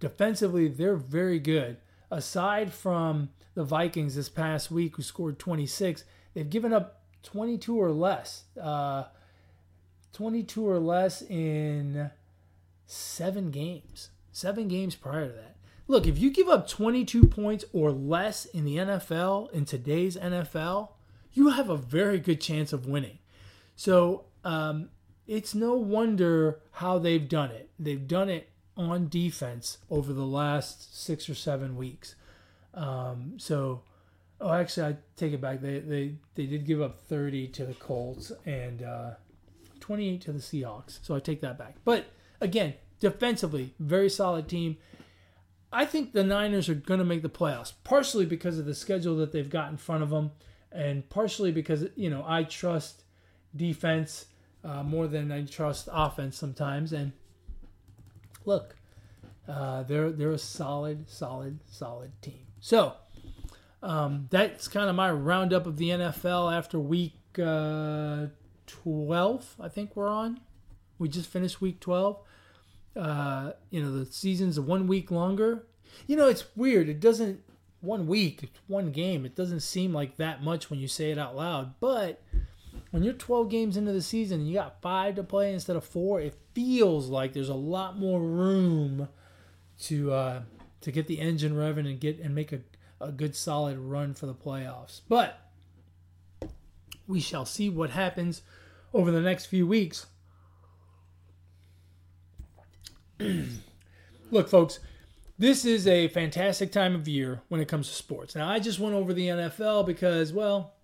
Defensively, 0.00 0.68
they're 0.68 0.96
very 0.96 1.38
good. 1.38 1.78
Aside 2.10 2.72
from 2.72 3.30
the 3.54 3.64
Vikings 3.64 4.14
this 4.14 4.28
past 4.28 4.70
week, 4.70 4.96
who 4.96 5.02
scored 5.02 5.38
26, 5.38 6.04
they've 6.34 6.48
given 6.48 6.72
up 6.72 7.02
22 7.22 7.76
or 7.76 7.90
less. 7.90 8.44
Uh, 8.60 9.04
22 10.12 10.66
or 10.66 10.78
less 10.78 11.22
in 11.22 12.10
seven 12.86 13.50
games. 13.50 14.10
Seven 14.32 14.68
games 14.68 14.94
prior 14.94 15.26
to 15.28 15.32
that. 15.32 15.56
Look, 15.86 16.06
if 16.06 16.18
you 16.18 16.30
give 16.30 16.48
up 16.48 16.68
22 16.68 17.26
points 17.26 17.64
or 17.72 17.90
less 17.90 18.44
in 18.44 18.64
the 18.64 18.76
NFL, 18.76 19.50
in 19.52 19.64
today's 19.64 20.16
NFL, 20.16 20.90
you 21.32 21.48
have 21.50 21.70
a 21.70 21.76
very 21.76 22.18
good 22.18 22.40
chance 22.40 22.72
of 22.72 22.86
winning. 22.86 23.18
So 23.74 24.24
um, 24.44 24.90
it's 25.26 25.54
no 25.54 25.74
wonder 25.74 26.60
how 26.72 26.98
they've 26.98 27.28
done 27.28 27.50
it. 27.50 27.70
They've 27.78 28.06
done 28.06 28.28
it 28.28 28.50
on 28.78 29.08
defense 29.08 29.78
over 29.90 30.12
the 30.12 30.24
last 30.24 30.96
six 30.96 31.28
or 31.28 31.34
seven 31.34 31.76
weeks. 31.76 32.14
Um, 32.72 33.34
so, 33.36 33.82
oh, 34.40 34.52
actually, 34.52 34.86
I 34.86 34.96
take 35.16 35.32
it 35.32 35.40
back. 35.40 35.60
They 35.60 35.80
they 35.80 36.14
they 36.36 36.46
did 36.46 36.64
give 36.64 36.80
up 36.80 37.00
30 37.00 37.48
to 37.48 37.66
the 37.66 37.74
Colts 37.74 38.30
and 38.46 38.82
uh, 38.82 39.10
28 39.80 40.20
to 40.22 40.32
the 40.32 40.38
Seahawks. 40.38 41.00
So 41.02 41.16
I 41.16 41.20
take 41.20 41.40
that 41.40 41.58
back. 41.58 41.74
But 41.84 42.06
again, 42.40 42.74
defensively, 43.00 43.74
very 43.80 44.08
solid 44.08 44.48
team. 44.48 44.76
I 45.70 45.84
think 45.84 46.12
the 46.12 46.24
Niners 46.24 46.68
are 46.68 46.74
going 46.74 46.98
to 46.98 47.04
make 47.04 47.20
the 47.22 47.28
playoffs, 47.28 47.72
partially 47.84 48.24
because 48.24 48.58
of 48.58 48.64
the 48.64 48.74
schedule 48.74 49.16
that 49.16 49.32
they've 49.32 49.50
got 49.50 49.70
in 49.70 49.76
front 49.76 50.02
of 50.02 50.10
them, 50.10 50.30
and 50.70 51.08
partially 51.10 51.50
because 51.50 51.86
you 51.96 52.08
know 52.08 52.24
I 52.26 52.44
trust 52.44 53.02
defense 53.54 54.26
uh, 54.64 54.82
more 54.82 55.08
than 55.08 55.32
I 55.32 55.44
trust 55.44 55.88
offense 55.92 56.36
sometimes. 56.36 56.92
And 56.92 57.12
look, 58.48 58.74
uh, 59.46 59.84
they're 59.84 60.10
they're 60.10 60.32
a 60.32 60.38
solid, 60.38 61.08
solid, 61.08 61.60
solid 61.70 62.10
team. 62.20 62.46
So 62.60 62.94
um, 63.82 64.26
that's 64.30 64.66
kind 64.66 64.90
of 64.90 64.96
my 64.96 65.12
roundup 65.12 65.66
of 65.66 65.76
the 65.76 65.90
NFL 65.90 66.52
after 66.52 66.80
week 66.80 67.14
uh, 67.40 68.26
12. 68.66 69.56
I 69.60 69.68
think 69.68 69.94
we're 69.94 70.08
on. 70.08 70.40
We 70.98 71.08
just 71.08 71.30
finished 71.30 71.60
week 71.60 71.78
12. 71.78 72.18
Uh, 72.96 73.52
you 73.70 73.80
know, 73.80 73.96
the 73.96 74.06
season's 74.06 74.58
one 74.58 74.88
week 74.88 75.12
longer. 75.12 75.64
You 76.08 76.16
know, 76.16 76.26
it's 76.26 76.44
weird. 76.56 76.88
It 76.88 76.98
doesn't 76.98 77.40
one 77.80 78.08
week, 78.08 78.42
it's 78.42 78.58
one 78.66 78.90
game. 78.90 79.24
It 79.24 79.36
doesn't 79.36 79.60
seem 79.60 79.92
like 79.92 80.16
that 80.16 80.42
much 80.42 80.68
when 80.68 80.80
you 80.80 80.88
say 80.88 81.12
it 81.12 81.18
out 81.18 81.36
loud, 81.36 81.74
but 81.78 82.22
when 82.90 83.02
you're 83.02 83.12
12 83.12 83.50
games 83.50 83.76
into 83.76 83.92
the 83.92 84.02
season 84.02 84.40
and 84.40 84.48
you 84.48 84.54
got 84.54 84.80
five 84.80 85.14
to 85.16 85.22
play 85.22 85.52
instead 85.52 85.76
of 85.76 85.84
four, 85.84 86.20
it 86.20 86.34
feels 86.54 87.08
like 87.08 87.32
there's 87.32 87.48
a 87.48 87.54
lot 87.54 87.98
more 87.98 88.20
room 88.20 89.08
to 89.82 90.12
uh, 90.12 90.42
to 90.80 90.90
get 90.90 91.06
the 91.06 91.20
engine 91.20 91.54
revving 91.54 91.88
and 91.88 92.00
get 92.00 92.18
and 92.18 92.34
make 92.34 92.52
a, 92.52 92.60
a 93.00 93.12
good 93.12 93.36
solid 93.36 93.78
run 93.78 94.14
for 94.14 94.26
the 94.26 94.34
playoffs. 94.34 95.02
But 95.08 95.38
we 97.06 97.20
shall 97.20 97.44
see 97.44 97.68
what 97.68 97.90
happens 97.90 98.42
over 98.94 99.10
the 99.10 99.20
next 99.20 99.46
few 99.46 99.66
weeks. 99.66 100.06
Look, 104.30 104.48
folks, 104.48 104.78
this 105.38 105.64
is 105.64 105.86
a 105.86 106.08
fantastic 106.08 106.72
time 106.72 106.94
of 106.94 107.06
year 107.06 107.42
when 107.48 107.60
it 107.60 107.68
comes 107.68 107.88
to 107.88 107.94
sports. 107.94 108.34
Now, 108.34 108.48
I 108.48 108.58
just 108.58 108.78
went 108.78 108.94
over 108.94 109.12
the 109.12 109.28
NFL 109.28 109.86
because, 109.86 110.32
well, 110.32 110.74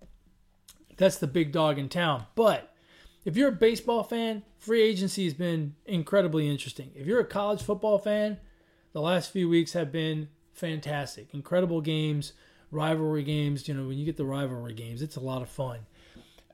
that's 0.97 1.17
the 1.17 1.27
big 1.27 1.51
dog 1.51 1.77
in 1.77 1.89
town. 1.89 2.25
But 2.35 2.73
if 3.23 3.35
you're 3.35 3.49
a 3.49 3.53
baseball 3.53 4.03
fan, 4.03 4.43
free 4.57 4.81
agency 4.81 5.25
has 5.25 5.33
been 5.33 5.75
incredibly 5.85 6.49
interesting. 6.49 6.91
If 6.95 7.07
you're 7.07 7.19
a 7.19 7.25
college 7.25 7.61
football 7.61 7.97
fan, 7.97 8.37
the 8.93 9.01
last 9.01 9.31
few 9.31 9.49
weeks 9.49 9.73
have 9.73 9.91
been 9.91 10.29
fantastic. 10.53 11.33
Incredible 11.33 11.81
games, 11.81 12.33
rivalry 12.71 13.23
games. 13.23 13.67
You 13.67 13.73
know, 13.73 13.87
when 13.87 13.97
you 13.97 14.05
get 14.05 14.17
the 14.17 14.25
rivalry 14.25 14.73
games, 14.73 15.01
it's 15.01 15.15
a 15.15 15.21
lot 15.21 15.41
of 15.41 15.49
fun. 15.49 15.79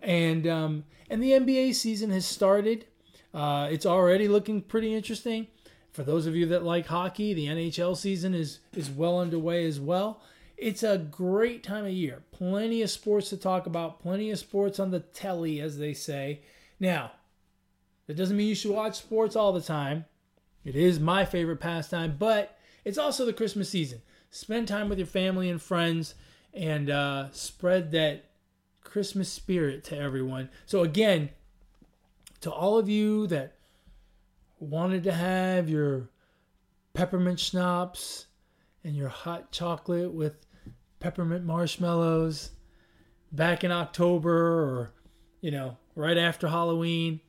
And 0.02 0.48
um, 0.48 0.86
and 1.10 1.22
the 1.22 1.32
NBA 1.32 1.76
season 1.76 2.10
has 2.12 2.26
started. 2.26 2.86
Uh, 3.34 3.68
it's 3.72 3.86
already 3.86 4.28
looking 4.28 4.62
pretty 4.62 4.94
interesting. 4.94 5.48
For 5.92 6.04
those 6.04 6.26
of 6.26 6.36
you 6.36 6.46
that 6.48 6.64
like 6.64 6.88
hockey, 6.88 7.34
the 7.34 7.48
NHL 7.48 7.96
season 7.98 8.34
is 8.34 8.60
is 8.74 8.90
well 8.90 9.20
underway 9.20 9.66
as 9.66 9.80
well. 9.80 10.22
It's 10.62 10.84
a 10.84 11.00
great 11.00 11.64
time 11.64 11.86
of 11.86 11.92
year. 11.92 12.22
Plenty 12.32 12.84
of 12.84 12.92
sports 12.92 13.30
to 13.30 13.38
talk 13.38 13.66
about, 13.66 14.00
plenty 14.00 14.30
of 14.30 14.38
sports 14.38 14.80
on 14.80 14.92
the 14.92 15.00
telly, 15.00 15.60
as 15.60 15.80
they 15.80 15.96
say. 15.96 16.42
Now, 16.80 17.14
that 18.06 18.16
doesn't 18.16 18.38
mean 18.38 18.48
you 18.48 18.54
should 18.54 18.70
watch 18.70 19.00
sports 19.00 19.36
all 19.36 19.54
the 19.54 19.62
time. 19.62 20.06
It 20.64 20.76
is 20.76 21.00
my 21.00 21.26
favorite 21.26 21.60
pastime, 21.60 22.16
but 22.20 22.60
it's 22.86 23.00
also 23.00 23.26
the 23.26 23.34
Christmas 23.34 23.70
season. 23.70 24.04
Spend 24.30 24.68
time 24.68 24.88
with 24.88 25.00
your 25.00 25.08
family 25.08 25.50
and 25.50 25.60
friends 25.60 26.14
and 26.54 26.92
uh, 26.92 27.32
spread 27.32 27.90
that 27.94 28.26
Christmas 28.84 29.30
spirit 29.30 29.84
to 29.86 29.98
everyone. 29.98 30.48
So, 30.68 30.84
again, 30.84 31.32
to 32.42 32.52
all 32.52 32.78
of 32.78 32.88
you 32.88 33.26
that 33.28 33.56
wanted 34.60 35.06
to 35.06 35.12
have 35.12 35.70
your 35.70 36.12
peppermint 36.94 37.40
schnapps 37.40 38.28
and 38.84 38.96
your 38.96 39.10
hot 39.10 39.52
chocolate 39.52 40.14
with 40.14 40.36
peppermint 41.02 41.44
marshmallows 41.44 42.52
back 43.32 43.64
in 43.64 43.72
October 43.72 44.32
or, 44.32 44.94
you 45.42 45.52
know, 45.52 45.78
right 45.96 46.18
after 46.18 46.48
Halloween, 46.48 47.20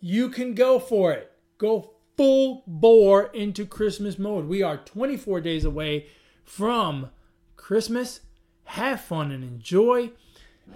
you 0.00 0.28
can 0.28 0.54
go 0.54 0.78
for 0.80 1.12
it. 1.12 1.30
Go 1.58 1.92
full 2.16 2.64
bore 2.66 3.26
into 3.26 3.64
Christmas 3.64 4.18
mode. 4.18 4.46
We 4.46 4.62
are 4.62 4.78
24 4.78 5.40
days 5.40 5.64
away 5.64 6.06
from 6.44 7.10
Christmas. 7.56 8.20
Have 8.64 9.00
fun 9.00 9.30
and 9.30 9.44
enjoy. 9.44 10.10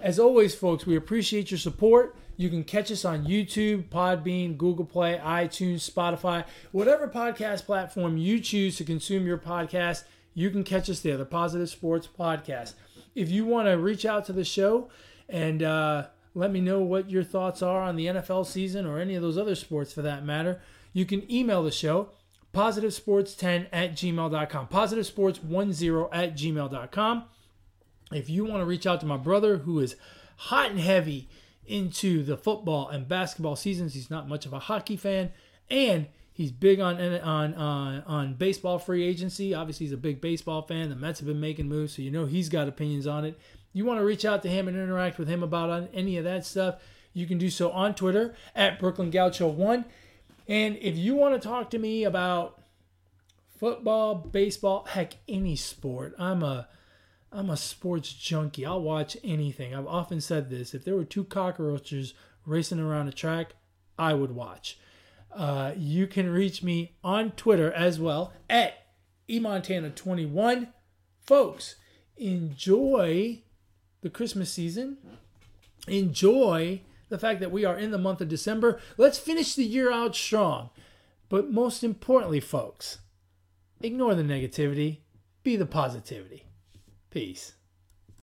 As 0.01 0.19
always, 0.19 0.55
folks, 0.55 0.85
we 0.85 0.95
appreciate 0.95 1.51
your 1.51 1.57
support. 1.57 2.15
You 2.35 2.49
can 2.49 2.63
catch 2.63 2.91
us 2.91 3.03
on 3.03 3.25
YouTube, 3.25 3.89
Podbean, 3.89 4.57
Google 4.57 4.85
Play, 4.85 5.19
iTunes, 5.23 5.89
Spotify, 5.89 6.45
whatever 6.71 7.07
podcast 7.07 7.65
platform 7.65 8.17
you 8.17 8.39
choose 8.39 8.77
to 8.77 8.83
consume 8.83 9.25
your 9.25 9.39
podcast 9.39 10.03
you 10.37 10.51
can 10.51 10.63
catch 10.63 10.87
us 10.87 10.99
there, 10.99 11.17
the 11.17 11.25
Positive 11.25 11.67
Sports 11.67 12.07
Podcast. 12.07 12.75
If 13.15 13.31
you 13.31 13.43
want 13.43 13.67
to 13.67 13.71
reach 13.71 14.05
out 14.05 14.23
to 14.25 14.33
the 14.33 14.43
show 14.43 14.87
and 15.27 15.63
uh, 15.63 16.09
let 16.35 16.51
me 16.51 16.61
know 16.61 16.79
what 16.79 17.09
your 17.09 17.23
thoughts 17.23 17.63
are 17.63 17.81
on 17.81 17.95
the 17.95 18.05
NFL 18.05 18.45
season 18.45 18.85
or 18.85 18.99
any 18.99 19.15
of 19.15 19.23
those 19.23 19.39
other 19.39 19.55
sports 19.55 19.91
for 19.91 20.03
that 20.03 20.23
matter, 20.23 20.61
you 20.93 21.07
can 21.07 21.29
email 21.31 21.63
the 21.63 21.71
show 21.71 22.11
positivesports10 22.53 23.65
at 23.73 23.93
gmail.com. 23.93 24.67
Positivesports10 24.67 26.09
at 26.13 26.37
gmail.com. 26.37 27.23
If 28.11 28.29
you 28.29 28.45
want 28.45 28.61
to 28.61 28.65
reach 28.65 28.85
out 28.85 28.99
to 28.99 29.07
my 29.07 29.17
brother 29.17 29.57
who 29.57 29.79
is 29.79 29.95
hot 30.35 30.69
and 30.69 30.79
heavy 30.79 31.29
into 31.65 32.21
the 32.21 32.37
football 32.37 32.89
and 32.89 33.07
basketball 33.07 33.55
seasons, 33.55 33.95
he's 33.95 34.11
not 34.11 34.29
much 34.29 34.45
of 34.45 34.53
a 34.53 34.59
hockey 34.59 34.97
fan, 34.97 35.31
and 35.71 36.05
He's 36.37 36.51
big 36.51 36.79
on 36.79 37.01
on 37.01 37.55
on 37.55 38.03
on 38.03 38.33
baseball 38.35 38.77
free 38.77 39.03
agency. 39.03 39.55
Obviously, 39.55 39.87
he's 39.87 39.93
a 39.93 39.97
big 39.97 40.21
baseball 40.21 40.61
fan. 40.61 40.89
The 40.89 40.95
Mets 40.95 41.19
have 41.19 41.27
been 41.27 41.39
making 41.39 41.67
moves, 41.67 41.95
so 41.95 42.03
you 42.03 42.11
know 42.11 42.27
he's 42.27 42.47
got 42.47 42.67
opinions 42.67 43.07
on 43.07 43.25
it. 43.25 43.39
You 43.73 43.85
want 43.85 43.99
to 43.99 44.05
reach 44.05 44.23
out 44.23 44.43
to 44.43 44.47
him 44.47 44.67
and 44.67 44.77
interact 44.77 45.17
with 45.17 45.27
him 45.27 45.41
about 45.41 45.89
any 45.95 46.15
of 46.15 46.25
that 46.25 46.45
stuff, 46.45 46.75
you 47.11 47.25
can 47.25 47.39
do 47.39 47.49
so 47.49 47.71
on 47.71 47.95
Twitter 47.95 48.35
at 48.55 48.79
Brooklyn 48.79 49.09
Gaucho 49.09 49.47
One. 49.47 49.85
And 50.47 50.77
if 50.79 50.95
you 50.95 51.15
want 51.15 51.33
to 51.33 51.47
talk 51.47 51.71
to 51.71 51.79
me 51.79 52.03
about 52.03 52.61
football, 53.57 54.13
baseball, 54.13 54.85
heck, 54.85 55.15
any 55.27 55.55
sport, 55.55 56.13
I'm 56.19 56.43
a 56.43 56.67
I'm 57.31 57.49
a 57.49 57.57
sports 57.57 58.13
junkie. 58.13 58.63
I'll 58.63 58.83
watch 58.83 59.17
anything. 59.23 59.73
I've 59.73 59.87
often 59.87 60.21
said 60.21 60.51
this: 60.51 60.75
if 60.75 60.85
there 60.85 60.95
were 60.95 61.03
two 61.03 61.23
cockroaches 61.23 62.13
racing 62.45 62.79
around 62.79 63.07
a 63.07 63.11
track, 63.11 63.55
I 63.97 64.13
would 64.13 64.35
watch. 64.35 64.77
Uh, 65.37 65.71
you 65.77 66.07
can 66.07 66.31
reach 66.31 66.63
me 66.63 66.95
on 67.03 67.29
Twitter 67.31 67.71
as 67.71 67.99
well 67.99 68.33
at 68.49 68.87
emontana21. 69.29 70.69
Folks, 71.19 71.75
enjoy 72.17 73.43
the 74.01 74.09
Christmas 74.09 74.51
season. 74.51 74.97
Enjoy 75.87 76.81
the 77.09 77.19
fact 77.19 77.39
that 77.39 77.51
we 77.51 77.63
are 77.65 77.77
in 77.77 77.91
the 77.91 77.99
month 77.99 78.19
of 78.19 78.29
December. 78.29 78.79
Let's 78.97 79.19
finish 79.19 79.53
the 79.53 79.63
year 79.63 79.91
out 79.91 80.15
strong. 80.15 80.71
But 81.29 81.51
most 81.51 81.83
importantly, 81.83 82.39
folks, 82.39 82.97
ignore 83.79 84.15
the 84.15 84.23
negativity. 84.23 85.01
be 85.43 85.55
the 85.55 85.67
positivity. 85.67 86.45
Peace. 87.11 87.53